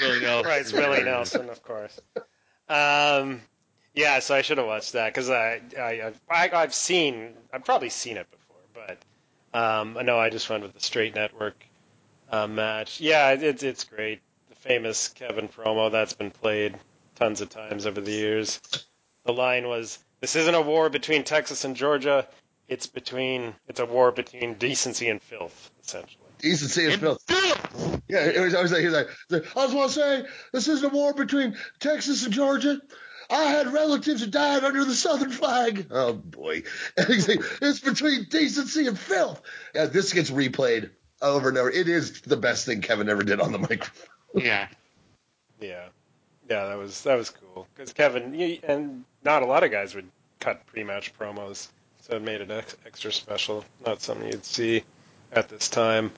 Willie 0.00 0.20
Nelson. 0.20 0.44
Right, 0.50 0.60
it's 0.62 0.72
Willie 0.72 1.04
Nelson, 1.04 1.50
of 1.50 1.62
course. 1.62 2.00
Um, 2.68 3.42
yeah, 3.94 4.18
so 4.20 4.34
I 4.34 4.42
should 4.42 4.58
have 4.58 4.66
watched 4.66 4.94
that 4.94 5.12
because 5.12 5.30
I, 5.30 5.60
I, 5.78 6.12
I, 6.28 6.50
I've 6.52 6.74
seen, 6.74 7.34
I've 7.52 7.64
probably 7.64 7.90
seen 7.90 8.16
it 8.16 8.26
before, 8.30 8.56
but 9.52 9.58
um, 9.58 9.98
no, 10.04 10.18
I 10.18 10.30
just 10.30 10.48
went 10.50 10.62
with 10.62 10.72
the 10.72 10.80
straight 10.80 11.14
network 11.14 11.64
uh, 12.30 12.46
match. 12.46 13.00
Yeah, 13.00 13.30
it, 13.30 13.42
it's 13.42 13.62
it's 13.62 13.84
great. 13.84 14.20
The 14.48 14.56
famous 14.56 15.08
Kevin 15.08 15.48
promo 15.48 15.92
that's 15.92 16.14
been 16.14 16.30
played 16.30 16.76
tons 17.14 17.40
of 17.40 17.50
times 17.50 17.86
over 17.86 18.00
the 18.00 18.10
years. 18.10 18.60
The 19.26 19.32
line 19.32 19.68
was, 19.68 19.98
"This 20.20 20.34
isn't 20.34 20.54
a 20.54 20.62
war 20.62 20.90
between 20.90 21.22
Texas 21.24 21.64
and 21.64 21.76
Georgia. 21.76 22.26
It's 22.68 22.86
between, 22.86 23.54
it's 23.68 23.80
a 23.80 23.86
war 23.86 24.12
between 24.12 24.54
decency 24.54 25.08
and 25.08 25.22
filth, 25.22 25.70
essentially." 25.82 26.20
Decency 26.38 26.84
and 26.84 26.92
And 26.94 27.02
filth. 27.02 27.22
Phil! 27.26 28.00
Yeah, 28.08 28.24
it 28.26 28.40
was, 28.40 28.54
I 28.54 28.62
was 28.62 28.72
like, 28.72 28.80
he 28.80 28.86
was 28.86 28.94
like, 28.94 29.08
I 29.56 29.62
just 29.64 29.74
want 29.74 29.90
to 29.90 29.94
say, 29.94 30.24
this 30.52 30.68
isn't 30.68 30.92
a 30.92 30.94
war 30.94 31.14
between 31.14 31.56
Texas 31.80 32.24
and 32.24 32.32
Georgia. 32.34 32.80
I 33.30 33.44
had 33.44 33.72
relatives 33.72 34.20
who 34.22 34.26
died 34.30 34.64
under 34.64 34.84
the 34.84 34.94
Southern 34.94 35.30
flag. 35.30 35.86
Oh 35.90 36.12
boy, 36.12 36.62
and 36.98 37.06
it's 37.08 37.80
between 37.80 38.26
decency 38.28 38.86
and 38.86 38.98
filth. 38.98 39.40
Yeah, 39.74 39.86
this 39.86 40.12
gets 40.12 40.30
replayed 40.30 40.90
over 41.22 41.48
and 41.48 41.56
over. 41.56 41.70
It 41.70 41.88
is 41.88 42.20
the 42.20 42.36
best 42.36 42.66
thing 42.66 42.82
Kevin 42.82 43.08
ever 43.08 43.22
did 43.22 43.40
on 43.40 43.52
the 43.52 43.58
microphone. 43.70 44.08
Yeah. 44.34 44.68
Yeah, 45.60 45.86
yeah, 46.50 46.66
that 46.66 46.76
was 46.78 47.02
that 47.04 47.16
was 47.16 47.30
cool 47.30 47.66
because 47.74 47.94
Kevin 47.94 48.36
y- 48.36 48.60
and 48.62 49.04
not 49.24 49.42
a 49.42 49.46
lot 49.46 49.64
of 49.64 49.70
guys 49.70 49.94
would 49.94 50.08
cut 50.40 50.66
pre-match 50.66 51.14
promos, 51.18 51.68
so 52.06 52.16
it 52.16 52.22
made 52.22 52.40
it 52.40 52.50
ex- 52.50 52.76
extra 52.86 53.12
special. 53.12 53.64
Not 53.86 54.00
something 54.02 54.26
you'd 54.30 54.44
see 54.44 54.84
at 55.32 55.48
this 55.48 55.68
time. 55.68 56.12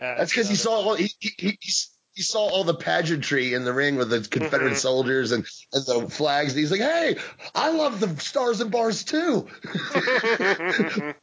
Uh, 0.00 0.16
That's 0.18 0.30
because 0.32 0.48
he 0.48 0.56
saw 0.56 0.72
all, 0.72 0.94
he, 0.94 1.10
he, 1.20 1.30
he, 1.38 1.58
he 2.14 2.22
saw 2.22 2.40
all 2.48 2.64
the 2.64 2.74
pageantry 2.74 3.54
in 3.54 3.64
the 3.64 3.72
ring 3.72 3.96
with 3.96 4.10
the 4.10 4.20
Confederate 4.20 4.72
Mhm. 4.74 4.76
soldiers 4.78 5.32
and, 5.32 5.44
and 5.72 5.86
the 5.86 6.08
flags. 6.10 6.52
And 6.52 6.60
he's 6.60 6.70
like, 6.70 6.80
hey, 6.80 7.16
I 7.54 7.70
love 7.70 8.00
the 8.00 8.08
stars 8.20 8.60
and 8.60 8.70
bars 8.70 9.04
too. 9.04 9.46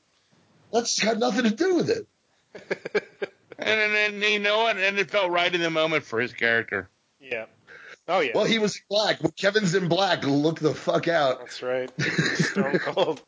That's 0.72 1.04
got 1.04 1.18
nothing 1.20 1.44
to 1.44 1.52
do 1.56 1.76
with 1.76 1.90
it. 1.90 2.08
And 3.60 3.94
then 3.94 4.32
you 4.32 4.40
know 4.40 4.58
what? 4.64 4.78
And 4.78 4.98
it 4.98 5.12
felt 5.12 5.30
right 5.32 5.54
in 5.54 5.62
the 5.62 5.70
moment 5.70 6.04
for 6.04 6.20
his 6.20 6.34
character. 6.34 6.90
yeah. 7.22 7.46
Oh 8.08 8.20
yeah. 8.20 8.32
Well, 8.36 8.44
he 8.46 8.58
was 8.60 8.82
black. 8.90 9.20
Kevin's 9.38 9.76
in 9.76 9.88
black, 9.88 10.26
look 10.26 10.60
the 10.60 10.74
fuck 10.74 11.08
out. 11.08 11.40
That's 11.40 11.62
right. 11.62 11.90
Stone 12.02 12.80
Cold. 12.80 13.22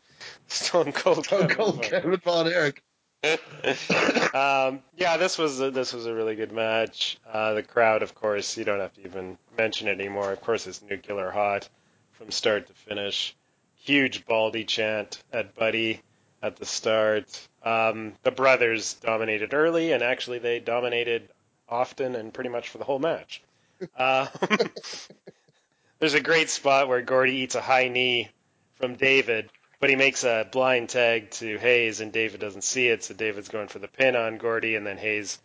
Stone 0.48 0.92
Cold. 0.92 1.26
Stone 1.26 1.42
Kevin 1.42 1.56
Cold 1.56 1.76
Von- 1.76 1.84
Kevin 1.84 2.18
Von 2.18 2.48
Erich. 2.48 2.82
um, 4.34 4.82
yeah, 4.96 5.18
this 5.18 5.38
was 5.38 5.60
a, 5.60 5.72
this 5.72 5.94
was 5.94 6.06
a 6.06 6.14
really 6.14 6.36
good 6.36 6.52
match. 6.52 7.18
Uh, 7.32 7.54
the 7.54 7.64
crowd, 7.64 8.04
of 8.04 8.14
course, 8.14 8.56
you 8.56 8.64
don't 8.64 8.80
have 8.80 8.94
to 8.94 9.06
even 9.06 9.38
mention 9.58 9.88
it 9.88 10.00
anymore. 10.00 10.32
Of 10.32 10.42
course, 10.42 10.68
it's 10.68 10.82
nuclear 10.84 11.32
hot 11.32 11.68
from 12.12 12.30
start 12.30 12.68
to 12.68 12.74
finish. 12.74 13.36
Huge 13.78 14.26
Baldy 14.26 14.64
chant 14.64 15.24
at 15.34 15.56
Buddy 15.56 16.02
at 16.42 16.58
the 16.58 16.66
start. 16.66 17.48
Um, 17.64 18.14
the 18.24 18.32
brothers 18.32 18.94
dominated 18.96 19.54
early, 19.54 19.92
and 19.92 20.04
actually 20.04 20.40
they 20.40 20.60
dominated 20.60 21.30
often 21.68 22.16
and 22.16 22.34
pretty 22.34 22.50
much 22.50 22.70
for 22.70 22.78
the 22.78 22.84
whole 22.84 23.00
match. 23.00 23.42
Um, 23.98 24.28
there's 26.00 26.14
a 26.14 26.22
great 26.22 26.50
spot 26.50 26.88
where 26.88 27.02
Gordy 27.02 27.38
eats 27.38 27.56
a 27.56 27.62
high 27.62 27.88
knee 27.88 28.30
from 28.76 28.96
David, 28.96 29.50
but 29.80 29.90
he 29.90 29.96
makes 29.96 30.24
a 30.24 30.48
blind 30.52 30.90
tag 30.90 31.32
to 31.32 31.58
Hayes, 31.58 32.02
and 32.02 32.12
David 32.12 32.40
doesn't 32.40 32.64
see 32.64 32.88
it, 32.88 33.04
so 33.04 33.14
David's 33.14 33.50
going 33.50 33.68
for 33.68 33.80
the 33.80 33.88
pin 33.88 34.16
on 34.16 34.38
Gordy, 34.38 34.76
and 34.76 34.86
then 34.86 34.98
Hayes 34.98 35.40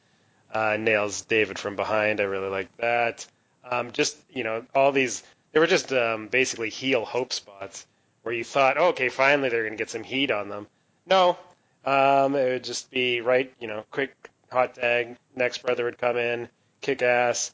uh, 0.53 0.77
nails 0.79 1.23
David 1.23 1.59
from 1.59 1.77
behind. 1.77 2.21
I 2.21 2.25
really 2.25 2.49
like 2.49 2.75
that. 2.79 3.27
Um, 3.69 3.93
just 3.93 4.17
you 4.31 4.45
know, 4.45 4.65
all 4.75 4.93
these 4.93 5.23
they 5.53 5.61
were 5.61 5.67
just 5.67 5.93
um, 5.93 6.29
basically 6.29 6.71
heel 6.71 7.05
hope 7.05 7.33
spots 7.33 7.87
where 8.23 8.35
you 8.35 8.45
thought, 8.45 8.77
oh, 8.79 8.89
okay, 8.89 9.09
finally 9.09 9.49
they're 9.49 9.63
going 9.63 9.73
to 9.73 9.79
get 9.79 9.91
some 9.91 10.05
heat 10.05 10.31
on 10.31 10.49
them. 10.49 10.67
No, 11.07 11.39
um, 11.85 12.35
it 12.37 12.53
would 12.53 12.65
just 12.65 12.91
be 12.91 13.21
right, 13.21 13.53
you 13.61 13.67
know, 13.67 13.85
quick 13.91 14.15
hot 14.51 14.75
tag. 14.75 15.17
Next 15.35 15.63
brother 15.63 15.85
would 15.85 15.99
come 15.99 16.17
in, 16.17 16.49
kick 16.81 17.03
ass, 17.03 17.53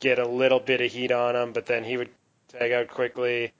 get 0.00 0.18
a 0.18 0.26
little 0.28 0.60
bit 0.60 0.80
of 0.80 0.90
heat 0.90 1.12
on 1.12 1.36
him, 1.36 1.52
but 1.52 1.66
then 1.66 1.84
he 1.84 1.96
would 1.96 2.10
tag 2.48 2.72
out 2.72 2.88
quickly. 2.88 3.52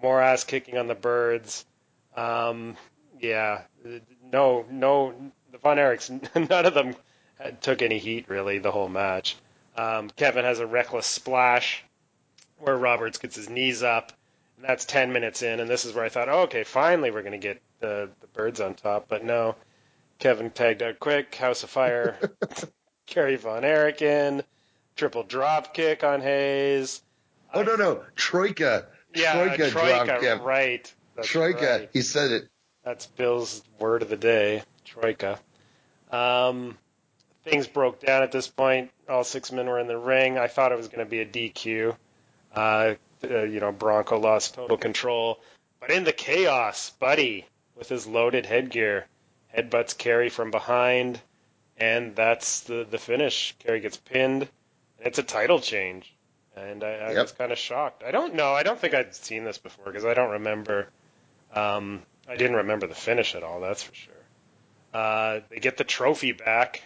More 0.00 0.20
ass 0.20 0.44
kicking 0.44 0.78
on 0.78 0.86
the 0.86 0.94
birds. 0.94 1.66
Um, 2.18 2.76
yeah, 3.20 3.62
no, 4.32 4.64
no, 4.70 5.14
the 5.52 5.58
Von 5.58 5.76
Erichs, 5.76 6.10
none 6.50 6.66
of 6.66 6.74
them 6.74 6.96
took 7.60 7.82
any 7.82 7.98
heat 7.98 8.28
really 8.28 8.58
the 8.58 8.72
whole 8.72 8.88
match. 8.88 9.36
Um, 9.76 10.10
Kevin 10.16 10.44
has 10.44 10.58
a 10.58 10.66
reckless 10.66 11.06
splash 11.06 11.84
where 12.58 12.76
Roberts 12.76 13.18
gets 13.18 13.36
his 13.36 13.48
knees 13.48 13.82
up, 13.84 14.12
and 14.56 14.66
that's 14.66 14.84
10 14.84 15.12
minutes 15.12 15.42
in, 15.42 15.60
and 15.60 15.70
this 15.70 15.84
is 15.84 15.94
where 15.94 16.04
I 16.04 16.08
thought, 16.08 16.28
oh, 16.28 16.40
okay, 16.42 16.64
finally 16.64 17.12
we're 17.12 17.22
going 17.22 17.32
to 17.32 17.38
get 17.38 17.62
the, 17.78 18.10
the 18.20 18.26
birds 18.28 18.60
on 18.60 18.74
top, 18.74 19.06
but 19.08 19.24
no. 19.24 19.54
Kevin 20.18 20.50
tagged 20.50 20.82
out 20.82 20.98
quick, 20.98 21.32
House 21.36 21.62
of 21.62 21.70
Fire, 21.70 22.18
Kerry 23.06 23.36
Von 23.36 23.64
Erich 23.64 24.02
in, 24.02 24.42
triple 24.96 25.22
drop 25.22 25.72
kick 25.72 26.02
on 26.02 26.20
Hayes. 26.20 27.02
Oh, 27.54 27.62
no, 27.62 27.76
no. 27.76 28.02
Troika. 28.16 28.86
Yeah, 29.14 29.34
Troika, 29.34 29.70
Troika, 29.70 30.18
kick. 30.20 30.42
right. 30.42 30.92
That's 31.18 31.30
Troika. 31.30 31.78
right. 31.80 31.90
He 31.92 32.02
said 32.02 32.30
it. 32.30 32.48
That's 32.84 33.06
Bill's 33.06 33.62
word 33.80 34.02
of 34.02 34.08
the 34.08 34.16
day, 34.16 34.62
Troika. 34.84 35.38
Um, 36.12 36.78
things 37.42 37.66
broke 37.66 38.00
down 38.00 38.22
at 38.22 38.30
this 38.30 38.46
point. 38.46 38.92
All 39.08 39.24
six 39.24 39.50
men 39.50 39.66
were 39.66 39.80
in 39.80 39.88
the 39.88 39.98
ring. 39.98 40.38
I 40.38 40.46
thought 40.46 40.70
it 40.70 40.78
was 40.78 40.86
going 40.86 41.04
to 41.04 41.10
be 41.10 41.20
a 41.20 41.26
DQ. 41.26 41.96
Uh, 42.54 42.94
uh, 43.28 43.42
you 43.42 43.58
know, 43.58 43.72
Bronco 43.72 44.18
lost 44.20 44.54
total 44.54 44.76
control. 44.78 45.40
But 45.80 45.90
in 45.90 46.04
the 46.04 46.12
chaos, 46.12 46.90
Buddy, 47.00 47.46
with 47.74 47.88
his 47.88 48.06
loaded 48.06 48.46
headgear, 48.46 49.06
headbutts 49.56 49.98
Kerry 49.98 50.28
from 50.28 50.52
behind, 50.52 51.20
and 51.76 52.14
that's 52.14 52.60
the, 52.60 52.86
the 52.88 52.98
finish. 52.98 53.56
Kerry 53.58 53.80
gets 53.80 53.96
pinned, 53.96 54.42
and 54.42 55.06
it's 55.06 55.18
a 55.18 55.24
title 55.24 55.58
change. 55.58 56.14
And 56.56 56.84
I, 56.84 56.90
I 56.94 57.12
Yep. 57.12 57.22
was 57.22 57.32
kind 57.32 57.50
of 57.50 57.58
shocked. 57.58 58.04
I 58.04 58.12
don't 58.12 58.34
know. 58.34 58.52
I 58.52 58.62
don't 58.62 58.78
think 58.78 58.94
I'd 58.94 59.14
seen 59.16 59.42
this 59.42 59.58
before 59.58 59.86
because 59.86 60.04
I 60.04 60.14
don't 60.14 60.30
remember. 60.30 60.88
Um, 61.54 62.02
I 62.28 62.36
didn't 62.36 62.56
remember 62.56 62.86
the 62.86 62.94
finish 62.94 63.34
at 63.34 63.42
all. 63.42 63.60
That's 63.60 63.82
for 63.82 63.94
sure. 63.94 64.14
Uh, 64.92 65.40
they 65.48 65.58
get 65.58 65.76
the 65.76 65.84
trophy 65.84 66.32
back. 66.32 66.82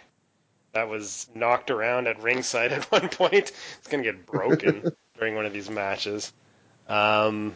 That 0.73 0.89
was 0.89 1.29
knocked 1.35 1.69
around 1.69 2.07
at 2.07 2.21
ringside 2.21 2.71
at 2.71 2.83
one 2.91 3.09
point. 3.09 3.51
It's 3.77 3.87
gonna 3.89 4.03
get 4.03 4.25
broken 4.25 4.91
during 5.17 5.35
one 5.35 5.45
of 5.45 5.53
these 5.53 5.69
matches. 5.69 6.33
Um, 6.87 7.55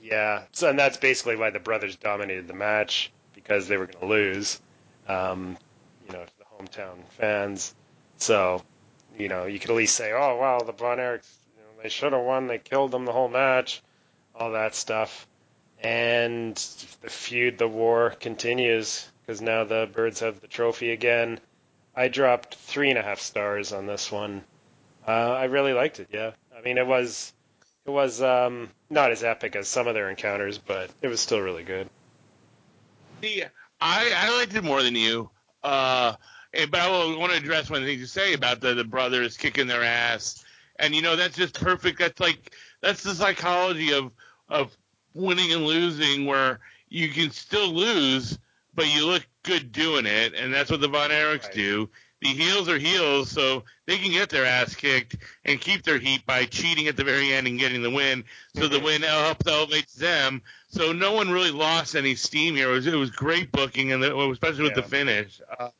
yeah, 0.00 0.44
so 0.52 0.70
and 0.70 0.78
that's 0.78 0.96
basically 0.96 1.36
why 1.36 1.50
the 1.50 1.58
brothers 1.58 1.96
dominated 1.96 2.48
the 2.48 2.54
match 2.54 3.12
because 3.34 3.68
they 3.68 3.76
were 3.76 3.86
gonna 3.86 4.06
lose. 4.06 4.60
Um, 5.08 5.56
you 6.06 6.12
know, 6.12 6.24
to 6.24 6.32
the 6.38 6.44
hometown 6.44 7.04
fans. 7.10 7.74
So, 8.16 8.62
you 9.18 9.28
know, 9.28 9.46
you 9.46 9.58
could 9.58 9.70
at 9.70 9.76
least 9.76 9.96
say, 9.96 10.12
"Oh, 10.12 10.36
wow, 10.36 10.60
the 10.60 10.72
Von 10.72 10.98
Erichs, 10.98 11.32
you 11.56 11.62
know, 11.62 11.82
they 11.82 11.88
should 11.88 12.12
have 12.12 12.22
won. 12.22 12.46
They 12.46 12.58
killed 12.58 12.92
them 12.92 13.04
the 13.04 13.12
whole 13.12 13.28
match." 13.28 13.82
All 14.34 14.52
that 14.52 14.74
stuff 14.74 15.26
and 15.82 16.56
the 17.02 17.10
feud, 17.10 17.58
the 17.58 17.68
war 17.68 18.10
continues 18.20 19.08
because 19.20 19.40
now 19.40 19.64
the 19.64 19.88
birds 19.92 20.20
have 20.20 20.40
the 20.40 20.46
trophy 20.46 20.92
again. 20.92 21.38
I 21.94 22.08
dropped 22.08 22.54
three 22.54 22.90
and 22.90 22.98
a 22.98 23.02
half 23.02 23.20
stars 23.20 23.72
on 23.72 23.86
this 23.86 24.12
one. 24.12 24.44
Uh, 25.06 25.10
I 25.10 25.44
really 25.44 25.72
liked 25.72 26.00
it. 26.00 26.08
Yeah, 26.12 26.32
I 26.56 26.62
mean 26.62 26.78
it 26.78 26.86
was 26.86 27.32
it 27.84 27.90
was 27.90 28.20
um, 28.20 28.68
not 28.90 29.12
as 29.12 29.22
epic 29.22 29.56
as 29.56 29.68
some 29.68 29.86
of 29.86 29.94
their 29.94 30.10
encounters, 30.10 30.58
but 30.58 30.90
it 31.02 31.08
was 31.08 31.20
still 31.20 31.40
really 31.40 31.62
good. 31.62 31.88
See, 33.22 33.42
I, 33.80 34.12
I 34.14 34.36
liked 34.36 34.54
it 34.54 34.64
more 34.64 34.82
than 34.82 34.96
you. 34.96 35.30
Uh, 35.62 36.14
but 36.52 36.80
I 36.80 36.88
will 36.88 37.18
want 37.18 37.32
to 37.32 37.38
address 37.38 37.70
one 37.70 37.82
thing 37.82 37.98
you 37.98 38.06
say 38.06 38.32
about 38.32 38.60
the, 38.60 38.74
the 38.74 38.84
brothers 38.84 39.36
kicking 39.36 39.66
their 39.66 39.82
ass. 39.82 40.44
And 40.78 40.94
you 40.94 41.02
know 41.02 41.16
that's 41.16 41.36
just 41.36 41.54
perfect. 41.60 41.98
That's 41.98 42.20
like 42.20 42.54
that's 42.82 43.02
the 43.02 43.14
psychology 43.14 43.92
of 43.92 44.12
of 44.48 44.76
winning 45.16 45.52
and 45.52 45.66
losing, 45.66 46.26
where 46.26 46.60
you 46.88 47.08
can 47.08 47.30
still 47.30 47.72
lose, 47.72 48.38
but 48.74 48.94
you 48.94 49.06
look 49.06 49.26
good 49.42 49.72
doing 49.72 50.06
it, 50.06 50.34
and 50.34 50.52
that's 50.52 50.70
what 50.70 50.80
the 50.80 50.88
Von 50.88 51.10
Erichs 51.10 51.44
Right. 51.44 51.52
do. 51.52 51.90
The 52.22 52.28
heels 52.28 52.68
are 52.68 52.78
heels, 52.78 53.30
so 53.30 53.64
they 53.86 53.98
can 53.98 54.10
get 54.10 54.30
their 54.30 54.46
ass 54.46 54.74
kicked 54.74 55.16
and 55.44 55.60
keep 55.60 55.82
their 55.82 55.98
heat 55.98 56.24
by 56.26 56.46
cheating 56.46 56.88
at 56.88 56.96
the 56.96 57.04
very 57.04 57.32
end 57.32 57.46
and 57.46 57.58
getting 57.58 57.82
the 57.82 57.90
win. 57.90 58.24
So 58.54 58.68
the 58.68 58.78
Mhm. 58.78 58.84
win 58.84 59.02
helps 59.02 59.46
elevate 59.46 59.88
them. 59.90 60.42
So 60.68 60.92
no 60.92 61.12
one 61.12 61.30
really 61.30 61.50
lost 61.50 61.94
any 61.94 62.14
steam 62.14 62.56
here. 62.56 62.70
It 62.70 62.74
was, 62.74 62.86
it 62.86 62.94
was 62.94 63.10
great 63.10 63.52
booking, 63.52 63.92
and 63.92 64.02
the, 64.02 64.16
especially 64.30 64.64
with 64.64 64.74
the 64.74 64.82
finish. 64.82 65.40
Uh, 65.58 65.70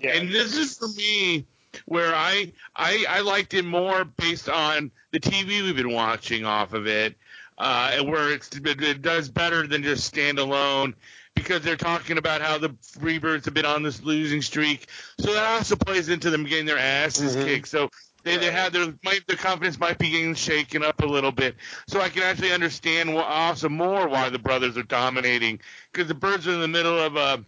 Yeah, 0.00 0.14
and 0.16 0.30
this 0.30 0.56
is 0.56 0.76
for 0.78 0.88
me 0.88 1.46
where 1.86 2.14
I, 2.14 2.52
I 2.74 3.04
I 3.08 3.20
liked 3.20 3.54
it 3.54 3.64
more 3.64 4.04
based 4.04 4.48
on 4.48 4.90
the 5.12 5.20
TV 5.20 5.62
we've 5.62 5.76
been 5.76 5.92
watching 5.92 6.44
off 6.44 6.72
of 6.72 6.86
it, 6.86 7.16
uh, 7.58 8.02
where 8.04 8.32
it, 8.32 9.02
does 9.02 9.28
better 9.28 9.66
than 9.66 9.82
just 9.82 10.12
standalone 10.12 10.94
because 11.34 11.62
they're 11.62 11.76
talking 11.76 12.18
about 12.18 12.40
how 12.42 12.58
the 12.58 12.70
Freebirds 12.70 13.44
have 13.44 13.54
been 13.54 13.66
on 13.66 13.82
this 13.82 14.02
losing 14.02 14.42
streak. 14.42 14.88
So 15.18 15.32
that 15.34 15.44
also 15.44 15.76
plays 15.76 16.08
into 16.08 16.30
them 16.30 16.44
getting 16.44 16.66
their 16.66 16.78
asses 16.78 17.36
Mhm. 17.36 17.44
kicked. 17.44 17.68
So 17.68 17.90
they, 18.22 18.36
they 18.36 18.50
have 18.50 18.72
their 18.72 18.94
might 19.04 19.26
their 19.26 19.36
confidence 19.36 19.78
might 19.78 19.98
be 19.98 20.10
getting 20.10 20.34
shaken 20.34 20.82
up 20.82 21.02
a 21.02 21.06
little 21.06 21.32
bit. 21.32 21.56
So 21.86 22.00
I 22.00 22.08
can 22.08 22.22
actually 22.22 22.52
understand 22.52 23.10
also 23.10 23.68
more 23.68 24.08
why 24.08 24.30
the 24.30 24.38
brothers 24.38 24.76
are 24.76 24.82
dominating 24.82 25.60
because 25.92 26.08
the 26.08 26.14
birds 26.14 26.46
are 26.48 26.52
in 26.52 26.60
the 26.60 26.68
middle 26.68 26.98
of 26.98 27.16
a 27.16 27.44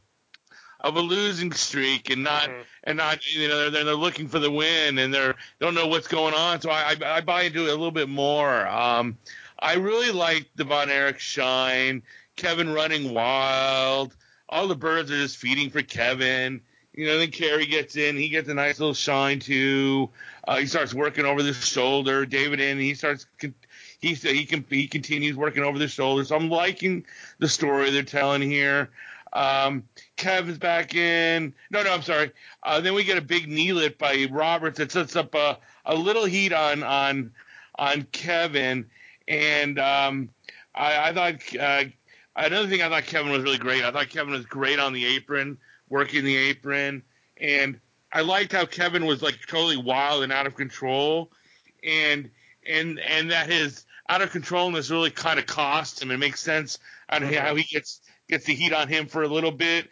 of 0.81 0.97
a 0.97 1.01
losing 1.01 1.53
streak 1.53 2.11
and 2.11 2.23
not 2.23 2.49
Mhm. 2.49 2.65
and 2.85 2.97
not 2.99 3.27
you 3.35 3.49
know 3.49 3.71
they're, 3.71 3.85
they're 3.85 3.95
looking 3.95 4.29
for 4.29 4.39
the 4.39 4.51
win 4.51 4.99
and 4.99 5.13
they're 5.13 5.35
don't 5.61 5.75
know 5.75 5.87
what's 5.87 6.09
going 6.09 6.35
on. 6.35 6.61
So 6.61 6.71
I 6.71 6.95
I, 7.01 7.17
I 7.17 7.21
buy 7.23 7.43
into 7.43 7.67
it 7.67 7.71
a 7.71 7.77
little 7.77 7.91
bit 7.91 8.09
more. 8.09 8.67
Um, 8.67 9.17
I 9.59 9.75
really 9.75 10.11
like 10.11 10.49
the 10.55 10.65
Von 10.65 10.91
Erich 10.91 11.19
shine, 11.19 12.03
Kevin 12.37 12.73
running 12.73 13.15
wild. 13.15 14.15
All 14.49 14.69
the 14.69 14.77
birds 14.77 15.11
are 15.11 15.17
just 15.17 15.39
feeding 15.39 15.71
for 15.71 15.83
Kevin. 15.83 16.61
You 16.93 17.07
know, 17.07 17.19
then 17.19 17.31
Kerry 17.31 17.67
gets 17.67 17.97
in. 17.97 18.17
He 18.17 18.29
gets 18.29 18.49
a 18.49 18.55
nice 18.55 18.79
little 18.79 18.95
shine 18.95 19.39
too. 19.39 20.11
Uh, 20.47 20.57
he 20.57 20.67
starts 20.67 20.95
working 20.95 21.27
over 21.27 21.43
the 21.43 21.53
shoulder. 21.53 22.25
David 22.25 22.61
in. 22.61 22.79
He 22.79 22.95
starts. 22.95 23.27
He 24.01 24.15
he 24.15 24.47
can 24.47 24.65
he 24.71 24.87
continues 24.89 25.37
working 25.37 25.63
over 25.63 25.79
the 25.79 25.89
shoulder. 25.89 26.25
So 26.25 26.37
I'm 26.37 26.49
liking 26.49 27.05
the 27.39 27.49
story 27.49 27.91
they're 27.91 28.03
telling 28.03 28.43
here. 28.43 28.91
Um, 29.33 29.85
Kevin's 30.17 30.57
back 30.57 30.95
in. 30.95 31.53
No, 31.71 31.83
no, 31.83 31.93
I'm 31.93 32.03
sorry. 32.03 32.33
Uh, 32.63 32.81
then 32.81 32.95
we 32.95 33.05
get 33.05 33.19
a 33.19 33.23
big 33.23 33.49
knee 33.49 33.75
lit 33.75 33.99
by 33.99 34.29
Roberts 34.31 34.79
that 34.79 34.93
sets 34.93 35.17
up 35.17 35.35
a, 35.35 35.59
a 35.85 35.95
little 35.95 36.25
heat 36.25 36.55
on 36.55 36.83
on 36.83 37.33
on 37.79 38.05
Kevin. 38.13 38.87
And 39.29 39.79
um, 39.79 40.31
I, 40.75 41.09
I 41.09 41.13
thought 41.13 41.57
uh, 41.59 41.85
another 42.37 42.69
thing 42.69 42.83
I 42.83 42.89
thought 42.89 43.05
Kevin 43.05 43.33
was 43.33 43.43
really 43.43 43.59
great. 43.59 43.85
I 43.85 43.91
thought 43.91 44.09
Kevin 44.09 44.33
was 44.33 44.47
great 44.47 44.79
on 44.79 44.93
the 44.93 45.05
apron, 45.05 45.59
working 45.89 46.25
the 46.25 46.37
apron, 46.37 47.03
and 47.39 47.81
I 48.13 48.21
liked 48.23 48.53
how 48.53 48.67
Kevin 48.67 49.07
was 49.07 49.23
like 49.23 49.39
totally 49.47 49.77
wild 49.77 50.23
and 50.23 50.33
out 50.33 50.47
of 50.47 50.55
control, 50.55 51.33
and 51.85 52.31
and 52.67 52.99
and 53.01 53.31
that 53.31 53.51
his 53.51 53.85
out 54.09 54.23
of 54.23 54.31
controlness 54.31 54.91
really 54.91 55.11
kind 55.11 55.39
of 55.39 55.47
cost 55.47 56.01
him. 56.01 56.11
It 56.11 56.19
makes 56.19 56.41
sense 56.41 56.79
on 57.09 57.23
how 57.23 57.55
he 57.55 57.65
gets 57.65 58.01
gets 58.29 58.45
the 58.45 58.55
heat 58.55 58.73
on 58.73 58.89
him 58.89 59.07
for 59.07 59.23
a 59.23 59.29
little 59.29 59.53
bit. 59.53 59.89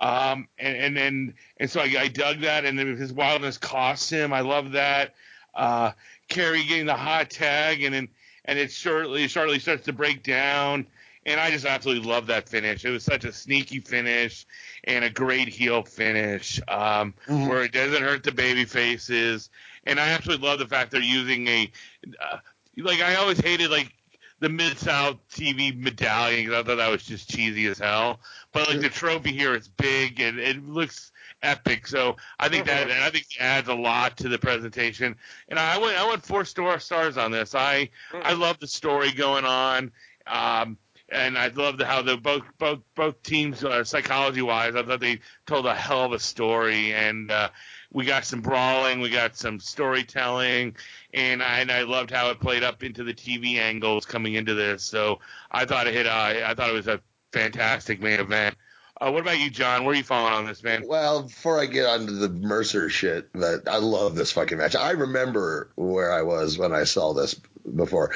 Um, 0.00 0.48
and 0.58 0.76
and 0.76 0.98
and, 0.98 1.34
and 1.56 1.70
so 1.70 1.80
I, 1.80 1.94
I 1.98 2.08
dug 2.08 2.40
that, 2.40 2.64
and 2.64 2.78
his 2.78 3.12
wildness 3.12 3.58
cost 3.58 4.10
him. 4.10 4.32
I 4.32 4.40
love 4.40 4.72
that. 4.72 5.14
Uh, 5.54 5.92
Kerry 6.28 6.64
getting 6.64 6.86
the 6.86 6.94
hot 6.94 7.30
tag, 7.30 7.82
and 7.82 7.94
then 7.94 8.08
and 8.46 8.58
it 8.58 8.72
shortly 8.72 9.28
shortly 9.28 9.58
starts 9.58 9.84
to 9.84 9.92
break 9.92 10.22
down. 10.22 10.86
And 11.26 11.40
I 11.40 11.50
just 11.50 11.66
absolutely 11.66 12.08
love 12.08 12.28
that 12.28 12.48
finish. 12.48 12.84
It 12.84 12.90
was 12.90 13.02
such 13.02 13.24
a 13.24 13.32
sneaky 13.32 13.80
finish 13.80 14.46
and 14.84 15.04
a 15.04 15.10
great 15.10 15.48
heel 15.48 15.82
finish, 15.82 16.60
um, 16.68 17.14
Mhm. 17.28 17.48
where 17.48 17.64
it 17.64 17.72
doesn't 17.72 18.00
hurt 18.00 18.22
the 18.22 18.30
baby 18.30 18.64
faces. 18.64 19.50
And 19.84 19.98
I 19.98 20.10
absolutely 20.10 20.46
love 20.46 20.60
the 20.60 20.68
fact 20.68 20.92
they're 20.92 21.00
using 21.00 21.48
a, 21.48 21.72
uh, 22.20 22.38
like 22.76 23.00
I 23.00 23.16
always 23.16 23.40
hated 23.40 23.70
like 23.70 23.92
the 24.38 24.48
Mid 24.48 24.78
South 24.78 25.16
TV 25.34 25.72
medallion 25.72 26.52
I 26.52 26.62
thought 26.62 26.76
that 26.76 26.90
was 26.90 27.02
just 27.02 27.28
cheesy 27.28 27.66
as 27.66 27.78
hell. 27.78 28.20
But 28.52 28.68
like 28.68 28.80
the 28.80 28.88
trophy 28.88 29.32
here 29.32 29.54
is 29.56 29.66
big 29.66 30.20
and 30.20 30.38
it 30.38 30.64
looks 30.64 31.10
epic. 31.42 31.86
So 31.86 32.16
I 32.38 32.48
think 32.48 32.66
that 32.66 32.88
Mhm. 32.88 32.92
and 32.92 33.02
I 33.02 33.10
think 33.10 33.26
it 33.30 33.40
adds 33.40 33.68
a 33.68 33.74
lot 33.74 34.16
to 34.18 34.28
the 34.28 34.38
presentation. 34.38 35.16
And 35.48 35.58
I 35.58 35.78
went 35.78 35.98
I 35.98 36.08
went 36.08 36.24
four 36.24 36.44
star 36.44 36.78
stars 36.80 37.16
on 37.16 37.30
this. 37.30 37.54
I 37.54 37.90
I 38.12 38.32
love 38.32 38.58
the 38.58 38.66
story 38.66 39.12
going 39.12 39.44
on. 39.44 39.92
Um, 40.26 40.78
and 41.08 41.38
I 41.38 41.48
love 41.48 41.78
the, 41.78 41.86
how 41.86 42.02
the 42.02 42.16
both 42.16 42.42
both 42.58 42.80
both 42.96 43.22
teams 43.22 43.62
uh, 43.62 43.84
psychology 43.84 44.42
wise, 44.42 44.74
I 44.74 44.82
thought 44.82 44.98
they 44.98 45.20
told 45.46 45.66
a 45.66 45.74
hell 45.74 46.04
of 46.04 46.12
a 46.12 46.18
story, 46.18 46.92
and 46.94 47.30
uh, 47.30 47.50
we 47.92 48.04
got 48.04 48.24
some 48.24 48.40
brawling, 48.40 49.00
we 49.00 49.08
got 49.10 49.36
some 49.36 49.60
storytelling, 49.60 50.76
and 51.14 51.44
I 51.44 51.60
and 51.60 51.70
I 51.70 51.82
loved 51.82 52.10
how 52.10 52.30
it 52.30 52.40
played 52.40 52.64
up 52.64 52.82
into 52.82 53.04
the 53.04 53.14
TV 53.14 53.58
angles 53.58 54.04
coming 54.04 54.34
into 54.34 54.54
this. 54.54 54.82
So 54.82 55.20
I 55.52 55.64
thought 55.64 55.86
it 55.86 55.94
hit. 55.94 56.06
Uh, 56.06 56.10
I 56.44 56.54
thought 56.54 56.70
it 56.70 56.74
was 56.74 56.88
a 56.88 57.00
fantastic 57.32 58.00
main 58.00 58.18
event. 58.18 58.56
Uh, 58.98 59.10
what 59.10 59.20
about 59.20 59.38
you, 59.38 59.50
John? 59.50 59.84
Where 59.84 59.92
are 59.92 59.96
you 59.96 60.02
falling 60.02 60.32
on 60.32 60.46
this, 60.46 60.62
man? 60.62 60.84
Well, 60.86 61.24
before 61.24 61.60
I 61.60 61.66
get 61.66 61.86
onto 61.86 62.14
the 62.14 62.30
Mercer 62.30 62.88
shit, 62.88 63.28
but 63.32 63.68
I 63.68 63.76
love 63.76 64.14
this 64.14 64.32
fucking 64.32 64.56
match. 64.56 64.74
I 64.74 64.92
remember 64.92 65.70
where 65.76 66.12
I 66.12 66.22
was 66.22 66.56
when 66.56 66.72
I 66.72 66.84
saw 66.84 67.12
this 67.12 67.34
before. 67.34 68.12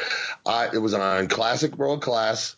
I, 0.46 0.68
it 0.72 0.78
was 0.78 0.94
on 0.94 1.28
Classic 1.28 1.76
World 1.76 2.02
Class 2.02 2.56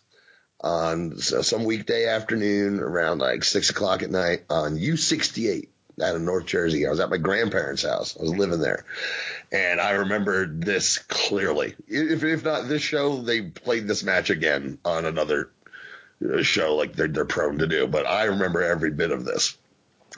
on 0.61 1.17
some 1.17 1.65
weekday 1.65 2.07
afternoon 2.07 2.79
around 2.79 3.19
like 3.19 3.43
six 3.43 3.69
o'clock 3.69 4.01
at 4.03 4.09
night 4.11 4.45
on 4.49 4.77
U68 4.77 5.67
out 6.01 6.15
of 6.15 6.21
North 6.21 6.45
Jersey. 6.45 6.87
I 6.87 6.89
was 6.89 7.01
at 7.01 7.09
my 7.09 7.17
grandparents' 7.17 7.83
house. 7.83 8.15
I 8.17 8.23
was 8.23 8.35
living 8.35 8.61
there. 8.61 8.85
And 9.51 9.81
I 9.81 9.91
remember 9.91 10.47
this 10.47 10.97
clearly. 10.97 11.75
If, 11.87 12.23
if 12.23 12.45
not 12.45 12.69
this 12.69 12.81
show, 12.81 13.21
they 13.21 13.41
played 13.41 13.87
this 13.87 14.03
match 14.03 14.29
again 14.29 14.79
on 14.85 15.05
another 15.05 15.51
show 16.41 16.75
like 16.75 16.95
they're, 16.95 17.07
they're 17.07 17.25
prone 17.25 17.59
to 17.59 17.67
do. 17.67 17.87
But 17.87 18.05
I 18.07 18.25
remember 18.25 18.63
every 18.63 18.91
bit 18.91 19.11
of 19.11 19.25
this 19.25 19.57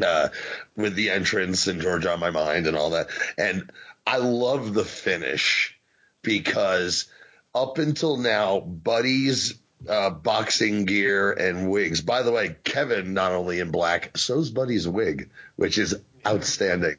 uh, 0.04 0.30
with 0.76 0.96
the 0.96 1.10
entrance 1.10 1.68
and 1.68 1.82
George 1.82 2.06
on 2.06 2.20
my 2.20 2.30
mind 2.32 2.68
and 2.68 2.76
all 2.78 2.92
that. 2.92 3.08
And 3.38 3.72
I 4.06 4.18
love 4.18 4.74
the 4.74 4.86
finish 4.86 5.78
because 6.22 7.06
up 7.54 7.78
until 7.78 8.18
now, 8.18 8.60
Buddy's 8.60 9.56
uh, 9.88 10.10
boxing 10.10 10.86
gear 10.86 11.32
and 11.32 11.70
wigs. 11.70 12.02
By 12.02 12.24
the 12.24 12.32
way, 12.32 12.56
Kevin 12.64 13.14
not 13.14 13.32
only 13.32 13.60
in 13.60 13.72
black, 13.72 14.18
so's 14.18 14.50
Buddy's 14.50 14.88
wig, 14.88 15.30
which 15.56 15.78
is 15.78 15.96
outstanding, 16.26 16.96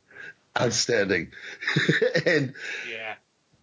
outstanding. 0.59 1.33
and 2.27 2.55
Yeah. 2.91 3.15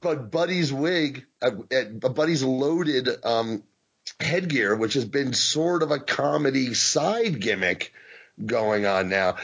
but 0.01 0.29
Buddy's 0.29 0.71
wig, 0.73 1.25
uh, 1.41 1.51
uh, 1.73 2.09
Buddy's 2.09 2.43
loaded 2.43 3.09
um, 3.23 3.63
headgear, 4.23 4.75
which 4.75 4.93
has 4.93 5.05
been 5.05 5.33
sort 5.33 5.83
of 5.83 5.91
a 5.91 5.99
comedy 5.99 6.73
side 6.73 7.39
gimmick 7.39 7.93
going 8.45 8.85
on 8.85 9.09
now, 9.09 9.35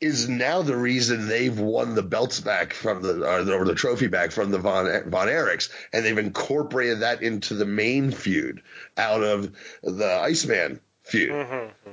is 0.00 0.28
now 0.28 0.62
the 0.62 0.76
reason 0.76 1.28
they've 1.28 1.58
won 1.58 1.94
the 1.94 2.02
belts 2.02 2.40
back 2.40 2.74
from 2.74 3.02
the 3.02 3.26
or 3.26 3.64
the, 3.64 3.74
trophy 3.74 4.06
back 4.06 4.32
from 4.32 4.50
the 4.50 4.58
Von 4.58 4.86
Von 5.10 5.28
Erichs, 5.28 5.70
and 5.92 6.04
they've 6.04 6.18
incorporated 6.18 7.00
that 7.00 7.22
into 7.22 7.54
the 7.54 7.64
main 7.64 8.10
feud 8.10 8.62
out 8.96 9.22
of 9.22 9.52
the 9.82 10.20
Iceman 10.22 10.80
feud. 11.02 11.32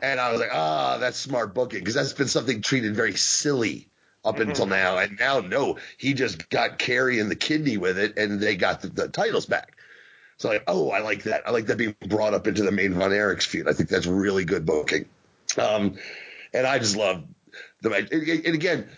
And 0.01 0.19
I 0.19 0.31
was 0.31 0.41
like, 0.41 0.49
ah, 0.53 0.97
that's 0.99 1.17
smart 1.17 1.53
booking 1.53 1.79
because 1.79 1.93
that's 1.93 2.13
been 2.13 2.27
something 2.27 2.61
treated 2.61 2.95
very 2.95 3.15
silly 3.15 3.87
up 4.23 4.39
until 4.39 4.67
now, 4.67 4.97
and 4.97 5.17
now 5.19 5.39
no, 5.39 5.77
he 5.97 6.13
just 6.13 6.49
got 6.49 6.77
Kerry 6.77 7.19
and 7.19 7.31
the 7.31 7.35
kidney 7.35 7.77
with 7.77 7.97
it, 7.97 8.17
and 8.17 8.39
they 8.39 8.55
got 8.55 8.81
the, 8.81 8.89
the 8.89 9.07
titles 9.07 9.45
back. 9.45 9.77
So 10.41 10.49
like, 10.49 10.63
oh, 10.67 10.89
I 10.89 11.01
like 11.01 11.23
that. 11.23 11.43
I 11.47 11.51
like 11.51 11.67
that 11.67 11.77
being 11.77 11.95
brought 12.07 12.33
up 12.33 12.47
into 12.47 12.63
the 12.63 12.71
main 12.71 12.95
Von 12.95 13.11
Erichs 13.11 13.45
feud. 13.45 13.67
I 13.67 13.73
think 13.73 13.89
that's 13.89 14.07
really 14.07 14.43
good 14.43 14.65
booking. 14.65 15.05
Um, 15.55 15.99
and 16.51 16.65
I 16.65 16.79
just 16.79 16.95
love 16.95 17.23
the 17.81 17.91
match. 17.91 18.11
And 18.11 18.27
and 18.27 18.55
again, 18.55 18.89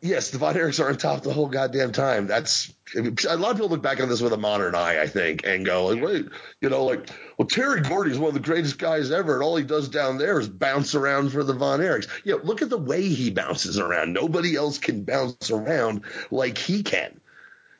yes, 0.00 0.30
the 0.30 0.38
Von 0.38 0.54
Erichs 0.54 0.82
are 0.82 0.88
on 0.88 0.96
top 0.96 1.24
the 1.24 1.32
whole 1.34 1.48
goddamn 1.48 1.92
time. 1.92 2.26
That's 2.26 2.72
a 2.96 3.36
lot 3.36 3.50
of 3.50 3.56
people 3.56 3.68
look 3.68 3.82
back 3.82 4.00
on 4.00 4.08
this 4.08 4.22
with 4.22 4.32
a 4.32 4.38
modern 4.38 4.74
eye, 4.74 4.98
I 4.98 5.08
think, 5.08 5.44
and 5.44 5.66
go 5.66 5.88
like, 5.88 6.02
wait, 6.02 6.28
you 6.62 6.70
know, 6.70 6.86
like, 6.86 7.10
well, 7.36 7.46
Terry 7.46 7.82
Gordy 7.82 8.12
is 8.12 8.18
one 8.18 8.28
of 8.28 8.34
the 8.34 8.40
greatest 8.40 8.78
guys 8.78 9.10
ever, 9.10 9.34
and 9.34 9.42
all 9.42 9.56
he 9.56 9.64
does 9.64 9.90
down 9.90 10.16
there 10.16 10.40
is 10.40 10.48
bounce 10.48 10.94
around 10.94 11.32
for 11.32 11.44
the 11.44 11.52
Von 11.52 11.80
Erichs. 11.80 12.08
Yeah, 12.24 12.36
look 12.42 12.62
at 12.62 12.70
the 12.70 12.78
way 12.78 13.02
he 13.02 13.30
bounces 13.30 13.78
around. 13.78 14.14
Nobody 14.14 14.56
else 14.56 14.78
can 14.78 15.04
bounce 15.04 15.50
around 15.50 16.00
like 16.30 16.56
he 16.56 16.82
can 16.82 17.20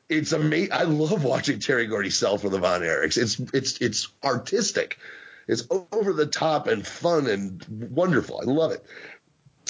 it's 0.09 0.33
amazing. 0.33 0.73
I 0.73 0.83
love 0.83 1.25
watching 1.25 1.59
Terry 1.59 1.87
Gordy 1.87 2.11
sell 2.11 2.39
for 2.39 2.49
the 2.49 2.59
Von 2.59 2.83
Erichs. 2.83 3.17
It's 3.17 3.39
it's 3.53 3.81
it's 3.81 4.09
artistic. 4.23 4.99
It's 5.49 5.67
over 5.71 6.13
the 6.13 6.27
top 6.27 6.67
and 6.67 6.87
fun 6.87 7.27
and 7.27 7.65
wonderful. 7.91 8.41
I 8.41 8.45
love 8.45 8.73
it, 8.73 8.85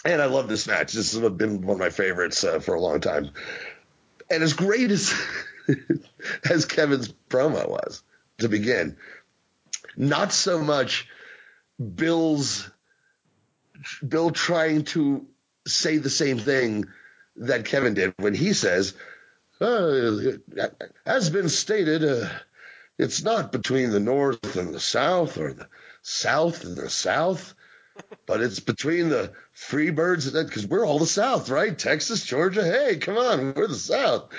and 0.05 0.20
I 0.20 0.26
love 0.26 0.49
this 0.49 0.66
match. 0.66 0.93
This 0.93 1.12
has 1.12 1.30
been 1.33 1.62
one 1.62 1.76
of 1.76 1.80
my 1.80 1.91
favorites 1.91 2.45
uh, 2.45 2.61
for 2.61 2.74
a 2.74 2.80
long 2.80 3.01
time. 3.01 3.30
And 4.30 4.43
as 4.43 4.53
great 4.53 4.91
as 4.91 5.14
as 6.51 6.64
Kevin's 6.64 7.12
promo 7.28 7.68
was 7.68 8.03
to 8.39 8.49
begin, 8.49 8.97
not 9.97 10.33
so 10.33 10.62
much 10.62 11.09
Bill's 11.95 12.70
Bill 14.07 14.30
trying 14.30 14.85
to 14.85 15.26
say 15.66 15.99
the 15.99 16.11
same 16.11 16.39
thing 16.39 16.87
that 17.37 17.64
Kevin 17.64 17.95
did 17.95 18.14
when 18.18 18.35
he 18.35 18.53
says 18.53 18.95
uh, 19.62 20.68
has 21.06 21.30
been 21.30 21.48
stated, 21.48 22.04
uh, 22.04 22.28
it's 22.98 23.22
not 23.22 23.52
between 23.52 23.90
the 23.90 24.00
North 24.00 24.56
and 24.56 24.74
the 24.74 24.80
South 24.80 25.38
or 25.38 25.52
the 25.52 25.68
South 26.02 26.64
and 26.64 26.76
the 26.76 26.90
South, 26.90 27.54
but 28.26 28.40
it's 28.40 28.60
between 28.60 29.08
the 29.08 29.32
Freebirds 29.56 30.32
because 30.32 30.66
we're 30.66 30.86
all 30.86 30.98
the 30.98 31.06
South, 31.06 31.48
right? 31.48 31.78
Texas, 31.78 32.24
Georgia. 32.24 32.64
Hey, 32.64 32.96
come 32.96 33.16
on, 33.16 33.54
we're 33.54 33.68
the 33.68 33.74
South. 33.74 34.30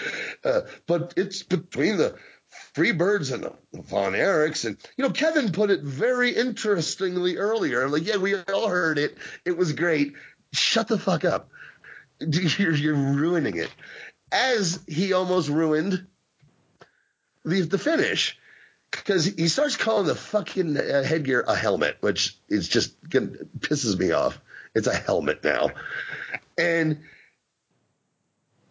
Uh, 0.43 0.61
but 0.88 1.13
it's 1.17 1.43
between 1.43 1.97
the 1.97 2.15
Freebirds 2.76 3.34
and 3.34 3.43
the, 3.43 3.53
the 3.71 3.82
Von 3.82 4.13
Erichs. 4.13 4.65
And, 4.65 4.78
you 4.97 5.03
know, 5.03 5.11
Kevin 5.11 5.51
put 5.51 5.71
it 5.71 5.82
very 5.82 6.32
interestingly 6.32 7.38
earlier. 7.38 7.84
I'm 7.84 7.91
Like, 7.91 8.05
yeah, 8.05 8.17
we 8.17 8.36
all 8.36 8.67
heard 8.67 8.97
it. 8.97 9.17
It 9.45 9.57
was 9.57 9.74
great. 9.74 10.13
Shut 10.51 10.88
the 10.88 10.99
fuck 10.99 11.26
up. 11.26 11.49
You're, 12.19 12.74
you're 12.74 12.95
ruining 12.95 13.57
it 13.57 13.69
as 14.34 14.84
he 14.88 15.13
almost 15.13 15.47
ruined 15.47 16.07
the 17.45 17.61
the 17.61 17.77
finish 17.77 18.38
because 18.89 19.25
he 19.25 19.47
starts 19.47 19.77
calling 19.77 20.07
the 20.07 20.15
fucking 20.15 20.77
uh, 20.77 21.03
headgear 21.03 21.41
a 21.41 21.55
helmet, 21.55 21.97
which 22.01 22.38
is 22.49 22.67
just 22.67 22.99
pisses 23.09 23.97
me 23.97 24.11
off. 24.11 24.39
It's 24.75 24.88
a 24.88 24.93
helmet 24.93 25.43
now, 25.43 25.69
and 26.57 27.01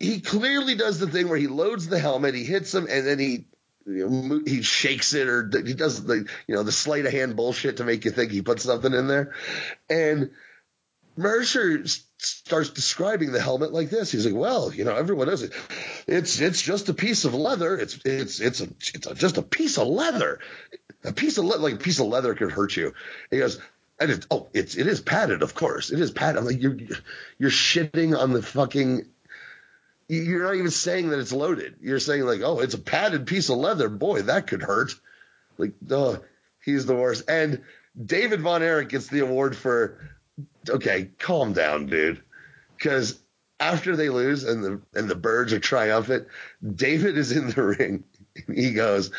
he 0.00 0.20
clearly 0.20 0.74
does 0.74 0.98
the 0.98 1.06
thing 1.06 1.28
where 1.28 1.38
he 1.38 1.46
loads 1.46 1.86
the 1.86 1.98
helmet, 1.98 2.34
he 2.34 2.44
hits 2.44 2.74
him, 2.74 2.86
and 2.90 3.06
then 3.06 3.18
he. 3.18 3.46
You 3.84 4.08
know, 4.08 4.40
he 4.46 4.62
shakes 4.62 5.12
it 5.12 5.26
or 5.26 5.50
he 5.52 5.74
does 5.74 6.04
the 6.04 6.18
you 6.46 6.54
know 6.54 6.62
the 6.62 6.70
sleight 6.70 7.04
of 7.04 7.10
hand 7.10 7.34
bullshit 7.34 7.78
to 7.78 7.84
make 7.84 8.04
you 8.04 8.12
think 8.12 8.30
he 8.30 8.40
put 8.40 8.60
something 8.60 8.94
in 8.94 9.08
there, 9.08 9.34
and 9.90 10.30
Mercer 11.16 11.82
starts 12.24 12.70
describing 12.70 13.32
the 13.32 13.40
helmet 13.40 13.72
like 13.72 13.90
this. 13.90 14.12
He's 14.12 14.24
like, 14.24 14.34
"Well, 14.34 14.72
you 14.72 14.84
know, 14.84 14.94
everyone 14.94 15.28
knows 15.28 15.42
it. 15.42 15.52
It's 16.06 16.40
it's 16.40 16.62
just 16.62 16.88
a 16.88 16.94
piece 16.94 17.24
of 17.24 17.34
leather. 17.34 17.76
It's 17.76 17.98
it's 18.04 18.40
it's 18.40 18.60
a, 18.60 18.68
it's 18.94 19.06
a, 19.06 19.14
just 19.14 19.38
a 19.38 19.42
piece 19.42 19.78
of 19.78 19.88
leather. 19.88 20.40
A 21.04 21.12
piece 21.12 21.38
of 21.38 21.44
le- 21.44 21.56
like 21.56 21.74
a 21.74 21.78
piece 21.78 21.98
of 21.98 22.06
leather 22.06 22.34
could 22.34 22.52
hurt 22.52 22.76
you." 22.76 22.94
He 23.30 23.38
goes, 23.38 23.60
"And 23.98 24.10
it's 24.10 24.26
oh, 24.30 24.48
it's 24.54 24.76
it 24.76 24.86
is 24.86 25.00
padded, 25.00 25.42
of 25.42 25.54
course. 25.54 25.90
It 25.90 26.00
is 26.00 26.10
padded. 26.10 26.38
I'm 26.38 26.46
like 26.46 26.62
you're 26.62 26.78
you're 27.38 27.50
shitting 27.50 28.18
on 28.18 28.32
the 28.32 28.42
fucking." 28.42 29.06
You're 30.08 30.42
not 30.42 30.56
even 30.56 30.70
saying 30.70 31.08
that 31.08 31.20
it's 31.20 31.32
loaded. 31.32 31.76
You're 31.80 31.98
saying 31.98 32.22
like, 32.22 32.42
"Oh, 32.42 32.60
it's 32.60 32.74
a 32.74 32.78
padded 32.78 33.26
piece 33.26 33.48
of 33.48 33.58
leather. 33.58 33.88
Boy, 33.88 34.22
that 34.22 34.46
could 34.46 34.62
hurt." 34.62 34.92
Like, 35.58 35.72
oh, 35.90 36.22
he's 36.64 36.86
the 36.86 36.94
worst. 36.94 37.24
And 37.28 37.62
David 38.00 38.40
Von 38.40 38.62
Erich 38.62 38.88
gets 38.88 39.08
the 39.08 39.20
award 39.20 39.56
for 39.56 39.98
okay, 40.68 41.10
calm 41.18 41.52
down, 41.52 41.86
dude. 41.86 42.22
Because 42.76 43.20
after 43.60 43.94
they 43.96 44.08
lose 44.08 44.44
and 44.44 44.62
the 44.64 44.80
and 44.94 45.08
the 45.08 45.14
birds 45.14 45.52
are 45.52 45.60
triumphant, 45.60 46.26
David 46.74 47.16
is 47.16 47.32
in 47.32 47.48
the 47.50 47.62
ring. 47.78 48.04
He 48.52 48.72
goes, 48.72 49.10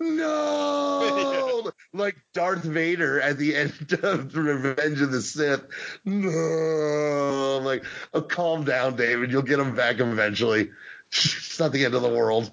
No, 0.00 1.70
like 1.92 2.16
Darth 2.32 2.62
Vader 2.62 3.20
at 3.20 3.36
the 3.38 3.54
end 3.56 3.72
of 4.02 4.34
Revenge 4.36 5.00
of 5.00 5.10
the 5.12 5.20
Sith. 5.22 5.64
No, 6.04 7.58
I'm 7.58 7.64
like, 7.64 7.84
oh, 8.12 8.22
calm 8.22 8.64
down, 8.64 8.96
David. 8.96 9.30
You'll 9.30 9.42
get 9.42 9.58
him 9.58 9.74
back 9.74 10.00
eventually. 10.00 10.70
It's 11.10 11.58
not 11.58 11.72
the 11.72 11.84
end 11.84 11.94
of 11.94 12.02
the 12.02 12.08
world. 12.08 12.50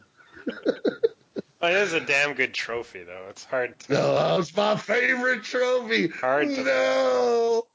Well, 1.62 1.72
it 1.72 1.78
is 1.78 1.94
a 1.94 2.00
damn 2.00 2.34
good 2.34 2.54
trophy, 2.54 3.04
though. 3.04 3.26
It's 3.30 3.44
hard. 3.44 3.78
To, 3.82 3.94
No, 3.94 4.38
it's 4.40 4.56
my 4.56 4.76
favorite 4.76 5.44
trophy. 5.44 6.08
Hard 6.08 6.48
to- 6.50 6.64
no. 6.64 7.68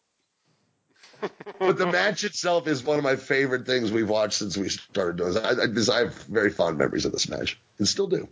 But 1.58 1.78
the 1.78 1.86
match 1.86 2.24
itself 2.24 2.66
is 2.66 2.84
one 2.84 2.98
of 2.98 3.04
my 3.04 3.16
favorite 3.16 3.66
things 3.66 3.90
we've 3.92 4.08
watched 4.08 4.34
since 4.34 4.56
we 4.56 4.68
started 4.68 5.16
doing 5.16 5.34
this. 5.34 5.42
I, 5.42 5.94
I, 5.94 5.98
I 5.98 6.04
have 6.04 6.14
very 6.24 6.50
fond 6.50 6.78
memories 6.78 7.04
of 7.04 7.12
this 7.12 7.28
match 7.28 7.58
and 7.78 7.86
still 7.86 8.06
do. 8.06 8.28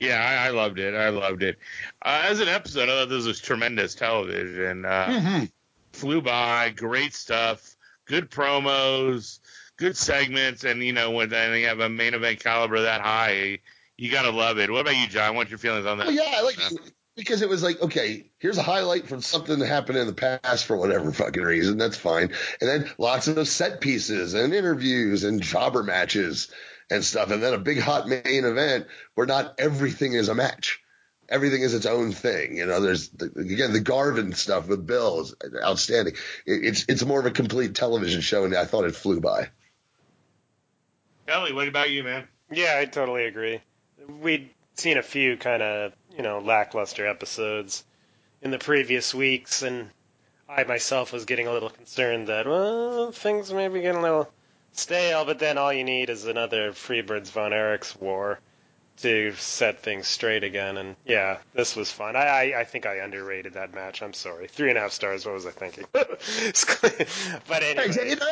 Yeah, 0.00 0.16
I, 0.20 0.48
I 0.48 0.50
loved 0.50 0.78
it. 0.78 0.94
I 0.94 1.10
loved 1.10 1.42
it. 1.42 1.58
Uh, 2.04 2.22
as 2.24 2.40
an 2.40 2.48
episode, 2.48 2.88
I 2.88 3.00
thought 3.00 3.08
this 3.08 3.26
was 3.26 3.40
tremendous 3.40 3.94
television. 3.94 4.84
Uh, 4.84 5.46
Flew 5.92 6.22
by, 6.22 6.70
great 6.70 7.14
stuff, 7.14 7.76
good 8.06 8.30
promos, 8.30 9.38
good 9.76 9.96
segments, 9.96 10.64
and 10.64 10.82
you 10.82 10.92
know 10.92 11.10
when 11.10 11.28
then 11.28 11.56
you 11.58 11.66
have 11.66 11.80
a 11.80 11.88
main 11.88 12.14
event 12.14 12.40
caliber 12.40 12.82
that 12.82 13.00
high, 13.02 13.58
you 13.98 14.10
gotta 14.10 14.30
love 14.30 14.58
it. 14.58 14.70
What 14.70 14.80
about 14.80 14.96
you, 14.96 15.06
John? 15.06 15.36
What's 15.36 15.50
your 15.50 15.58
feelings 15.58 15.86
on 15.86 15.98
that? 15.98 16.08
Oh, 16.08 16.10
yeah, 16.10 16.32
I 16.34 16.42
like 16.42 16.56
because 17.16 17.42
it 17.42 17.48
was 17.48 17.62
like, 17.62 17.80
okay, 17.82 18.30
here's 18.38 18.58
a 18.58 18.62
highlight 18.62 19.06
from 19.06 19.20
something 19.20 19.58
that 19.58 19.66
happened 19.66 19.98
in 19.98 20.06
the 20.06 20.12
past 20.12 20.64
for 20.64 20.76
whatever 20.76 21.12
fucking 21.12 21.42
reason. 21.42 21.76
That's 21.78 21.96
fine. 21.96 22.32
And 22.60 22.70
then 22.70 22.90
lots 22.98 23.28
of 23.28 23.48
set 23.48 23.80
pieces 23.80 24.34
and 24.34 24.54
interviews 24.54 25.24
and 25.24 25.42
jobber 25.42 25.82
matches 25.82 26.50
and 26.90 27.04
stuff. 27.04 27.30
And 27.30 27.42
then 27.42 27.54
a 27.54 27.58
big 27.58 27.78
hot 27.78 28.08
main 28.08 28.44
event 28.44 28.86
where 29.14 29.26
not 29.26 29.54
everything 29.58 30.14
is 30.14 30.28
a 30.28 30.34
match. 30.34 30.80
everything 31.32 31.62
is 31.62 31.74
its 31.74 31.86
own 31.86 32.12
thing. 32.12 32.56
You 32.56 32.66
know, 32.66 32.80
there's 32.80 33.08
the, 33.08 33.26
again 33.26 33.72
the 33.72 33.80
Garvin 33.80 34.32
stuff 34.34 34.68
with 34.68 34.86
Bill 34.86 35.22
is 35.22 35.34
outstanding. 35.64 36.14
It, 36.46 36.64
it's 36.64 36.84
it's 36.88 37.04
more 37.04 37.18
of 37.18 37.26
a 37.26 37.30
complete 37.30 37.74
television 37.74 38.20
show, 38.20 38.44
and 38.44 38.54
I 38.54 38.66
thought 38.66 38.84
it 38.84 38.94
flew 38.94 39.20
by. 39.20 39.50
Kelly, 41.26 41.52
what 41.52 41.68
about 41.68 41.90
you, 41.90 42.04
man? 42.04 42.28
Yeah, 42.50 42.76
I 42.78 42.84
totally 42.84 43.24
agree. 43.24 43.60
We'd 44.20 44.50
seen 44.74 44.98
a 44.98 45.02
few 45.02 45.36
kind 45.36 45.62
of 45.62 45.92
you 46.16 46.22
know 46.22 46.38
lackluster 46.38 47.06
episodes 47.06 47.84
in 48.40 48.50
the 48.50 48.58
previous 48.58 49.14
weeks, 49.14 49.62
and 49.62 49.90
I 50.48 50.64
myself 50.64 51.12
was 51.12 51.24
getting 51.24 51.46
a 51.46 51.52
little 51.52 51.70
concerned 51.70 52.28
that 52.28 52.46
well 52.46 53.12
things 53.12 53.52
may 53.52 53.68
be 53.68 53.80
getting 53.80 54.00
a 54.00 54.02
little 54.02 54.32
stale. 54.72 55.24
But 55.24 55.38
then 55.38 55.58
all 55.58 55.72
you 55.72 55.84
need 55.84 56.10
is 56.10 56.26
another 56.26 56.72
Freebirds 56.72 57.30
von 57.30 57.52
Erichs 57.52 57.98
war 58.00 58.40
to 58.98 59.32
set 59.32 59.80
things 59.80 60.06
straight 60.06 60.44
again. 60.44 60.76
And 60.76 60.96
yeah, 61.04 61.38
this 61.54 61.76
was 61.76 61.90
fun. 61.90 62.16
I, 62.16 62.52
I, 62.52 62.60
I 62.60 62.64
think 62.64 62.86
I 62.86 62.96
underrated 62.96 63.54
that 63.54 63.74
match. 63.74 64.02
I'm 64.02 64.12
sorry. 64.12 64.48
Three 64.48 64.68
and 64.68 64.78
a 64.78 64.82
half 64.82 64.92
stars. 64.92 65.24
What 65.24 65.34
was 65.34 65.46
I 65.46 65.50
thinking? 65.50 65.84
but 65.92 67.62
anyway. 67.62 68.08
You, 68.08 68.16
know, 68.16 68.26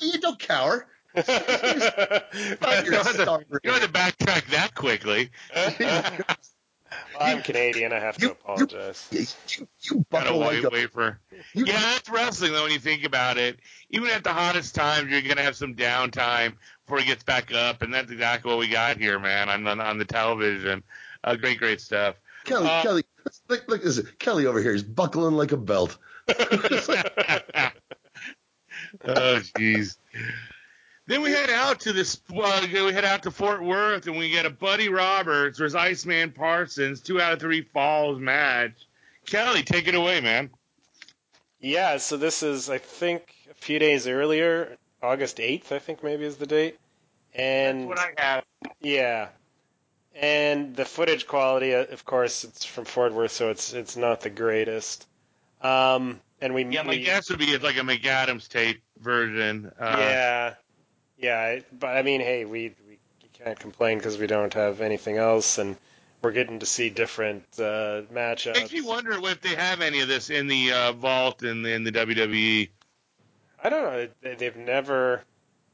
you 0.00 0.20
don't 0.20 0.38
cower. 0.38 0.86
you 1.16 1.22
don't 1.22 1.32
have 1.32 3.16
to, 3.16 3.44
you 3.50 3.70
don't 3.70 3.80
have 3.80 3.82
to 3.82 3.88
backtrack 3.88 4.46
that 4.50 4.74
quickly. 4.74 5.30
Well, 7.18 7.36
I'm 7.36 7.42
Canadian. 7.42 7.92
I 7.92 7.98
have 8.00 8.16
to 8.16 8.26
You- 8.26 8.30
apologize. 8.32 9.08
You, 9.10 9.20
you, 9.48 9.68
you 9.82 10.06
Got 10.10 10.22
a 10.22 10.24
buckle 10.30 10.40
white 10.40 10.62
like 10.62 10.72
a, 10.72 10.74
wafer. 10.74 11.20
you- 11.54 11.64
Yeah, 11.66 11.80
that's 11.80 12.08
wrestling 12.08 12.52
though. 12.52 12.62
When 12.64 12.72
you 12.72 12.78
think 12.78 13.04
about 13.04 13.38
it, 13.38 13.58
even 13.90 14.08
at 14.10 14.24
the 14.24 14.32
hottest 14.32 14.74
times, 14.74 15.10
you're 15.10 15.22
gonna 15.22 15.42
have 15.42 15.56
some 15.56 15.74
downtime 15.74 16.54
before 16.86 16.98
he 17.00 17.06
gets 17.06 17.22
back 17.22 17.52
up, 17.54 17.82
and 17.82 17.92
that's 17.92 18.10
exactly 18.10 18.50
what 18.50 18.58
we 18.58 18.68
got 18.68 18.96
here, 18.98 19.18
man, 19.18 19.48
on 19.48 19.66
on, 19.66 19.80
on 19.80 19.98
the 19.98 20.04
television. 20.04 20.82
Uh, 21.24 21.36
great, 21.36 21.58
great 21.58 21.80
stuff. 21.80 22.16
Kelly, 22.44 22.68
Uh, 22.68 22.82
Kelly, 22.82 23.02
look, 23.48 23.64
look, 23.68 23.82
this 23.84 23.98
is, 23.98 24.10
Kelly 24.18 24.46
over 24.46 24.60
here 24.60 24.74
is 24.74 24.82
buckling 24.82 25.34
like 25.36 25.52
a 25.52 25.56
belt. 25.56 25.96
oh, 26.28 26.32
jeez. 29.04 29.96
Then 31.06 31.22
we 31.22 31.30
head 31.30 31.50
out 31.50 31.80
to 31.80 31.92
this. 31.92 32.20
Well, 32.30 32.62
we 32.62 32.92
head 32.92 33.04
out 33.04 33.24
to 33.24 33.30
Fort 33.30 33.62
Worth, 33.62 34.06
and 34.06 34.16
we 34.16 34.30
get 34.30 34.46
a 34.46 34.50
Buddy 34.50 34.88
Roberts 34.88 35.58
versus 35.58 35.74
Iceman 35.74 36.30
Parsons 36.32 37.00
two 37.00 37.20
out 37.20 37.32
of 37.32 37.40
three 37.40 37.62
falls 37.62 38.20
match. 38.20 38.72
Kelly, 39.26 39.62
take 39.62 39.88
it 39.88 39.94
away, 39.94 40.20
man. 40.20 40.50
Yeah, 41.60 41.96
so 41.98 42.16
this 42.16 42.42
is, 42.42 42.70
I 42.70 42.78
think, 42.78 43.34
a 43.50 43.54
few 43.54 43.78
days 43.78 44.06
earlier, 44.08 44.76
August 45.02 45.38
8th, 45.38 45.70
I 45.72 45.78
think 45.78 46.02
maybe 46.02 46.24
is 46.24 46.36
the 46.36 46.46
date. 46.46 46.78
And 47.34 47.88
That's 47.90 48.00
what 48.00 48.14
I 48.18 48.22
have. 48.22 48.44
yeah, 48.80 49.28
and 50.14 50.76
the 50.76 50.84
footage 50.84 51.26
quality, 51.26 51.74
uh, 51.74 51.84
of 51.84 52.04
course, 52.04 52.44
it's 52.44 52.64
from 52.64 52.84
Fort 52.84 53.12
Worth, 53.12 53.30
so 53.32 53.48
it's 53.50 53.72
it's 53.72 53.96
not 53.96 54.20
the 54.20 54.28
greatest. 54.30 55.06
Um, 55.62 56.20
and 56.40 56.52
we 56.52 56.64
Yeah, 56.64 56.82
my 56.82 56.90
we- 56.90 57.02
guess 57.04 57.30
would 57.30 57.38
be 57.38 57.46
it's 57.46 57.64
like 57.64 57.76
a 57.76 57.80
McAdams 57.80 58.48
tape 58.48 58.82
version. 58.98 59.72
Uh, 59.78 59.96
yeah, 59.98 60.54
yeah, 61.22 61.60
but 61.72 61.96
I 61.96 62.02
mean, 62.02 62.20
hey, 62.20 62.44
we 62.44 62.74
we 62.88 62.98
can't 63.32 63.58
complain 63.58 63.96
because 63.98 64.18
we 64.18 64.26
don't 64.26 64.52
have 64.54 64.80
anything 64.82 65.16
else, 65.16 65.56
and 65.58 65.76
we're 66.20 66.32
getting 66.32 66.58
to 66.60 66.66
see 66.66 66.90
different 66.90 67.44
uh, 67.58 68.02
matchups. 68.12 68.54
Makes 68.54 68.72
me 68.72 68.80
wonder 68.82 69.12
if 69.12 69.40
they 69.40 69.54
have 69.54 69.80
any 69.80 70.00
of 70.00 70.08
this 70.08 70.28
in 70.30 70.46
the 70.48 70.72
uh, 70.72 70.92
vault 70.92 71.42
in 71.42 71.62
the, 71.62 71.72
in 71.72 71.84
the 71.84 71.92
WWE. 71.92 72.68
I 73.64 73.68
don't 73.70 73.82
know. 73.82 74.08
They- 74.20 74.34
They've 74.34 74.56
never 74.56 75.22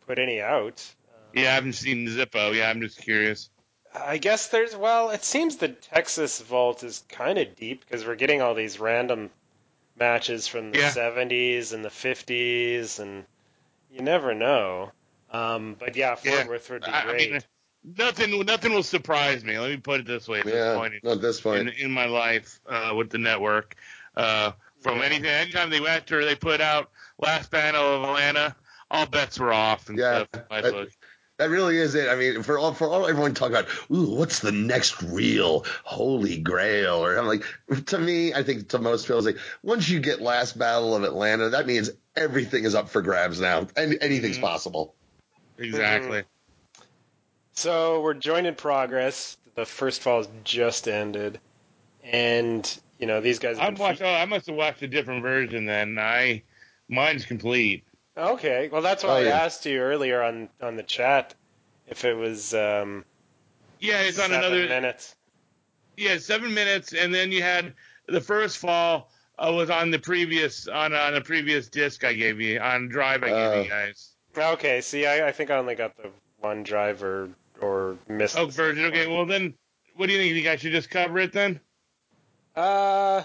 put 0.07 0.19
any 0.19 0.41
out. 0.41 0.83
Yeah, 1.35 1.51
I 1.51 1.55
haven't 1.55 1.75
seen 1.75 2.07
Zippo. 2.07 2.55
Yeah, 2.55 2.71
I'm 2.71 2.81
just 2.81 2.99
curious. 2.99 3.51
I 3.95 4.17
guess 4.19 4.49
there's 4.49 4.75
well, 4.77 5.11
it 5.11 5.25
seems 5.25 5.57
the 5.57 5.69
Texas 5.69 6.41
vault 6.41 6.83
is 6.85 7.03
kind 7.09 7.39
of 7.39 7.57
deep 7.57 7.81
because 7.85 8.07
we're 8.07 8.15
getting 8.17 8.41
all 8.43 8.55
these 8.55 8.79
random 8.79 9.31
matches 9.99 10.47
from 10.47 10.71
the 10.73 10.79
Yeah. 10.79 10.91
70s 10.93 11.73
and 11.75 11.85
the 11.85 11.89
50s, 11.91 12.99
and 13.01 13.25
you 13.93 14.01
never 14.03 14.35
know. 14.35 14.93
Um, 15.31 15.77
but 15.79 15.97
yeah, 15.97 16.15
Fort 16.15 16.27
Yeah. 16.27 16.49
Worth 16.49 16.71
would 16.71 16.83
be 16.85 16.91
I, 16.91 17.01
I 17.01 17.05
great. 17.05 17.33
mean, 17.33 17.41
nothing 17.97 18.41
nothing 18.47 18.73
will 18.73 18.83
surprise 18.83 19.45
me. 19.45 19.59
Let 19.59 19.71
me 19.71 19.77
put 19.77 20.01
it 20.01 20.07
this 20.07 20.27
way 20.29 20.41
at 20.41 20.45
this 20.47 20.55
Yeah, 20.55 20.75
point 20.77 20.95
not 21.03 21.13
at 21.17 21.21
this 21.21 21.39
in, 21.39 21.43
point. 21.43 21.69
in 21.79 21.91
my 21.91 22.07
life 22.07 22.61
uh, 22.69 22.95
with 22.97 23.11
the 23.11 23.19
network. 23.19 23.77
Uh, 24.17 24.53
from 24.81 24.99
Yeah. 24.99 25.05
anything, 25.05 25.27
anytime 25.27 25.71
they 25.71 25.81
went 25.81 26.11
or 26.13 26.25
they 26.25 26.35
put 26.35 26.61
out 26.61 26.91
last 27.19 27.51
battle 27.51 27.97
of 27.97 28.03
Atlanta, 28.05 28.57
all 28.91 29.07
bets 29.07 29.39
were 29.39 29.53
off 29.53 29.89
and 29.89 29.99
Yeah, 29.99 30.25
stuff. 30.33 30.45
my 30.51 30.61
that- 30.61 30.73
book. 30.73 30.89
That 31.39 31.51
really 31.51 31.79
is 31.79 31.95
it. 31.95 32.09
I 32.09 32.17
mean, 32.17 32.43
for 32.43 32.59
all 32.59 32.75
for 32.75 32.89
all 32.89 33.07
everyone 33.07 33.33
talk 33.33 33.51
about, 33.51 33.69
ooh, 33.93 34.11
what's 34.17 34.41
the 34.41 34.51
next 34.51 35.01
real 35.05 35.65
holy 35.85 36.39
grail? 36.39 36.97
Or 36.97 37.17
I'm 37.17 37.29
like, 37.29 37.45
to 37.87 37.97
me, 37.97 38.35
I 38.35 38.43
think 38.43 38.71
to 38.71 38.81
most 38.81 39.05
people, 39.07 39.19
it's 39.19 39.27
like 39.27 39.39
once 39.63 39.89
you 39.89 40.01
get 40.01 40.21
last 40.21 40.59
battle 40.59 40.97
of 40.97 41.05
Atlanta, 41.05 41.51
that 41.51 41.65
means 41.69 41.91
everything 42.17 42.65
is 42.65 42.75
up 42.75 42.89
for 42.89 43.03
grabs 43.03 43.39
now, 43.41 43.69
and 43.77 43.97
anything's 44.01 44.39
Mhm. 44.39 44.41
possible. 44.41 44.97
Exactly. 45.59 46.23
So 47.53 48.01
we're 48.03 48.15
joined 48.15 48.47
in 48.47 48.55
progress. 48.55 49.37
The 49.57 49.67
first 49.67 50.01
fall 50.03 50.19
has 50.19 50.29
just 50.45 50.87
ended, 50.87 51.41
and 52.05 52.79
you 52.99 53.07
know 53.07 53.21
these 53.21 53.41
guys. 53.41 53.59
I'm 53.59 53.75
been 53.75 53.81
watched. 53.81 54.03
Oh, 54.03 54.07
I 54.07 54.25
must 54.25 54.47
have 54.47 54.55
watched 54.55 54.83
a 54.83 54.89
different 54.89 55.23
version 55.23 55.67
then. 55.67 55.99
I 55.99 56.45
mine's 56.89 57.25
complete. 57.25 57.85
Okay, 58.17 58.69
well 58.71 58.83
that's 58.83 59.03
why 59.03 59.11
Oh, 59.11 59.15
I 59.15 59.25
asked 59.31 59.67
you 59.67 59.81
earlier 59.81 60.23
on 60.23 60.49
on 60.61 60.77
the 60.77 60.83
chat 60.85 61.35
if 61.87 62.05
it 62.05 62.15
was 62.15 62.55
um, 62.55 63.05
Yeah, 63.81 64.03
it's 64.03 64.19
on 64.21 64.33
another. 64.33 64.69
minutes. 64.69 65.17
Yeah, 65.97 66.19
seven 66.19 66.55
minutes, 66.55 66.93
and 66.93 67.13
then 67.13 67.33
you 67.33 67.43
had 67.43 67.75
the 68.07 68.21
first 68.21 68.59
fall 68.59 69.11
uh, 69.39 69.53
was 69.53 69.71
on 69.71 69.91
the 69.91 69.99
previous 69.99 70.69
on 70.69 70.95
on 70.95 71.17
a 71.17 71.21
previous 71.21 71.69
disc 71.69 72.05
I 72.05 72.13
gave 72.13 72.41
you 72.41 72.61
on 72.61 72.89
drive 72.89 73.25
I 73.25 73.29
gave 73.29 73.53
Oh. 73.55 73.63
you 73.63 73.69
guys. 73.69 74.08
Okay, 74.37 74.81
see, 74.81 75.07
I, 75.07 75.29
I 75.29 75.33
think 75.33 75.51
I 75.51 75.57
only 75.57 75.75
got 75.75 75.97
the 75.97 76.11
one 76.41 76.63
driver 76.63 77.31
or 77.61 77.97
missed. 78.09 78.39
Oh, 78.39 78.47
the 78.47 78.53
version. 78.53 78.85
Okay, 78.87 79.07
well 79.07 79.27
then, 79.27 79.55
what 79.97 80.07
do 80.07 80.13
you 80.13 80.19
think? 80.19 80.29
You 80.31 80.35
think 80.37 80.49
I 80.49 80.57
should 80.57 80.73
just 80.73 80.91
cover 80.91 81.19
it 81.19 81.33
then? 81.33 81.61
Uh, 82.55 83.23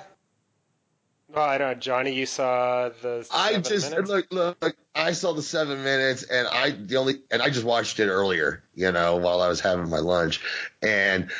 well, 1.34 1.46
I 1.46 1.58
don't 1.58 1.68
know, 1.70 1.74
Johnny. 1.76 2.14
You 2.14 2.26
saw 2.26 2.90
the. 3.02 3.28
I 3.34 3.58
just 3.60 3.92
minutes? 3.92 4.10
look, 4.10 4.28
look. 4.32 4.76
I 4.96 5.14
saw 5.14 5.34
the 5.34 5.42
seven 5.42 5.84
minutes, 5.84 6.24
and 6.24 6.48
I 6.48 6.72
the 6.72 6.98
only, 6.98 7.22
and 7.32 7.42
I 7.42 7.50
just 7.50 7.66
watched 7.66 8.00
it 8.00 8.08
earlier, 8.08 8.64
you 8.76 8.92
know, 8.92 9.16
while 9.18 9.42
I 9.42 9.48
was 9.48 9.60
having 9.60 9.90
my 9.90 10.00
lunch, 10.00 10.42
and 10.82 11.32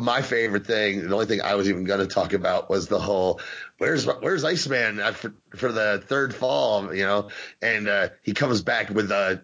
my 0.00 0.22
favorite 0.22 0.66
thing, 0.66 1.08
the 1.08 1.12
only 1.12 1.26
thing 1.26 1.42
I 1.42 1.54
was 1.54 1.68
even 1.68 1.84
going 1.84 2.00
to 2.00 2.06
talk 2.06 2.32
about 2.32 2.70
was 2.70 2.86
the 2.86 3.00
whole 3.00 3.40
where's 3.80 4.04
where's 4.06 4.44
Iceman 4.44 4.98
for, 5.14 5.32
for 5.56 5.72
the 5.72 6.02
third 6.06 6.34
fall, 6.34 6.94
you 6.94 7.04
know, 7.04 7.30
and 7.62 7.88
uh, 7.88 8.08
he 8.22 8.34
comes 8.34 8.60
back 8.60 8.90
with 8.90 9.10
uh 9.10 9.36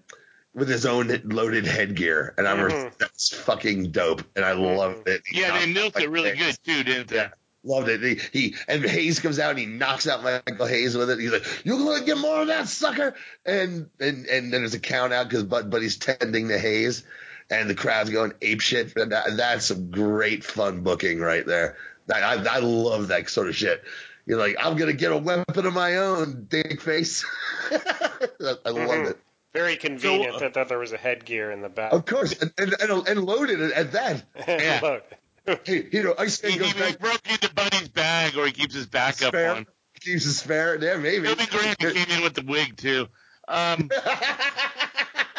with 0.55 0.69
his 0.69 0.85
own 0.87 1.21
loaded 1.25 1.67
headgear, 1.67 2.35
and 2.37 2.47
I'm 2.47 2.59
Mhm. 2.59 2.99
that's 2.99 3.35
fucking 3.35 3.91
dope, 3.93 4.23
and 4.37 4.45
I 4.45 4.53
loved 4.53 5.09
it. 5.09 5.23
He 5.27 5.41
Yeah, 5.41 5.59
they 5.59 5.67
milked 5.73 5.99
it 6.01 6.11
really 6.11 6.37
good 6.37 6.57
too, 6.65 6.85
didn't 6.85 7.09
they? 7.09 7.17
Yeah. 7.17 7.29
Loved 7.65 7.89
it. 7.89 8.01
He, 8.01 8.39
he 8.39 8.55
and 8.69 8.85
Hayes 8.85 9.19
comes 9.19 9.41
out 9.41 9.51
and 9.51 9.59
he 9.59 9.67
knocks 9.67 10.07
out 10.07 10.23
Michael 10.23 10.67
Hayes 10.67 10.97
with 10.97 11.11
it. 11.11 11.19
He's 11.19 11.33
like, 11.33 11.45
"You're 11.65 11.79
gonna 11.79 12.05
get 12.05 12.17
more 12.17 12.43
of 12.43 12.47
that, 12.49 12.69
sucker!" 12.69 13.15
And 13.45 13.89
and 13.99 14.27
and 14.27 14.53
then 14.53 14.61
there's 14.61 14.75
a 14.75 14.79
count 14.79 15.13
out 15.13 15.29
because 15.29 15.43
Bud 15.45 15.69
Buddy's 15.69 15.97
tending 15.97 16.49
to 16.49 16.59
Hayes, 16.59 17.03
and 17.51 17.69
the 17.69 17.75
crowd's 17.75 18.11
going 18.11 18.35
ape 18.41 18.61
shit. 18.61 18.97
And 18.97 19.11
that, 19.11 19.37
that's 19.37 19.67
some 19.67 19.91
great 19.91 20.45
fun 20.45 20.83
booking 20.83 21.19
right 21.19 21.45
there. 21.45 21.77
That, 22.07 22.23
I 22.23 22.57
I 22.57 22.59
love 22.61 23.09
that 23.09 23.29
sort 23.29 23.49
of 23.49 23.57
shit. 23.57 23.83
You're 24.27 24.39
like, 24.39 24.57
I'm 24.59 24.77
gonna 24.77 24.93
get 24.93 25.13
a 25.13 25.17
weapon 25.17 25.67
of 25.67 25.73
my 25.73 25.97
own, 25.99 26.47
dick 26.49 26.81
face. 26.81 27.25
I 27.71 27.79
love 28.41 28.63
Mhm. 28.65 29.11
it. 29.11 29.19
Very 29.55 29.77
convenient 29.77 30.33
So, 30.33 30.37
uh, 30.37 30.41
that, 30.41 30.55
that 30.55 30.69
there 30.69 30.79
was 30.79 30.93
a 30.93 30.97
headgear 30.99 31.51
in 31.51 31.63
the 31.63 31.69
back. 31.69 31.93
Of 31.93 32.05
course, 32.05 32.33
and 32.43 32.53
and, 32.59 32.75
and, 32.81 33.09
and 33.09 33.25
loaded 33.25 33.61
it 33.61 33.73
at 33.73 33.93
that. 33.93 34.25
Yeah. 34.49 34.81
Look. 34.83 35.61
Hey, 35.65 35.87
you 35.93 36.03
know, 36.03 36.15
Iceman 36.19 36.53
He, 36.53 36.59
goes 36.59 36.73
he, 36.73 36.81
back, 36.81 36.99
broke 36.99 37.21
into 37.31 37.55
Buddy's 37.55 37.89
bag, 37.89 38.37
or 38.37 38.47
he 38.47 38.53
keeps 38.53 38.75
his 38.75 38.87
backup 38.87 39.29
Spare. 39.29 39.53
on. 39.55 39.67
keeps 40.01 40.25
his 40.25 40.39
spare. 40.41 40.77
Yeah, 40.83 40.97
maybe. 40.97 41.27
It'd 41.29 41.39
be 41.39 41.47
great 41.47 41.77
if 41.81 41.93
he 41.95 42.05
came 42.05 42.19
in 42.19 42.25
with 42.25 42.35
the 42.35 42.43
wig 42.43 42.77
too. 42.77 43.07
Um, 43.47 43.89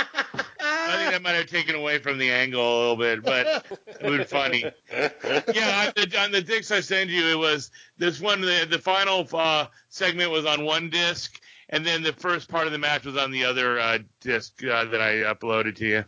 I 0.87 0.97
think 0.97 1.11
that 1.11 1.21
might 1.21 1.31
have 1.35 1.47
taken 1.47 1.75
away 1.75 1.99
from 1.99 2.17
the 2.17 2.31
angle 2.31 2.61
a 2.61 2.77
little 2.79 2.95
bit, 2.97 3.23
but 3.23 3.65
it 4.01 4.09
was 4.09 4.27
funny. 4.29 4.63
yeah, 4.91 5.85
on 5.87 5.93
the, 5.95 6.17
on 6.19 6.31
the 6.31 6.41
discs 6.41 6.71
I 6.71 6.79
sent 6.81 7.09
you, 7.09 7.27
it 7.27 7.37
was 7.37 7.71
this 7.97 8.19
one. 8.19 8.41
The, 8.41 8.67
the 8.69 8.79
final 8.79 9.27
uh, 9.33 9.67
segment 9.89 10.31
was 10.31 10.45
on 10.45 10.63
one 10.65 10.89
disc, 10.89 11.39
and 11.69 11.85
then 11.85 12.03
the 12.03 12.13
first 12.13 12.49
part 12.49 12.65
of 12.67 12.71
the 12.73 12.79
match 12.79 13.05
was 13.05 13.17
on 13.17 13.31
the 13.31 13.45
other 13.45 13.79
uh, 13.79 13.99
disc 14.21 14.63
uh, 14.63 14.85
that 14.85 15.01
I 15.01 15.15
uploaded 15.33 15.75
to 15.77 15.85
you. 15.85 16.05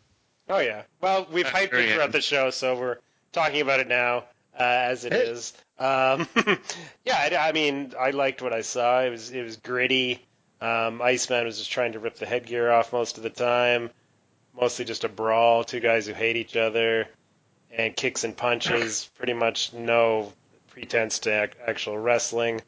Oh 0.49 0.59
yeah. 0.59 0.83
Well, 1.01 1.27
we've 1.31 1.45
hyped 1.45 1.73
it 1.73 1.93
throughout 1.93 2.11
the 2.11 2.21
show, 2.21 2.49
so 2.49 2.75
we're 2.79 2.97
talking 3.31 3.61
about 3.61 3.79
it 3.79 3.87
now 3.87 4.25
uh, 4.59 4.63
as 4.63 5.05
it 5.05 5.13
Hey. 5.13 5.19
is. 5.19 5.53
Um, 5.77 6.27
yeah, 7.05 7.15
I, 7.17 7.49
I 7.49 7.51
mean, 7.53 7.93
I 7.97 8.09
liked 8.11 8.41
what 8.41 8.51
I 8.51 8.61
saw. 8.61 9.01
It 9.01 9.09
was 9.11 9.31
it 9.31 9.43
was 9.43 9.57
gritty. 9.57 10.25
Um, 10.61 11.01
Iceman 11.01 11.45
was 11.45 11.57
just 11.57 11.71
trying 11.71 11.93
to 11.93 11.99
rip 11.99 12.15
the 12.17 12.25
headgear 12.25 12.69
off 12.69 12.91
most 12.91 13.15
of 13.17 13.23
the 13.23 13.29
time. 13.29 13.91
Mostly 14.59 14.85
just 14.85 15.03
a 15.05 15.09
brawl, 15.09 15.63
two 15.63 15.79
guys 15.79 16.07
who 16.07 16.13
hate 16.13 16.35
each 16.37 16.55
other. 16.57 17.07
and 17.71 17.95
kicks 17.95 18.23
and 18.23 18.35
punches. 18.35 19.09
Pretty 19.17 19.33
much 19.33 19.73
no 19.73 20.33
pretense 20.69 21.19
to 21.19 21.43
ac- 21.43 21.53
actual 21.65 21.97
wrestling. 21.97 22.61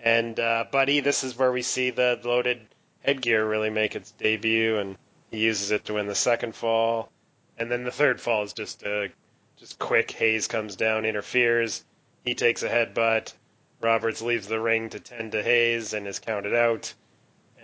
And 0.00 0.38
uh, 0.40 0.64
Buddy, 0.70 1.00
this 1.00 1.22
is 1.24 1.36
where 1.36 1.52
we 1.52 1.62
see 1.62 1.90
the 1.90 2.18
loaded 2.24 2.60
headgear 3.00 3.44
really 3.46 3.70
make 3.70 3.94
its 3.94 4.10
debut, 4.12 4.78
and 4.78 4.96
he 5.30 5.38
uses 5.38 5.70
it 5.70 5.84
to 5.86 5.94
win 5.94 6.06
the 6.06 6.14
second 6.14 6.54
fall. 6.54 7.10
And 7.58 7.70
then 7.70 7.84
the 7.84 7.90
third 7.90 8.20
fall 8.20 8.42
is 8.44 8.52
just 8.52 8.84
uh, 8.84 9.08
just 9.56 9.78
quick. 9.78 10.10
Hayes 10.12 10.46
comes 10.48 10.76
down, 10.76 11.04
interferes. 11.04 11.84
He 12.24 12.34
takes 12.34 12.62
a 12.62 12.68
headbutt. 12.68 13.32
Roberts 13.80 14.22
leaves 14.22 14.46
the 14.48 14.60
ring 14.60 14.90
to 14.90 15.00
tend 15.00 15.32
to 15.32 15.42
Hayes 15.42 15.92
and 15.92 16.06
is 16.06 16.18
counted 16.20 16.54
out. 16.54 16.92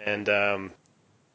And 0.04 0.28
um, 0.28 0.72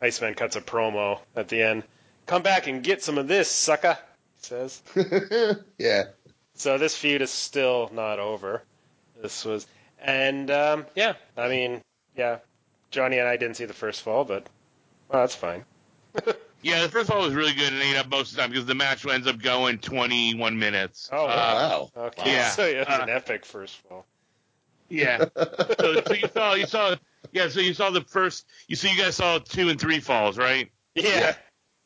Iceman 0.01 0.35
cuts 0.35 0.55
a 0.55 0.61
promo 0.61 1.19
at 1.35 1.47
the 1.47 1.63
end. 1.63 1.83
Come 2.29 2.43
back 2.43 2.67
and 2.67 2.83
get 2.83 3.01
some 3.03 3.17
of 3.17 3.27
this, 3.27 3.49
sucker, 3.49 3.97
he 4.35 4.45
says. 4.45 4.83
yeah. 5.79 6.03
So 6.53 6.77
this 6.77 6.95
feud 6.95 7.23
is 7.23 7.31
still 7.31 7.89
not 7.91 8.19
over. 8.19 8.61
This 9.19 9.43
was, 9.45 9.65
and 9.99 10.51
um, 10.51 10.85
yeah, 10.93 11.13
I 11.35 11.49
mean, 11.49 11.81
yeah, 12.15 12.37
Johnny 12.91 13.17
and 13.17 13.27
I 13.27 13.35
didn't 13.35 13.55
see 13.57 13.65
the 13.65 13.73
first 13.73 14.03
fall, 14.03 14.25
but 14.25 14.45
well, 15.09 15.23
that's 15.23 15.33
fine. 15.33 15.65
Yeah, 16.61 16.81
the 16.81 16.89
first 16.89 17.07
fall 17.09 17.21
was 17.21 17.33
really 17.33 17.53
good 17.53 17.71
and 17.71 17.81
ate 17.81 17.95
up 17.95 18.09
most 18.09 18.31
of 18.31 18.35
the 18.35 18.41
time 18.41 18.49
because 18.51 18.65
the 18.65 18.75
match 18.75 19.07
ends 19.07 19.27
up 19.27 19.41
going 19.41 19.77
21 19.77 20.59
minutes. 20.59 21.09
Oh, 21.09 21.23
Uh, 21.25 21.27
wow. 21.95 22.03
Okay, 22.07 22.33
Yeah, 22.33 22.49
so 22.49 22.65
yeah, 22.65 22.81
it's 22.81 22.89
an 22.91 23.09
uh, 23.09 23.13
epic 23.13 23.45
first 23.45 23.77
fall. 23.77 24.05
Yeah. 24.89 25.23
so, 25.79 26.01
so 26.05 26.13
you 26.13 26.27
saw 26.33 26.53
you 26.55 26.65
saw 26.65 26.95
yeah. 27.31 27.47
So 27.47 27.61
you 27.61 27.73
saw 27.73 27.91
the 27.91 28.01
first. 28.01 28.45
You 28.67 28.75
see 28.75 28.91
you 28.91 29.01
guys 29.01 29.15
saw 29.15 29.39
two 29.39 29.69
and 29.69 29.79
three 29.79 30.01
falls, 30.01 30.37
right? 30.37 30.69
Yeah, 30.95 31.35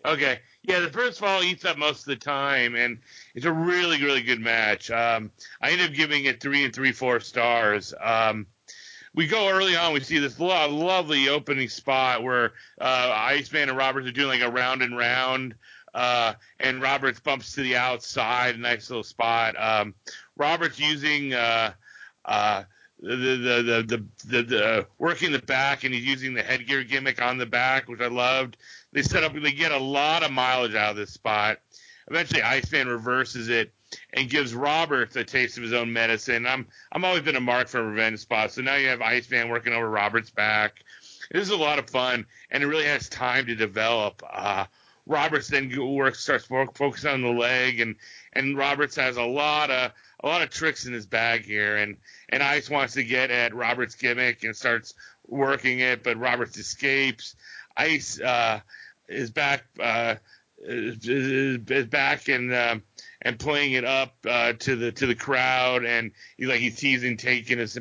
Okay. 0.06 0.40
Yeah, 0.64 0.80
the 0.80 0.90
first 0.90 1.20
fall 1.20 1.44
eats 1.44 1.66
up 1.66 1.78
most 1.78 2.00
of 2.00 2.06
the 2.06 2.16
time, 2.16 2.76
and 2.76 3.00
it's 3.36 3.46
a 3.46 3.52
really, 3.52 4.02
really 4.02 4.22
good 4.22 4.40
match. 4.40 4.90
Um, 4.90 5.30
I 5.62 5.72
end 5.72 5.82
up 5.82 5.94
giving 5.94 6.26
it 6.26 6.40
three 6.40 6.64
and 6.64 6.74
three 6.74 6.94
four 6.94 7.20
stars. 7.20 7.94
Um, 8.02 8.48
we 9.14 9.28
go 9.28 9.50
early 9.50 9.76
on. 9.76 9.94
We 9.94 10.00
see 10.00 10.20
this 10.20 10.40
lo- 10.40 10.70
lovely 10.70 11.30
opening 11.30 11.70
spot 11.70 12.24
where 12.24 12.54
uh, 12.80 13.12
Iceman 13.14 13.70
and 13.70 13.78
Roberts 13.78 14.08
are 14.08 14.12
doing 14.12 14.40
like 14.40 14.42
a 14.42 14.52
round 14.52 14.82
and 14.82 14.98
round, 14.98 15.56
uh, 15.94 16.34
and 16.60 16.82
Roberts 16.82 17.20
bumps 17.20 17.54
to 17.56 17.62
the 17.62 17.76
outside. 17.76 18.58
Nice 18.58 18.90
little 18.90 19.04
spot. 19.04 19.56
Um, 19.62 19.94
Roberts 20.38 20.80
using 20.80 21.34
uh, 21.34 21.74
uh, 22.26 22.64
the, 23.02 23.16
the, 23.16 23.36
the, 23.36 23.84
the, 23.86 24.06
the, 24.26 24.44
the 24.44 24.88
working 24.98 25.34
the 25.34 25.40
back, 25.40 25.84
and 25.84 25.94
he's 25.94 26.06
using 26.06 26.34
the 26.34 26.42
headgear 26.42 26.84
gimmick 26.84 27.22
on 27.22 27.38
the 27.38 27.46
back, 27.46 27.90
which 27.90 28.02
I 28.02 28.08
loved. 28.08 28.58
They 28.94 29.02
set 29.02 29.24
up, 29.24 29.34
they 29.34 29.52
get 29.52 29.72
a 29.72 29.78
lot 29.78 30.24
of 30.24 30.32
mileage 30.32 30.76
out 30.76 30.92
of 30.92 30.98
this 30.98 31.12
spot. 31.12 31.60
Eventually, 32.08 32.42
Iceman 32.42 32.88
reverses 32.88 33.50
it 33.50 33.74
and 34.14 34.30
gives 34.30 34.54
Roberts 34.54 35.16
a 35.16 35.24
taste 35.24 35.58
of 35.58 35.64
his 35.64 35.74
own 35.74 35.92
medicine. 35.92 36.46
I'm 36.46 36.68
I'm 36.92 37.04
always 37.04 37.24
been 37.24 37.36
a 37.36 37.42
mark 37.42 37.68
for 37.68 37.84
revenge 37.84 38.20
spots, 38.20 38.56
so 38.56 38.62
now 38.62 38.76
you 38.76 38.88
have 38.88 39.02
Iceman 39.02 39.50
working 39.50 39.74
over 39.74 39.90
Roberts' 39.90 40.30
back. 40.30 40.84
This 41.32 41.44
is 41.44 41.50
a 41.50 41.58
lot 41.58 41.80
of 41.80 41.90
fun, 41.90 42.26
and 42.52 42.64
it 42.64 42.68
really 42.68 42.86
has 42.86 43.10
time 43.10 43.46
to 43.48 43.56
develop. 43.56 44.22
Uh, 44.30 44.66
Roberts 45.06 45.48
then 45.50 45.72
works 45.96 46.20
starts 46.20 46.46
focusing 46.46 47.10
on 47.10 47.22
the 47.22 47.30
leg, 47.30 47.80
and 47.80 47.96
and 48.34 48.58
Roberts 48.58 48.96
has 48.96 49.18
a 49.18 49.24
lot 49.24 49.70
of 49.70 49.92
a 50.24 50.28
lot 50.28 50.42
of 50.42 50.50
tricks 50.50 50.86
in 50.86 50.94
his 50.94 51.06
bag 51.06 51.46
here, 51.46 51.78
and 51.78 51.98
and 52.30 52.44
Ice 52.44 52.70
wants 52.70 52.94
to 52.94 53.04
get 53.04 53.32
at 53.32 53.56
Roberts' 53.56 53.96
gimmick 53.96 54.44
and 54.44 54.56
starts 54.56 54.94
working 55.28 55.80
it, 55.80 56.04
but 56.04 56.18
Roberts 56.18 56.58
escapes. 56.58 57.36
Ice 57.76 58.20
uh, 58.22 58.60
is 59.08 59.32
back 59.32 59.66
uh, 59.80 60.16
is, 60.66 61.08
is, 61.08 61.88
back 61.88 62.30
and 62.30 62.54
um, 62.54 62.84
and 63.22 63.40
playing 63.40 63.74
it 63.74 63.86
up 63.86 64.16
uh, 64.28 64.54
to 64.54 64.76
the 64.76 64.92
to 64.94 65.08
the 65.08 65.16
crowd, 65.16 65.86
and 65.86 66.12
he's 66.38 66.48
like 66.48 66.60
he's 66.60 66.78
teasing, 66.78 67.18
taking 67.18 67.58
his 67.58 67.78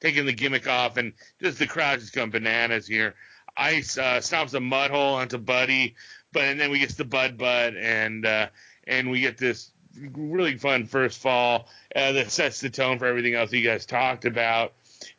taking 0.00 0.26
the 0.26 0.32
gimmick 0.32 0.66
off, 0.68 0.96
and 0.96 1.12
just 1.42 1.58
the 1.58 1.66
crowd 1.66 2.00
just 2.00 2.14
going 2.14 2.30
bananas 2.30 2.86
here. 2.86 3.14
Ice 3.56 3.98
uh, 3.98 4.18
stomps 4.18 4.54
a 4.54 4.60
mud 4.60 4.90
hole 4.90 5.14
onto 5.14 5.38
Buddy, 5.38 5.94
but 6.32 6.44
and 6.44 6.60
then 6.60 6.70
we 6.70 6.78
get 6.78 6.90
the 6.90 7.04
Bud 7.04 7.38
Bud, 7.38 7.76
and 7.76 8.26
uh, 8.26 8.48
and 8.86 9.10
we 9.10 9.20
get 9.20 9.38
this 9.38 9.70
really 10.12 10.58
fun 10.58 10.86
first 10.86 11.20
fall 11.20 11.68
uh, 11.94 12.12
that 12.12 12.30
sets 12.30 12.60
the 12.60 12.70
tone 12.70 12.98
for 12.98 13.06
everything 13.06 13.34
else 13.34 13.52
you 13.52 13.64
guys 13.64 13.86
talked 13.86 14.24
about, 14.24 14.72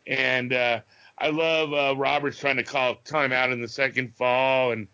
and 0.06 0.54
uh, 0.54 0.82
I 1.18 1.30
love 1.30 1.74
uh, 1.74 1.98
Roberts 1.98 2.38
trying 2.38 2.58
to 2.58 2.64
call 2.64 2.96
time 2.96 3.32
out 3.32 3.52
in 3.52 3.62
the 3.62 3.68
second 3.68 4.16
fall, 4.16 4.72
and 4.72 4.88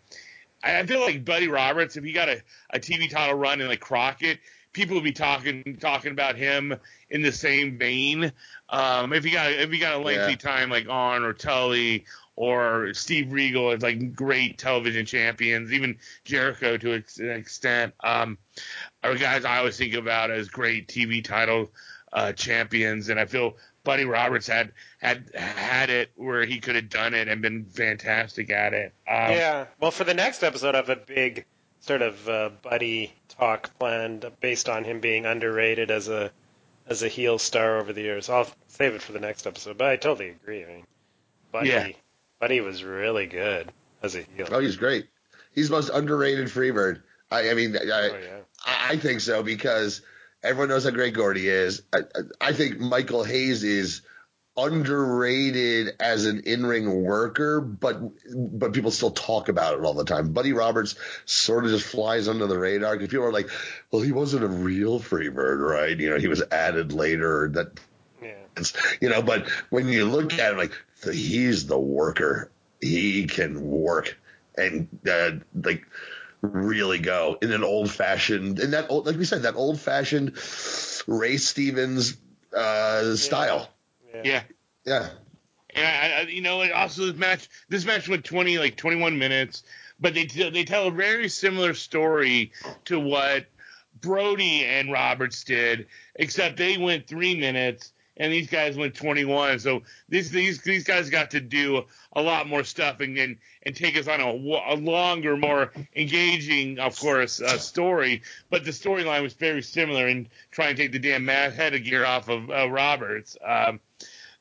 I 0.62 0.80
I 0.80 0.86
feel 0.86 1.00
like 1.00 1.24
Buddy 1.24 1.48
Roberts, 1.48 1.96
if 1.96 2.04
he 2.04 2.12
got 2.12 2.28
a, 2.28 2.42
a 2.70 2.78
TV 2.78 3.10
title 3.10 3.34
run 3.36 3.60
in 3.60 3.68
like 3.68 3.80
Crockett, 3.80 4.38
people 4.72 4.94
would 4.94 5.04
be 5.04 5.12
talking 5.12 5.76
talking 5.80 6.12
about 6.12 6.36
him 6.36 6.74
in 7.10 7.22
the 7.22 7.32
same 7.32 7.78
vein. 7.78 8.32
Um, 8.68 9.12
if 9.12 9.24
he 9.24 9.30
got 9.30 9.52
if 9.52 9.70
he 9.70 9.78
got 9.78 9.94
a 9.94 9.98
lengthy 9.98 10.32
Yeah. 10.32 10.36
time 10.36 10.70
like 10.70 10.88
on 10.88 11.24
or 11.24 11.32
Tully 11.32 12.04
or 12.36 12.94
Steve 12.94 13.30
Regal 13.32 13.70
as 13.70 13.82
like 13.82 14.14
great 14.14 14.58
television 14.58 15.04
champions, 15.04 15.72
even 15.72 15.98
Jericho 16.24 16.76
to 16.78 16.94
an 16.94 17.30
extent, 17.30 17.94
um, 18.02 18.38
are 19.02 19.14
guys 19.14 19.44
I 19.44 19.58
always 19.58 19.76
think 19.76 19.94
about 19.94 20.30
as 20.30 20.48
great 20.48 20.88
TV 20.88 21.22
title 21.22 21.70
uh, 22.12 22.32
champions, 22.32 23.08
and 23.08 23.18
I 23.20 23.26
feel 23.26 23.56
Buddy 23.84 24.04
Roberts 24.04 24.46
had 24.46 24.72
had 24.98 25.30
had 25.34 25.90
it 25.90 26.12
where 26.16 26.44
he 26.44 26.60
could 26.60 26.76
have 26.76 26.88
done 26.88 27.14
it 27.14 27.28
and 27.28 27.42
been 27.42 27.64
fantastic 27.64 28.50
at 28.50 28.72
it. 28.74 28.92
Um, 29.08 29.32
yeah. 29.32 29.66
Well, 29.80 29.90
for 29.90 30.04
the 30.04 30.14
next 30.14 30.42
episode, 30.42 30.74
I 30.74 30.78
have 30.78 30.88
a 30.88 30.96
big 30.96 31.44
sort 31.80 32.02
of 32.02 32.28
uh, 32.28 32.50
buddy 32.62 33.12
talk 33.28 33.76
planned 33.78 34.24
based 34.40 34.68
on 34.68 34.84
him 34.84 35.00
being 35.00 35.26
underrated 35.26 35.90
as 35.90 36.08
a 36.08 36.30
as 36.86 37.02
a 37.02 37.08
heel 37.08 37.38
star 37.38 37.78
over 37.78 37.92
the 37.92 38.02
years. 38.02 38.28
I'll 38.28 38.48
save 38.68 38.94
it 38.94 39.02
for 39.02 39.12
the 39.12 39.20
next 39.20 39.46
episode, 39.46 39.78
but 39.78 39.88
I 39.88 39.96
totally 39.96 40.30
agree. 40.30 40.64
I 40.64 40.66
mean, 40.66 40.86
Buddy, 41.50 41.68
Yeah. 41.68 41.88
Buddy 42.40 42.60
was 42.60 42.82
really 42.82 43.26
good 43.26 43.70
as 44.02 44.14
a 44.14 44.22
heel. 44.22 44.48
Oh, 44.50 44.58
he's 44.60 44.76
great. 44.76 45.06
He's 45.54 45.68
the 45.68 45.76
most 45.76 45.90
underrated 45.90 46.48
Freebird. 46.48 47.02
I, 47.30 47.50
I 47.50 47.54
mean, 47.54 47.76
I, 47.76 47.80
Oh, 47.80 47.86
yeah. 48.22 48.38
I 48.64 48.92
I 48.92 48.96
think 48.96 49.20
so 49.20 49.42
because 49.42 50.02
everyone 50.42 50.68
knows 50.68 50.84
how 50.84 50.90
great 50.90 51.14
Gordy 51.14 51.48
is. 51.48 51.82
I, 51.92 52.00
I- 52.40 52.52
think 52.52 52.78
Michael 52.80 53.24
Hayes 53.24 53.62
is 53.64 54.02
underrated 54.56 55.94
as 56.00 56.26
an 56.26 56.40
in-ring 56.40 57.02
worker, 57.04 57.60
but 57.60 58.00
but 58.34 58.72
people 58.72 58.90
still 58.90 59.10
talk 59.10 59.48
about 59.48 59.78
it 59.78 59.84
all 59.84 59.94
the 59.94 60.04
time. 60.04 60.32
Buddy 60.32 60.52
Roberts 60.52 60.94
sort 61.24 61.64
of 61.64 61.70
just 61.70 61.86
flies 61.86 62.28
under 62.28 62.46
the 62.46 62.58
radar 62.58 62.94
because 62.96 63.08
people 63.08 63.24
are 63.24 63.32
like, 63.32 63.48
"Well, 63.90 64.02
he 64.02 64.12
wasn't 64.12 64.44
a 64.44 64.48
real 64.48 65.00
Freebird, 65.00 65.58
right? 65.66 65.98
You 65.98 66.10
know, 66.10 66.18
he 66.18 66.28
was 66.28 66.42
added 66.50 66.92
later." 66.92 67.48
That 67.52 67.80
Yeah. 68.22 68.64
you 69.00 69.08
know, 69.08 69.22
but 69.22 69.48
when 69.70 69.88
you 69.88 70.04
look 70.04 70.32
at 70.34 70.52
him, 70.52 70.58
like 70.58 70.72
the, 71.02 71.12
he's 71.12 71.66
the 71.66 71.78
worker. 71.78 72.50
He 72.80 73.26
can 73.26 73.60
work 73.62 74.18
and 74.56 74.88
uh, 75.08 75.30
like 75.54 75.86
really 76.42 76.98
go 76.98 77.38
in 77.40 77.52
an 77.52 77.64
old 77.64 77.90
fashioned, 77.90 78.58
in 78.58 78.72
that 78.72 78.90
old, 78.90 79.06
like 79.06 79.16
we 79.16 79.24
said, 79.24 79.42
that 79.42 79.54
old 79.54 79.80
fashioned 79.80 80.36
Ray 81.06 81.36
Stevens 81.36 82.16
uh, 82.54 83.14
style. 83.16 83.68
yeah. 84.24 84.42
Yeah. 84.84 85.08
And 85.74 85.86
I, 85.86 86.18
I, 86.18 86.20
you 86.22 86.42
know, 86.42 86.58
like, 86.58 86.72
also 86.74 87.06
this 87.06 87.16
match, 87.16 87.48
this 87.68 87.86
match 87.86 88.08
went 88.08 88.24
twenty, 88.24 88.58
like 88.58 88.76
twenty-one 88.76 89.18
minutes, 89.18 89.62
but 89.98 90.12
they 90.12 90.26
they 90.26 90.64
tell 90.64 90.88
a 90.88 90.90
very 90.90 91.28
similar 91.28 91.72
story 91.72 92.52
to 92.86 93.00
what 93.00 93.46
Brody 94.00 94.64
and 94.64 94.92
Roberts 94.92 95.44
did, 95.44 95.86
except 96.16 96.56
they 96.56 96.76
went 96.76 97.06
three 97.06 97.38
minutes 97.38 97.92
and 98.16 98.32
these 98.32 98.48
guys 98.48 98.76
went 98.76 98.94
twenty-one. 98.94 99.58
So 99.58 99.82
these 100.08 100.30
these 100.30 100.60
these 100.62 100.84
guys 100.84 101.10
got 101.10 101.30
to 101.32 101.40
do 101.40 101.84
a 102.12 102.22
lot 102.22 102.48
more 102.48 102.64
stuff 102.64 103.00
and 103.00 103.16
and, 103.18 103.36
and 103.64 103.74
take 103.74 103.96
us 103.96 104.08
on 104.08 104.20
a, 104.20 104.30
a 104.30 104.76
longer, 104.76 105.36
more 105.36 105.72
engaging, 105.96 106.78
of 106.78 106.98
course, 106.98 107.40
uh, 107.40 107.58
story. 107.58 108.22
But 108.50 108.64
the 108.64 108.70
storyline 108.70 109.22
was 109.22 109.34
very 109.34 109.62
similar 109.62 110.08
in 110.08 110.28
trying 110.50 110.76
to 110.76 110.82
take 110.82 110.92
the 110.92 110.98
damn 110.98 111.24
mad 111.24 111.56
gear 111.84 112.04
off 112.04 112.28
of 112.28 112.50
uh, 112.50 112.70
Roberts. 112.70 113.36
Um, 113.44 113.80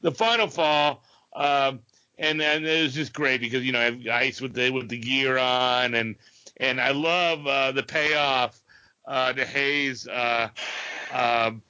the 0.01 0.11
final 0.11 0.47
fall, 0.47 1.03
um, 1.33 1.79
and 2.17 2.41
and 2.41 2.65
it 2.65 2.83
was 2.83 2.93
just 2.93 3.13
great 3.13 3.41
because 3.41 3.63
you 3.63 3.71
know 3.71 3.79
I 3.79 3.83
have 3.85 4.07
ice 4.07 4.41
with 4.41 4.53
the 4.53 4.69
with 4.69 4.89
the 4.89 4.97
gear 4.97 5.37
on, 5.37 5.93
and 5.93 6.15
and 6.57 6.81
I 6.81 6.91
love 6.91 7.47
uh, 7.47 7.71
the 7.71 7.83
payoff 7.83 8.59
uh, 9.05 9.33
to 9.33 9.45
Hayes. 9.45 10.07
Uh, 10.07 10.49
um, 11.13 11.61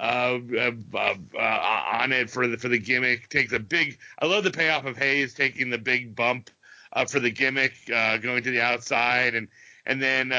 uh, 0.00 0.38
uh, 0.56 0.70
uh, 0.94 1.14
uh, 1.38 1.82
on 2.00 2.10
it 2.12 2.30
for 2.30 2.48
the 2.48 2.56
for 2.56 2.68
the 2.68 2.78
gimmick. 2.78 3.28
Take 3.28 3.50
the 3.50 3.60
big. 3.60 3.98
I 4.18 4.26
love 4.26 4.44
the 4.44 4.50
payoff 4.50 4.86
of 4.86 4.96
Hayes 4.96 5.34
taking 5.34 5.68
the 5.68 5.76
big 5.76 6.16
bump 6.16 6.48
uh, 6.94 7.04
for 7.04 7.20
the 7.20 7.30
gimmick, 7.30 7.74
uh, 7.94 8.16
going 8.16 8.42
to 8.42 8.50
the 8.50 8.62
outside, 8.62 9.34
and 9.34 9.46
and 9.84 10.00
then 10.00 10.32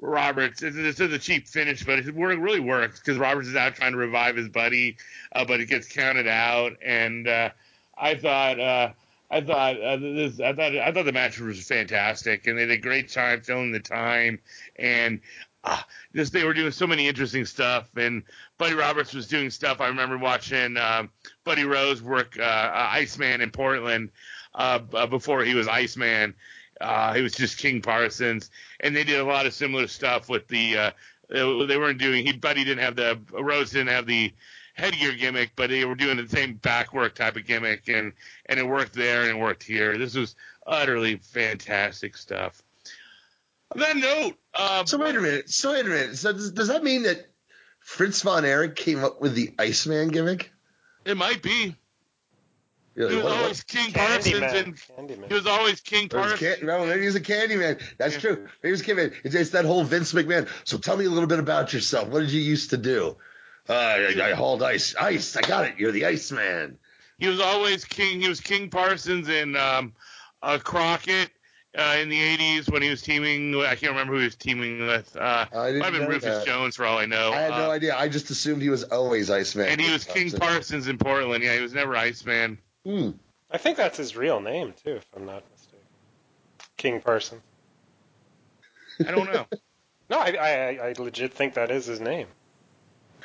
Roberts. 0.00 0.60
This 0.60 0.74
is 0.74 1.12
a 1.12 1.18
cheap 1.18 1.46
finish, 1.46 1.84
but 1.84 2.00
it 2.00 2.12
really 2.12 2.58
works 2.58 2.98
because 2.98 3.16
Roberts 3.16 3.46
is 3.46 3.54
out 3.54 3.76
trying 3.76 3.92
to 3.92 3.98
revive 3.98 4.34
his 4.34 4.48
buddy, 4.48 4.96
but 5.32 5.60
it 5.60 5.68
gets 5.68 5.86
counted 5.86 6.26
out. 6.26 6.72
And 6.84 7.28
I 7.28 8.16
thought. 8.16 8.94
I 9.30 9.40
thought 9.40 9.80
uh, 9.80 9.96
this. 9.96 10.38
I 10.38 10.52
thought. 10.52 10.76
I 10.76 10.92
thought 10.92 11.06
the 11.06 11.12
match 11.12 11.40
was 11.40 11.66
fantastic, 11.66 12.46
and 12.46 12.58
they 12.58 12.66
did 12.66 12.72
a 12.72 12.78
great 12.78 13.08
time 13.08 13.40
filling 13.40 13.72
the 13.72 13.80
time. 13.80 14.38
And 14.76 15.20
ah, 15.64 15.86
just 16.14 16.32
they 16.32 16.44
were 16.44 16.54
doing 16.54 16.70
so 16.70 16.86
many 16.86 17.08
interesting 17.08 17.44
stuff, 17.44 17.88
and 17.96 18.22
Buddy 18.58 18.74
Roberts 18.74 19.14
was 19.14 19.26
doing 19.26 19.50
stuff. 19.50 19.80
I 19.80 19.88
remember 19.88 20.18
watching 20.18 20.76
um, 20.76 21.10
Buddy 21.44 21.64
Rose 21.64 22.02
work 22.02 22.38
uh, 22.38 22.70
Iceman 22.74 23.40
in 23.40 23.50
Portland 23.50 24.10
uh, 24.54 24.78
before 25.06 25.44
he 25.44 25.54
was 25.54 25.68
Iceman. 25.68 26.34
Uh, 26.80 27.14
he 27.14 27.22
was 27.22 27.34
just 27.34 27.58
King 27.58 27.80
Parsons, 27.80 28.50
and 28.80 28.94
they 28.94 29.04
did 29.04 29.20
a 29.20 29.24
lot 29.24 29.46
of 29.46 29.54
similar 29.54 29.86
stuff 29.86 30.28
with 30.28 30.46
the. 30.48 30.76
Uh, 30.76 30.90
they 31.28 31.78
weren't 31.78 31.98
doing. 31.98 32.26
He 32.26 32.32
Buddy 32.32 32.64
didn't 32.64 32.84
have 32.84 32.96
the 32.96 33.18
Rose 33.32 33.70
didn't 33.70 33.88
have 33.88 34.06
the 34.06 34.32
headgear 34.74 35.12
gimmick, 35.12 35.52
but 35.56 35.70
they 35.70 35.84
were 35.84 35.94
doing 35.94 36.16
the 36.16 36.28
same 36.28 36.54
backwork 36.54 37.14
type 37.14 37.36
of 37.36 37.46
gimmick, 37.46 37.88
and 37.88 38.12
and 38.46 38.58
it 38.58 38.66
worked 38.66 38.92
there 38.92 39.22
and 39.22 39.30
it 39.30 39.40
worked 39.40 39.62
here. 39.62 39.96
This 39.96 40.14
was 40.14 40.36
utterly 40.66 41.16
fantastic 41.16 42.16
stuff. 42.16 42.63
On 43.72 43.80
that 43.80 43.96
note, 43.96 44.34
uh, 44.54 44.84
so 44.84 44.98
wait 44.98 45.16
a 45.16 45.20
minute. 45.20 45.50
So 45.50 45.72
wait 45.72 45.86
a 45.86 45.88
minute. 45.88 46.16
So 46.16 46.32
does, 46.32 46.52
does 46.52 46.68
that 46.68 46.84
mean 46.84 47.04
that 47.04 47.26
Fritz 47.80 48.22
von 48.22 48.44
Erich 48.44 48.76
came 48.76 49.02
up 49.02 49.20
with 49.20 49.34
the 49.34 49.54
Iceman 49.58 50.08
gimmick? 50.08 50.52
It 51.04 51.16
might 51.16 51.42
be. 51.42 51.74
Really? 52.94 53.10
He 53.10 53.16
was 53.16 53.24
What- 53.24 53.32
what- 53.32 53.42
always 53.42 53.62
King 53.64 53.92
Parsons, 53.92 54.26
Candyman. 54.34 54.64
and 54.64 54.76
Candyman. 54.76 55.28
he 55.28 55.34
was 55.34 55.46
always 55.46 55.80
King 55.80 56.04
Or 56.06 56.08
Parsons. 56.20 56.38
can- 56.40 56.66
no, 56.66 56.86
maybe 56.86 57.02
he's 57.02 57.16
a 57.16 57.20
Candyman. 57.20 57.80
That's 57.98 58.14
Yeah. 58.14 58.20
true. 58.20 58.48
Maybe 58.62 58.76
he's 58.76 58.80
a 58.82 58.84
Candyman. 58.84 59.14
It's, 59.24 59.34
it's 59.34 59.50
that 59.50 59.64
whole 59.64 59.82
Vince 59.82 60.12
McMahon. 60.12 60.48
So 60.64 60.78
tell 60.78 60.96
me 60.96 61.04
a 61.06 61.10
little 61.10 61.26
bit 61.28 61.40
about 61.40 61.72
yourself. 61.72 62.08
What 62.08 62.20
did 62.20 62.30
you 62.30 62.40
used 62.40 62.70
to 62.70 62.76
do? 62.76 63.16
Uh, 63.68 63.72
I, 63.72 64.30
I 64.30 64.32
hauled 64.34 64.62
ice. 64.62 64.94
Ice. 64.94 65.36
I 65.36 65.40
got 65.40 65.64
it. 65.64 65.74
You're 65.78 65.90
the 65.90 66.04
Iceman. 66.06 66.78
He 67.18 67.26
was 67.28 67.40
always 67.40 67.84
King. 67.84 68.20
He 68.20 68.28
was 68.28 68.40
King 68.40 68.70
Parsons 68.70 69.28
in 69.28 69.56
um, 69.56 69.94
uh, 70.42 70.58
Crockett 70.62 71.30
uh, 71.76 71.96
in 72.00 72.08
the 72.08 72.18
'80s 72.18 72.70
when 72.70 72.82
he 72.82 72.90
was 72.90 73.02
teaming. 73.02 73.54
I 73.56 73.74
can't 73.74 73.92
remember 73.92 74.14
who 74.14 74.20
he 74.20 74.24
was 74.26 74.36
teaming 74.36 74.86
with. 74.86 75.16
Uh, 75.16 75.46
I 75.52 75.66
didn't 75.66 75.78
might 75.80 75.84
have 75.86 75.92
been 75.94 76.02
know 76.02 76.08
Rufus 76.08 76.38
that. 76.38 76.46
Jones 76.46 76.76
for 76.76 76.84
all 76.84 76.98
I 76.98 77.06
know. 77.06 77.32
I 77.32 77.40
had 77.40 77.50
no 77.50 77.70
Uh, 77.70 77.74
idea. 77.74 77.96
I 77.96 78.08
just 78.08 78.30
assumed 78.30 78.62
he 78.62 78.68
was 78.70 78.84
always 78.84 79.30
Iceman. 79.30 79.68
And 79.68 79.80
he 79.80 79.92
was 79.92 80.04
King 80.04 80.30
Parsons 80.30 80.88
in 80.88 80.98
Portland. 80.98 81.42
Yeah, 81.44 81.54
he 81.54 81.60
was 81.60 81.74
never 81.74 81.96
Iceman. 81.96 82.58
Hmm. 82.84 83.10
I 83.50 83.58
think 83.58 83.76
that's 83.76 83.96
his 83.98 84.16
real 84.16 84.40
name 84.40 84.74
too, 84.84 84.96
if 84.96 85.06
I'm 85.16 85.26
not 85.26 85.42
mistaken. 85.52 85.78
King 86.76 87.00
Parsons. 87.00 87.42
I 89.00 89.10
don't 89.10 89.32
know. 89.32 89.46
No, 90.10 90.18
I, 90.18 90.32
I, 90.38 90.88
I 90.88 90.94
legit 90.98 91.32
think 91.32 91.54
that 91.54 91.70
is 91.70 91.86
his 91.86 91.98
name. 91.98 92.26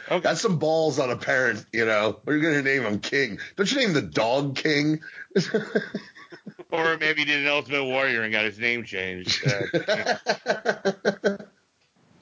That's 0.10 0.39
some 0.39 0.60
balls 0.60 0.97
on 0.97 1.10
a 1.10 1.18
parent, 1.18 1.66
you 1.74 1.86
know. 1.86 2.18
What 2.24 2.34
are 2.34 2.38
you 2.38 2.41
going 2.41 2.56
to 2.56 2.62
name 2.64 2.84
him 2.84 3.00
King? 3.00 3.38
Don't 3.58 3.70
you 3.70 3.80
name 3.80 3.91
the 3.91 4.02
dog 4.02 4.56
King? 4.56 5.02
or 6.70 6.97
maybe 6.97 7.22
he 7.22 7.26
did 7.26 7.41
an 7.41 7.47
Ultimate 7.47 7.86
Warrior 7.86 8.22
and 8.24 8.32
got 8.32 8.45
his 8.45 8.59
name 8.59 8.84
changed. 8.84 9.45
Uh, 9.47 9.61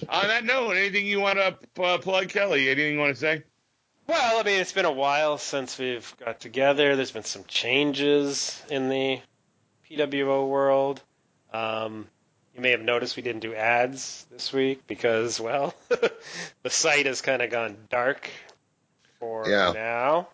on 0.10 0.28
that 0.28 0.44
note, 0.44 0.72
anything 0.72 1.06
you 1.06 1.20
want 1.20 1.38
to 1.38 1.56
uh, 1.84 1.98
plug, 1.98 2.30
Kelly? 2.30 2.70
Anything 2.70 2.94
you 2.94 3.00
want 3.00 3.14
to 3.14 3.20
say? 3.20 3.44
Well, 4.08 4.40
I 4.40 4.44
mean, 4.44 4.62
it's 4.62 4.72
been 4.72 4.86
a 4.86 4.92
while 4.92 5.38
since 5.38 5.78
we've 5.78 6.14
got 6.24 6.40
together. 6.40 6.96
There's 6.96 7.12
been 7.12 7.24
some 7.26 7.44
changes 7.46 8.62
in 8.70 8.88
the 8.90 9.20
PWO 9.90 10.48
world. 10.48 11.02
Um, 11.52 12.08
you 12.56 12.62
may 12.62 12.72
have 12.72 12.82
noticed 12.82 13.18
we 13.18 13.24
didn't 13.24 13.42
do 13.42 13.54
ads 13.54 14.26
this 14.32 14.54
week 14.54 14.88
because, 14.88 15.40
well, 15.42 15.74
the 15.90 16.70
site 16.70 17.06
has 17.06 17.22
kind 17.22 17.42
of 17.42 17.50
gone 17.52 17.76
dark 17.90 18.30
for 19.20 19.48
Yeah. 19.50 19.72
now. 19.74 20.30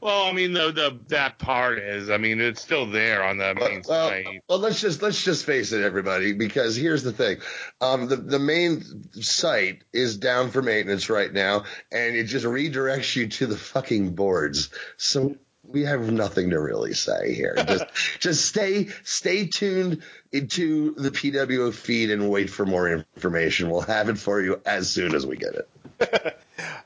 Well, 0.00 0.24
I 0.24 0.32
mean, 0.32 0.54
the, 0.54 0.72
the 0.72 0.98
that 1.08 1.38
part 1.38 1.78
is, 1.78 2.08
I 2.08 2.16
mean, 2.16 2.40
it's 2.40 2.62
still 2.62 2.86
there 2.86 3.22
on 3.22 3.36
the 3.36 3.54
main 3.54 3.82
well, 3.86 4.08
site. 4.08 4.42
well, 4.48 4.58
let's 4.58 4.80
just 4.80 5.02
let's 5.02 5.22
just 5.22 5.44
face 5.44 5.72
it, 5.72 5.82
everybody, 5.82 6.32
because 6.32 6.74
here's 6.74 7.02
the 7.02 7.12
thing: 7.12 7.38
um, 7.80 8.08
the 8.08 8.16
the 8.16 8.38
main 8.38 8.82
site 9.12 9.84
is 9.92 10.16
down 10.16 10.50
for 10.50 10.62
maintenance 10.62 11.10
right 11.10 11.32
now, 11.32 11.64
and 11.92 12.16
it 12.16 12.24
just 12.24 12.46
redirects 12.46 13.14
you 13.14 13.28
to 13.28 13.46
the 13.46 13.56
fucking 13.56 14.14
boards. 14.14 14.70
So 14.96 15.36
we 15.62 15.82
have 15.82 16.10
nothing 16.10 16.50
to 16.50 16.60
really 16.60 16.94
say 16.94 17.34
here. 17.34 17.54
Just 17.68 17.84
just 18.18 18.46
stay 18.46 18.88
stay 19.04 19.46
tuned 19.46 20.02
into 20.32 20.94
the 20.94 21.10
PWO 21.10 21.72
feed 21.72 22.10
and 22.10 22.30
wait 22.30 22.50
for 22.50 22.64
more 22.66 22.88
information. 22.88 23.70
We'll 23.70 23.82
have 23.82 24.08
it 24.08 24.18
for 24.18 24.40
you 24.40 24.60
as 24.64 24.90
soon 24.90 25.14
as 25.14 25.26
we 25.26 25.36
get 25.36 25.54
it. 25.54 25.68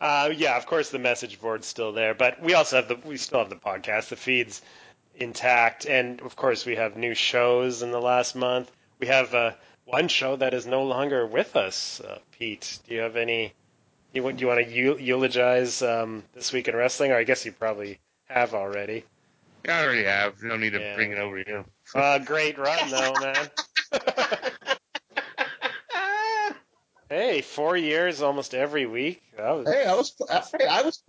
Uh, 0.01 0.31
yeah, 0.37 0.57
of 0.57 0.67
course 0.67 0.91
the 0.91 0.99
message 0.99 1.41
board's 1.41 1.67
still 1.67 1.93
there, 1.93 2.15
but 2.15 2.41
we 2.43 2.53
also 2.55 2.77
have 2.77 2.89
the 2.89 2.97
we 3.09 3.17
still 3.17 3.39
have 3.39 3.49
the 3.49 3.57
podcast. 3.57 4.09
The 4.09 4.17
feed's 4.17 4.61
intact, 5.17 5.87
and 5.87 6.21
of 6.21 6.37
course 6.37 6.67
we 6.67 6.77
have 6.77 6.97
new 6.97 7.15
shows 7.15 7.83
in 7.83 7.91
the 7.91 8.01
last 8.01 8.35
month. 8.35 8.71
We 9.01 9.07
have 9.07 9.35
uh, 9.35 9.53
one 9.87 10.09
show 10.09 10.37
that 10.37 10.53
is 10.55 10.67
no 10.67 10.85
longer 10.85 11.27
with 11.27 11.57
us. 11.57 12.01
Uh, 12.01 12.19
Pete, 12.33 12.79
do 12.87 12.95
you 12.95 13.01
have 13.01 13.17
any? 13.17 13.55
You, 14.13 14.31
do 14.31 14.41
you 14.41 14.47
want 14.47 14.65
to 14.67 14.71
eulogize 15.03 15.83
um, 15.83 16.23
this 16.35 16.53
week 16.53 16.69
in 16.69 16.77
wrestling, 16.77 17.11
or 17.11 17.17
I 17.17 17.25
guess 17.25 17.45
you 17.45 17.53
probably 17.53 17.99
have 18.29 18.55
already. 18.55 19.05
Yeah, 19.65 19.79
I 19.79 19.85
already 19.85 20.05
have. 20.05 20.43
No 20.43 20.57
need 20.57 20.71
to 20.75 20.81
Yeah. 20.81 20.95
bring 20.97 21.13
it 21.13 21.19
over 21.19 21.39
here. 21.39 21.65
Uh, 21.95 22.19
great 22.19 22.59
run 22.59 22.91
though, 22.91 23.15
man. 23.21 23.51
hey, 27.09 27.41
four 27.41 27.77
years, 27.77 28.23
almost 28.23 28.55
every 28.55 28.87
week. 28.87 29.23
That 29.37 29.51
was 29.51 29.69
Hey, 29.69 29.85
I 29.85 29.95
was 29.95 30.15
hey, 30.59 30.67
I 30.67 30.83
was 30.83 31.03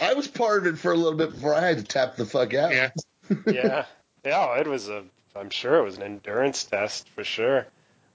I 0.00 0.14
was 0.14 0.28
part 0.28 0.66
of 0.66 0.74
it 0.74 0.78
for 0.78 0.92
a 0.92 0.96
little 0.96 1.18
bit 1.18 1.30
before 1.30 1.54
I 1.54 1.60
had 1.60 1.78
to 1.78 1.84
tap 1.84 2.16
the 2.16 2.26
fuck 2.26 2.54
out. 2.54 2.72
Yeah. 2.72 2.90
yeah, 3.46 3.84
yeah. 4.24 4.60
It 4.60 4.66
was 4.66 4.88
a. 4.88 5.04
I'm 5.34 5.50
sure 5.50 5.76
it 5.76 5.84
was 5.84 5.96
an 5.96 6.02
endurance 6.02 6.64
test 6.64 7.08
for 7.10 7.24
sure. 7.24 7.66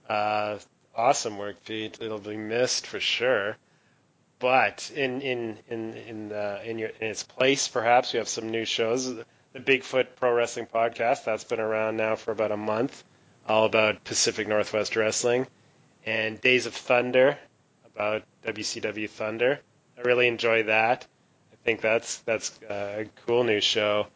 Uh, 0.09 0.57
awesome 0.95 1.38
work, 1.38 1.63
Pete. 1.65 1.99
It'll 2.01 2.19
be 2.19 2.38
missed 2.38 2.88
for 2.88 2.99
sure. 2.99 3.57
But 4.39 4.91
in 4.95 5.22
in 5.22 5.57
in 5.69 5.93
in 5.93 6.32
uh, 6.32 6.61
in 6.63 6.80
your 6.80 6.89
in 6.99 7.07
its 7.07 7.24
place, 7.24 7.67
perhaps 7.67 8.13
we 8.13 8.17
have 8.17 8.28
some 8.28 8.49
new 8.49 8.65
shows. 8.65 9.13
The 9.53 9.59
Bigfoot 9.59 10.15
Pro 10.15 10.34
Wrestling 10.34 10.67
Podcast 10.67 11.26
that's 11.26 11.43
been 11.43 11.59
around 11.59 11.97
now 11.97 12.15
for 12.15 12.32
about 12.32 12.51
a 12.51 12.57
month, 12.57 13.03
all 13.47 13.65
about 13.65 14.03
Pacific 14.03 14.47
Northwest 14.47 14.95
wrestling, 14.95 15.45
and 16.05 16.39
Days 16.41 16.65
of 16.65 16.73
Thunder 16.73 17.37
about 17.93 18.23
WCW 18.45 19.09
Thunder. 19.09 19.59
I 19.97 20.01
really 20.01 20.27
enjoy 20.27 20.63
that. 20.63 21.05
I 21.51 21.55
think 21.63 21.81
that's 21.81 22.19
that's 22.19 22.59
a 22.69 23.05
cool 23.25 23.43
new 23.43 23.61
show. 23.61 24.07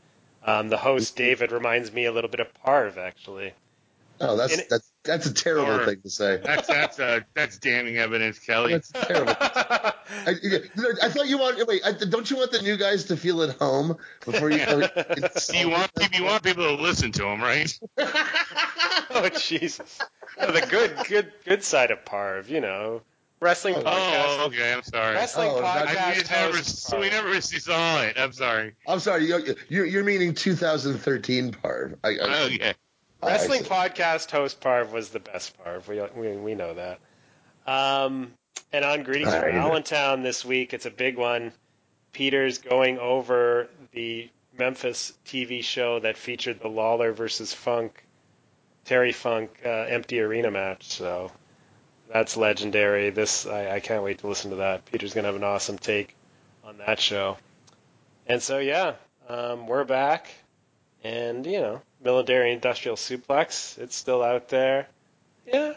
Um, 0.44 0.70
the 0.70 0.78
host 0.78 1.16
David 1.16 1.52
reminds 1.52 1.92
me 1.92 2.06
a 2.06 2.12
little 2.12 2.30
bit 2.30 2.40
of 2.40 2.48
Parv, 2.66 2.98
actually. 2.98 3.54
Oh, 4.20 4.38
that's 4.38 4.54
And 4.54 4.64
that's 4.70 4.92
that's 5.06 5.26
a 5.26 5.34
terrible 5.34 5.72
Or- 5.72 5.86
thing 5.86 6.02
to 6.02 6.10
say. 6.10 6.40
That's 6.44 6.68
that's 6.68 7.00
uh, 7.00 7.20
that's 7.34 7.58
damning 7.60 7.98
evidence, 7.98 8.40
Kelly. 8.40 8.74
That's 8.74 8.92
terrible. 8.92 9.34
I, 9.40 9.94
I 11.04 11.10
thought 11.10 11.28
you 11.28 11.38
want 11.38 11.66
wait. 11.68 11.82
I, 11.86 11.92
don't 11.94 12.30
you 12.30 12.38
want 12.38 12.52
the 12.52 12.62
new 12.62 12.78
guys 12.78 13.06
to 13.06 13.18
feel 13.18 13.42
at 13.44 13.58
home 13.58 13.98
before 14.26 14.50
you? 14.52 14.58
it's- 14.60 15.52
you 15.60 15.70
want 15.70 15.94
people, 15.96 16.20
you 16.20 16.26
want 16.26 16.44
people 16.44 16.64
to 16.76 16.82
listen 16.82 17.12
to 17.14 17.24
them, 17.24 17.42
right? 17.42 17.78
oh 17.98 19.30
Jesus! 19.40 20.00
No, 20.40 20.52
the 20.52 20.62
good, 20.62 20.96
good, 21.08 21.32
good 21.46 21.64
side 21.64 21.92
of 21.92 22.04
Parv, 22.06 22.50
you 22.50 22.62
know, 22.62 23.02
wrestling 23.40 23.76
Oh, 23.78 23.84
podcast. 23.84 24.26
Oh, 24.40 24.46
okay. 24.48 24.74
I'm 24.74 24.84
sorry. 24.84 25.16
Wrestling 25.16 25.50
Oh, 25.52 25.64
I, 25.64 25.86
podcast 25.86 26.08
we 26.10 26.20
just 26.20 26.32
never, 26.32 26.58
host 26.58 26.78
so 26.84 27.00
we 27.00 27.10
never 27.10 27.42
saw 27.42 28.02
it. 28.02 28.18
I'm 28.20 28.32
sorry. 28.32 28.74
I'm 28.88 29.00
sorry. 29.00 29.26
You, 29.28 29.56
you're 29.70 29.86
you're 29.86 30.04
meaning 30.04 30.34
2013 30.34 31.52
Parv. 31.52 31.96
I, 32.04 32.10
I, 32.10 32.16
Oh, 32.22 32.48
yeah. 32.48 32.74
Wrestling 33.26 33.64
podcast 33.64 34.32
host 34.32 34.62
Parv 34.62 34.92
was 34.92 35.10
the 35.10 35.20
best 35.20 35.56
Parv. 35.64 35.88
We 35.88 36.02
we, 36.20 36.36
we 36.38 36.56
know 36.56 36.74
that. 36.76 37.00
Um, 37.66 38.34
and 38.72 38.86
on 38.86 39.04
Greetings 39.04 39.34
from. 39.34 39.56
Allentown 39.56 40.22
this 40.22 40.46
week, 40.46 40.74
it's 40.74 40.86
a 40.86 40.92
big 40.92 41.18
one. 41.18 41.52
Peter's 42.12 42.60
going 42.60 43.00
over 43.00 43.68
the 43.92 44.30
Memphis 44.58 45.14
TV 45.26 45.64
show 45.64 46.00
that 46.00 46.18
featured 46.18 46.60
the 46.62 46.68
Lawler 46.68 47.12
versus 47.12 47.54
Funk, 47.54 48.06
Terry 48.86 49.12
Funk 49.12 49.52
uh, 49.66 49.70
empty 49.70 50.20
arena 50.20 50.52
match. 50.52 50.86
So 50.86 51.32
that's 52.12 52.38
legendary. 52.38 53.10
This 53.10 53.46
I, 53.46 53.76
I 53.76 53.80
can't 53.80 54.04
wait 54.04 54.20
to 54.20 54.28
listen 54.28 54.52
to 54.52 54.58
that. 54.58 54.86
Peter's 54.86 55.14
gonna 55.14 55.28
have 55.28 55.36
an 55.36 55.44
awesome 55.44 55.78
take 55.78 56.16
on 56.64 56.78
that 56.78 57.00
show. 57.00 57.38
And 58.28 58.42
so 58.42 58.60
yeah, 58.60 58.94
um, 59.28 59.68
we're 59.68 59.84
back, 59.84 60.28
and 61.04 61.46
you 61.46 61.60
know, 61.60 61.82
military 62.06 62.54
industrial 62.54 62.96
suplex. 62.96 63.78
It's 63.78 63.96
still 63.96 64.24
out 64.24 64.48
there. 64.48 64.88
Yeah, 65.46 65.74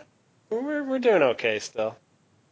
we're 0.51 0.85
we're 0.85 0.99
doing 1.01 1.23
okay 1.23 1.59
still. 1.59 1.97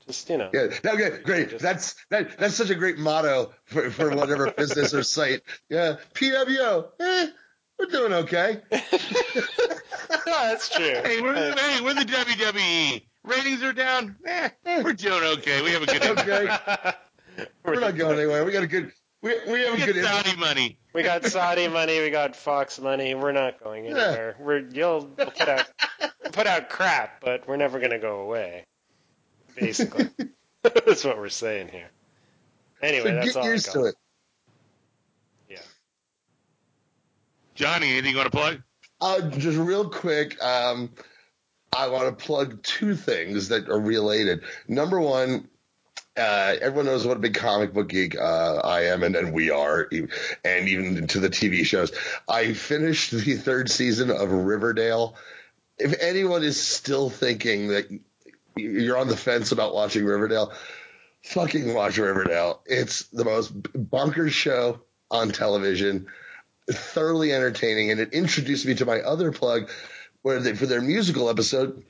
Just 0.06 0.28
you 0.30 0.38
know. 0.38 0.50
Yeah, 0.52 0.68
okay, 0.84 1.18
great. 1.22 1.58
That's 1.58 1.94
that, 2.10 2.38
that's 2.38 2.54
such 2.54 2.70
a 2.70 2.74
great 2.74 2.98
motto 2.98 3.52
for, 3.64 3.90
for 3.90 4.14
whatever 4.14 4.50
business 4.56 4.94
or 4.94 5.02
site. 5.02 5.42
Yeah, 5.68 5.96
PWO. 6.14 6.88
Eh, 6.98 7.28
we're 7.78 7.86
doing 7.86 8.12
okay. 8.12 8.60
no, 8.72 8.78
that's 10.26 10.70
true. 10.70 11.00
Hey, 11.04 11.20
we're, 11.20 11.34
hey, 11.34 11.80
we're 11.82 11.94
the 11.94 12.04
WWE. 12.04 13.02
Ratings 13.24 13.62
are 13.62 13.72
down. 13.72 14.16
Eh, 14.24 14.48
we're 14.82 14.92
doing 14.92 15.22
okay. 15.38 15.62
We 15.62 15.72
have 15.72 15.82
a 15.82 15.86
good 15.86 16.02
Okay, 16.18 16.48
we're 17.64 17.80
not 17.80 17.96
going 17.96 18.18
anywhere. 18.18 18.44
We 18.44 18.52
got 18.52 18.62
a 18.62 18.68
good. 18.68 18.92
We, 19.26 19.34
we 19.52 19.60
have 19.62 19.74
We 19.74 19.92
good. 19.92 20.04
Saudi 20.04 20.36
money. 20.36 20.78
We 20.92 21.02
got 21.02 21.24
Saudi 21.24 21.66
money, 21.66 22.00
we 22.00 22.10
got 22.10 22.36
Fox 22.36 22.78
money. 22.78 23.16
We're 23.16 23.32
not 23.32 23.62
going 23.62 23.86
anywhere. 23.86 24.36
We're 24.38 24.60
you'll 24.72 25.10
we'll 25.16 25.30
put 25.32 25.48
out 25.48 25.66
put 26.32 26.46
out 26.46 26.68
crap, 26.68 27.20
but 27.22 27.46
we're 27.48 27.56
never 27.56 27.80
gonna 27.80 27.98
go 27.98 28.20
away. 28.20 28.64
basically. 29.56 30.08
that's 30.62 31.04
what 31.04 31.18
we're 31.18 31.28
saying 31.28 31.68
here. 31.68 31.90
Anyway, 32.80 33.08
So 33.08 33.14
that's 33.14 33.26
get 33.26 33.36
all 33.36 33.44
I 33.44 33.48
used 33.50 33.66
got. 33.66 33.72
to 33.72 33.84
it. 33.86 33.94
Yeah. 35.50 35.58
Johnny, 37.56 37.90
anything 37.92 38.12
you 38.12 38.16
want 38.18 38.30
to 38.30 38.36
plug? 38.38 38.62
Uh, 39.00 39.28
just 39.30 39.58
real 39.58 39.90
quick, 39.90 40.40
um, 40.40 40.90
I 41.76 41.88
want 41.88 42.16
to 42.16 42.24
plug 42.24 42.62
two 42.62 42.94
things 42.94 43.48
that 43.48 43.68
are 43.68 43.80
related. 43.80 44.42
Number 44.68 45.00
one, 45.00 45.48
uh, 46.16 46.56
everyone 46.60 46.86
knows 46.86 47.06
what 47.06 47.16
a 47.16 47.20
big 47.20 47.34
comic 47.34 47.74
book 47.74 47.88
geek 47.88 48.18
uh, 48.18 48.56
I 48.56 48.86
am, 48.86 49.02
and, 49.02 49.14
and 49.16 49.32
we 49.32 49.50
are, 49.50 49.88
and 50.44 50.68
even 50.68 51.06
to 51.08 51.20
the 51.20 51.28
TV 51.28 51.64
shows. 51.64 51.92
I 52.28 52.52
finished 52.54 53.10
the 53.10 53.34
third 53.34 53.70
season 53.70 54.10
of 54.10 54.30
Riverdale. 54.32 55.16
If 55.78 55.94
anyone 56.00 56.42
is 56.42 56.60
still 56.60 57.10
thinking 57.10 57.68
that 57.68 57.86
you're 58.56 58.96
on 58.96 59.08
the 59.08 59.16
fence 59.16 59.52
about 59.52 59.74
watching 59.74 60.04
Riverdale, 60.04 60.52
fucking 61.22 61.74
watch 61.74 61.98
Riverdale. 61.98 62.62
It's 62.64 63.04
the 63.04 63.24
most 63.24 63.52
bonkers 63.62 64.30
show 64.30 64.80
on 65.10 65.30
television 65.30 66.06
thoroughly 66.68 67.32
entertaining, 67.32 67.90
and 67.90 68.00
it 68.00 68.12
introduced 68.12 68.66
me 68.66 68.74
to 68.74 68.86
my 68.86 69.00
other 69.00 69.32
plug, 69.32 69.70
where 70.22 70.40
they, 70.40 70.54
for 70.54 70.66
their 70.66 70.80
musical 70.80 71.28
episode, 71.28 71.84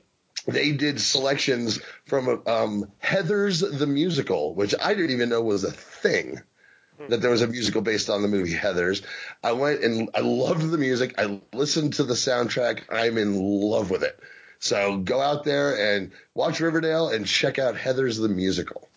they 0.47 0.71
did 0.71 0.99
selections 0.99 1.79
from 2.05 2.41
um, 2.47 2.91
Heathers 3.03 3.77
the 3.77 3.87
musical, 3.87 4.55
which 4.55 4.73
I 4.81 4.93
didn't 4.93 5.11
even 5.11 5.29
know 5.29 5.41
was 5.41 5.63
a 5.63 5.71
thing. 5.71 6.41
That 7.09 7.21
there 7.21 7.29
was 7.29 7.43
a 7.43 7.47
musical 7.47 7.81
based 7.81 8.09
on 8.09 8.23
the 8.23 8.27
movie 8.27 8.55
Heathers. 8.55 9.03
I 9.43 9.51
went 9.51 9.83
and 9.83 10.09
I 10.15 10.21
loved 10.21 10.67
the 10.67 10.79
music. 10.79 11.13
I 11.19 11.39
listened 11.53 11.93
to 11.95 12.03
the 12.03 12.15
soundtrack. 12.15 12.91
I'm 12.91 13.19
in 13.19 13.35
love 13.39 13.91
with 13.91 14.01
it. 14.01 14.19
So 14.57 14.97
go 14.97 15.21
out 15.21 15.43
there 15.43 15.77
and 15.95 16.11
watch 16.33 16.59
Riverdale 16.59 17.09
and 17.09 17.27
check 17.27 17.59
out 17.59 17.75
Heathers 17.75 18.19
the 18.19 18.29
musical. 18.29 18.89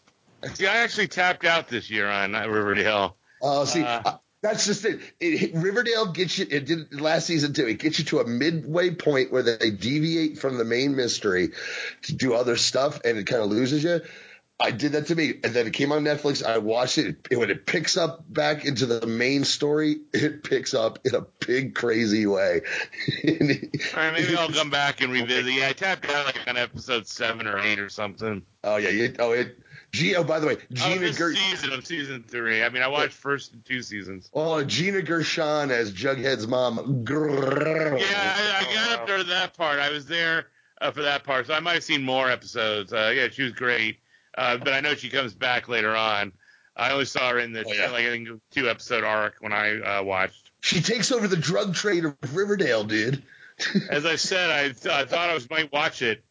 See, 0.54 0.66
I 0.66 0.78
actually 0.78 1.08
tapped 1.08 1.44
out 1.44 1.68
this 1.68 1.90
year 1.90 2.08
on 2.08 2.34
uh, 2.34 2.46
Riverdale. 2.48 3.16
Oh, 3.42 3.66
see, 3.66 3.82
Uh, 3.82 4.00
uh, 4.02 4.16
that's 4.42 4.66
just 4.66 4.84
it. 4.84 5.00
it. 5.20 5.54
Riverdale 5.54 6.12
gets 6.12 6.38
you. 6.38 6.46
It 6.50 6.66
did 6.66 7.00
last 7.00 7.26
season 7.26 7.52
too. 7.52 7.66
It 7.66 7.78
gets 7.78 7.98
you 7.98 8.04
to 8.06 8.20
a 8.20 8.26
midway 8.26 8.90
point 8.90 9.32
where 9.32 9.42
they 9.42 9.70
deviate 9.70 10.38
from 10.38 10.56
the 10.56 10.64
main 10.64 10.96
mystery 10.96 11.50
to 12.02 12.14
do 12.14 12.34
other 12.34 12.56
stuff, 12.56 13.00
and 13.04 13.18
it 13.18 13.26
kind 13.26 13.42
of 13.42 13.50
loses 13.50 13.84
you. 13.84 14.00
I 14.62 14.72
did 14.72 14.92
that 14.92 15.06
to 15.06 15.14
me, 15.14 15.34
and 15.42 15.54
then 15.54 15.66
it 15.66 15.72
came 15.72 15.90
on 15.90 16.04
Netflix. 16.04 16.44
I 16.44 16.58
watched 16.58 16.98
it. 16.98 17.26
it. 17.30 17.38
When 17.38 17.50
it 17.50 17.64
picks 17.64 17.96
up 17.96 18.22
back 18.30 18.66
into 18.66 18.84
the 18.84 19.06
main 19.06 19.44
story, 19.44 19.96
it 20.12 20.44
picks 20.44 20.74
up 20.74 20.98
in 21.04 21.14
a 21.14 21.22
big, 21.46 21.74
crazy 21.74 22.26
way. 22.26 22.60
All 23.24 23.32
right, 23.96 24.12
maybe 24.12 24.36
I'll 24.36 24.48
come 24.52 24.68
back 24.68 25.00
and 25.00 25.12
revisit. 25.12 25.54
Yeah, 25.54 25.68
I 25.68 25.72
tapped 25.72 26.08
out 26.10 26.26
like 26.26 26.40
on 26.46 26.58
episode 26.58 27.06
seven 27.06 27.46
or 27.46 27.58
eight 27.58 27.78
or 27.78 27.88
something. 27.88 28.42
oh 28.62 28.76
yeah, 28.76 28.90
you, 28.90 29.14
oh 29.18 29.32
it. 29.32 29.58
G, 29.92 30.14
oh, 30.16 30.22
by 30.24 30.38
the 30.40 30.46
way, 30.46 30.56
Oh, 30.56 30.74
Gina 30.74 31.00
this 31.00 31.16
Ger- 31.16 31.34
season 31.34 31.72
of 31.72 31.86
season 31.86 32.22
three. 32.26 32.62
I 32.62 32.68
mean, 32.68 32.82
I 32.82 32.88
watched 32.88 33.12
first 33.12 33.54
two 33.64 33.82
seasons. 33.82 34.30
oh, 34.34 34.62
Gina 34.64 35.02
Gershon 35.02 35.70
as 35.70 35.92
Jughead's 35.92 36.46
mom. 36.46 37.04
Grrr. 37.04 38.00
Yeah, 38.00 38.06
I, 38.36 38.66
I 38.68 38.74
got 38.74 39.00
up 39.00 39.06
there 39.06 39.18
to 39.18 39.24
that 39.24 39.54
part. 39.54 39.78
I 39.80 39.90
was 39.90 40.06
there 40.06 40.46
uh, 40.80 40.90
for 40.90 41.02
that 41.02 41.24
part, 41.24 41.46
so 41.48 41.54
I 41.54 41.60
might 41.60 41.74
have 41.74 41.84
seen 41.84 42.02
more 42.02 42.30
episodes. 42.30 42.92
Uh, 42.92 43.12
yeah, 43.14 43.28
she 43.30 43.42
was 43.42 43.52
great, 43.52 43.98
uh, 44.38 44.56
but 44.58 44.72
I 44.72 44.80
know 44.80 44.94
she 44.94 45.10
comes 45.10 45.34
back 45.34 45.68
later 45.68 45.94
on. 45.96 46.32
I 46.76 46.92
only 46.92 47.04
saw 47.04 47.30
her 47.30 47.38
in 47.40 47.52
the 47.52 47.64
Oh, 47.66 47.72
yeah. 47.72 47.90
like 47.90 48.04
I 48.06 48.10
think 48.10 48.28
two 48.52 48.70
episode 48.70 49.04
arc 49.04 49.34
when 49.40 49.52
I 49.52 49.80
uh, 49.80 50.02
watched. 50.02 50.50
She 50.62 50.80
takes 50.80 51.10
over 51.10 51.26
the 51.26 51.36
drug 51.36 51.74
trade 51.74 52.04
of 52.04 52.16
Riverdale, 52.34 52.84
dude. 52.84 53.22
As 53.90 54.06
I 54.06 54.16
said, 54.16 54.50
I, 54.50 54.68
th- 54.68 54.86
I 54.86 55.04
thought 55.04 55.28
I 55.30 55.34
was 55.34 55.50
might 55.50 55.70
watch 55.72 56.00
it. 56.00 56.24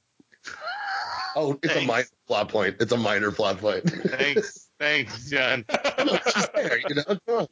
Oh, 1.35 1.59
it's 1.61 1.75
a 1.75 1.85
minor 1.85 2.05
plot 2.27 2.49
point. 2.49 2.75
It's 2.79 2.91
a 2.91 2.97
minor 2.97 3.31
plot 3.31 3.59
point. 3.59 3.89
Thanks, 3.89 4.69
thanks, 4.79 5.29
John. 5.29 5.65
There, 5.67 6.79
you 6.87 6.95
know. 7.27 7.47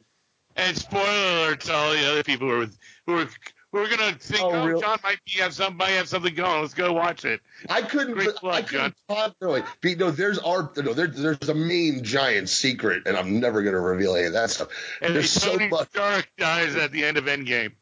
And 0.56 0.76
spoiler 0.76 1.04
alert 1.04 1.60
to 1.62 1.72
all 1.72 1.92
the 1.92 2.10
other 2.10 2.22
people 2.24 2.48
who 2.48 2.62
are 2.62 2.66
who 3.06 3.18
are 3.20 3.28
who 3.70 3.78
are 3.78 3.88
gonna 3.88 4.12
think, 4.14 4.42
Oh, 4.42 4.50
oh, 4.52 4.80
John 4.80 4.98
might 5.04 5.18
be 5.24 5.40
have 5.40 5.54
some 5.54 5.76
might 5.76 5.90
have 5.90 6.08
something 6.08 6.34
going. 6.34 6.62
Let's 6.62 6.74
go 6.74 6.92
watch 6.92 7.24
it. 7.24 7.40
I 7.68 7.82
couldn't. 7.82 8.14
Great 8.14 8.30
I 8.30 8.32
plug, 8.32 8.66
couldn't 8.66 8.94
talk. 9.08 9.34
No, 9.40 9.50
wait. 9.50 9.64
Be- 9.80 9.94
no, 9.94 10.10
there's 10.10 10.38
our. 10.38 10.70
No, 10.76 10.94
there, 10.94 11.06
there's 11.06 11.48
a 11.48 11.54
main 11.54 12.02
giant 12.02 12.48
secret, 12.48 13.04
and 13.06 13.16
I'm 13.16 13.40
never 13.40 13.62
going 13.62 13.74
to 13.74 13.80
reveal 13.80 14.16
any 14.16 14.26
of 14.26 14.32
that 14.32 14.50
stuff. 14.50 14.68
And 15.00 15.14
There's 15.14 15.30
so 15.30 15.52
Tony 15.52 15.68
much. 15.68 15.88
Stark 15.90 16.28
dies 16.38 16.76
at 16.76 16.92
the 16.92 17.04
end 17.04 17.18
of 17.18 17.26
Endgame. 17.26 17.72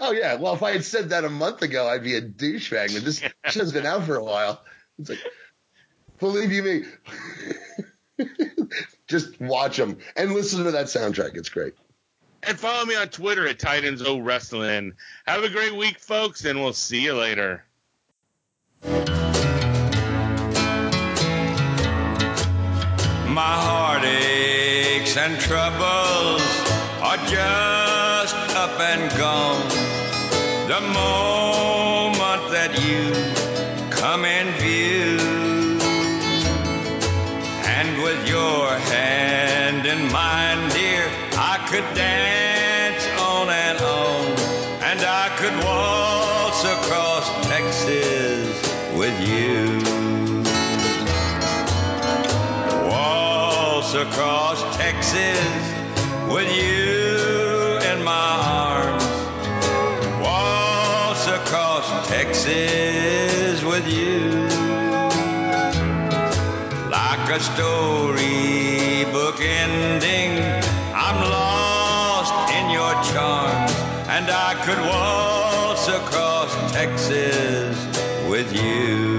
Oh 0.00 0.12
yeah. 0.12 0.34
Well, 0.36 0.54
if 0.54 0.62
I 0.62 0.72
had 0.72 0.84
said 0.84 1.10
that 1.10 1.24
a 1.24 1.30
month 1.30 1.62
ago, 1.62 1.88
I'd 1.88 2.04
be 2.04 2.14
a 2.16 2.22
douchebag. 2.22 2.94
But 2.94 3.04
this 3.04 3.22
show's 3.46 3.72
been 3.72 3.86
out 3.86 4.04
for 4.04 4.16
a 4.16 4.22
while. 4.24 4.62
It's 5.02 5.10
like, 5.10 5.18
believe 6.20 6.52
you 6.52 6.62
me, 6.62 6.84
just 9.08 9.40
watch 9.40 9.76
them 9.76 9.98
and 10.14 10.32
listen 10.32 10.62
to 10.62 10.70
that 10.70 10.86
soundtrack. 10.86 11.36
It's 11.36 11.48
great. 11.48 11.74
And 12.44 12.56
follow 12.58 12.84
me 12.84 12.94
on 12.94 13.08
Twitter 13.08 13.48
at 13.48 13.58
Titans 13.58 14.00
O 14.02 14.18
Wrestling. 14.18 14.92
Have 15.26 15.42
a 15.42 15.48
great 15.48 15.74
week, 15.74 15.98
folks, 15.98 16.44
and 16.44 16.60
we'll 16.60 16.72
see 16.72 17.00
you 17.00 17.14
later. 17.14 17.64
My 23.28 23.56
heartaches 23.66 25.16
and 25.16 25.40
troubles 25.40 26.42
are 27.02 27.16
just 27.26 28.36
up 28.56 28.78
and 28.78 29.10
gone. 29.18 29.68
The 30.68 30.80
moment 30.80 32.52
that 32.52 32.78
you 32.84 33.12
come 33.90 34.24
in 34.24 34.46
hand 38.88 39.86
in 39.86 40.10
mine, 40.12 40.68
dear, 40.70 41.04
I 41.32 41.56
could 41.68 41.84
dance 41.94 43.04
on 43.20 43.48
and 43.48 43.78
on, 43.80 44.26
and 44.90 45.00
I 45.00 45.28
could 45.38 45.56
waltz 45.64 46.62
across 46.64 47.26
Texas 47.46 48.72
with 48.96 49.16
you. 49.28 49.82
Waltz 52.88 53.94
across 53.94 54.76
Texas 54.76 55.62
with 56.32 56.50
you 56.56 57.78
in 57.90 58.04
my 58.04 58.30
arms. 58.64 59.04
Waltz 60.22 61.26
across 61.26 62.08
Texas 62.08 63.62
with 63.64 63.86
you. 63.88 64.48
Like 66.90 67.30
a 67.30 67.40
storybook 67.40 68.61
ending, 69.48 70.38
I'm 70.94 71.20
lost 71.30 72.52
in 72.54 72.70
your 72.70 72.92
charms, 73.12 73.72
and 74.08 74.30
I 74.30 74.54
could 74.64 74.80
waltz 74.90 75.88
across 75.88 76.72
Texas 76.72 77.76
with 78.28 78.52
you. 78.54 79.11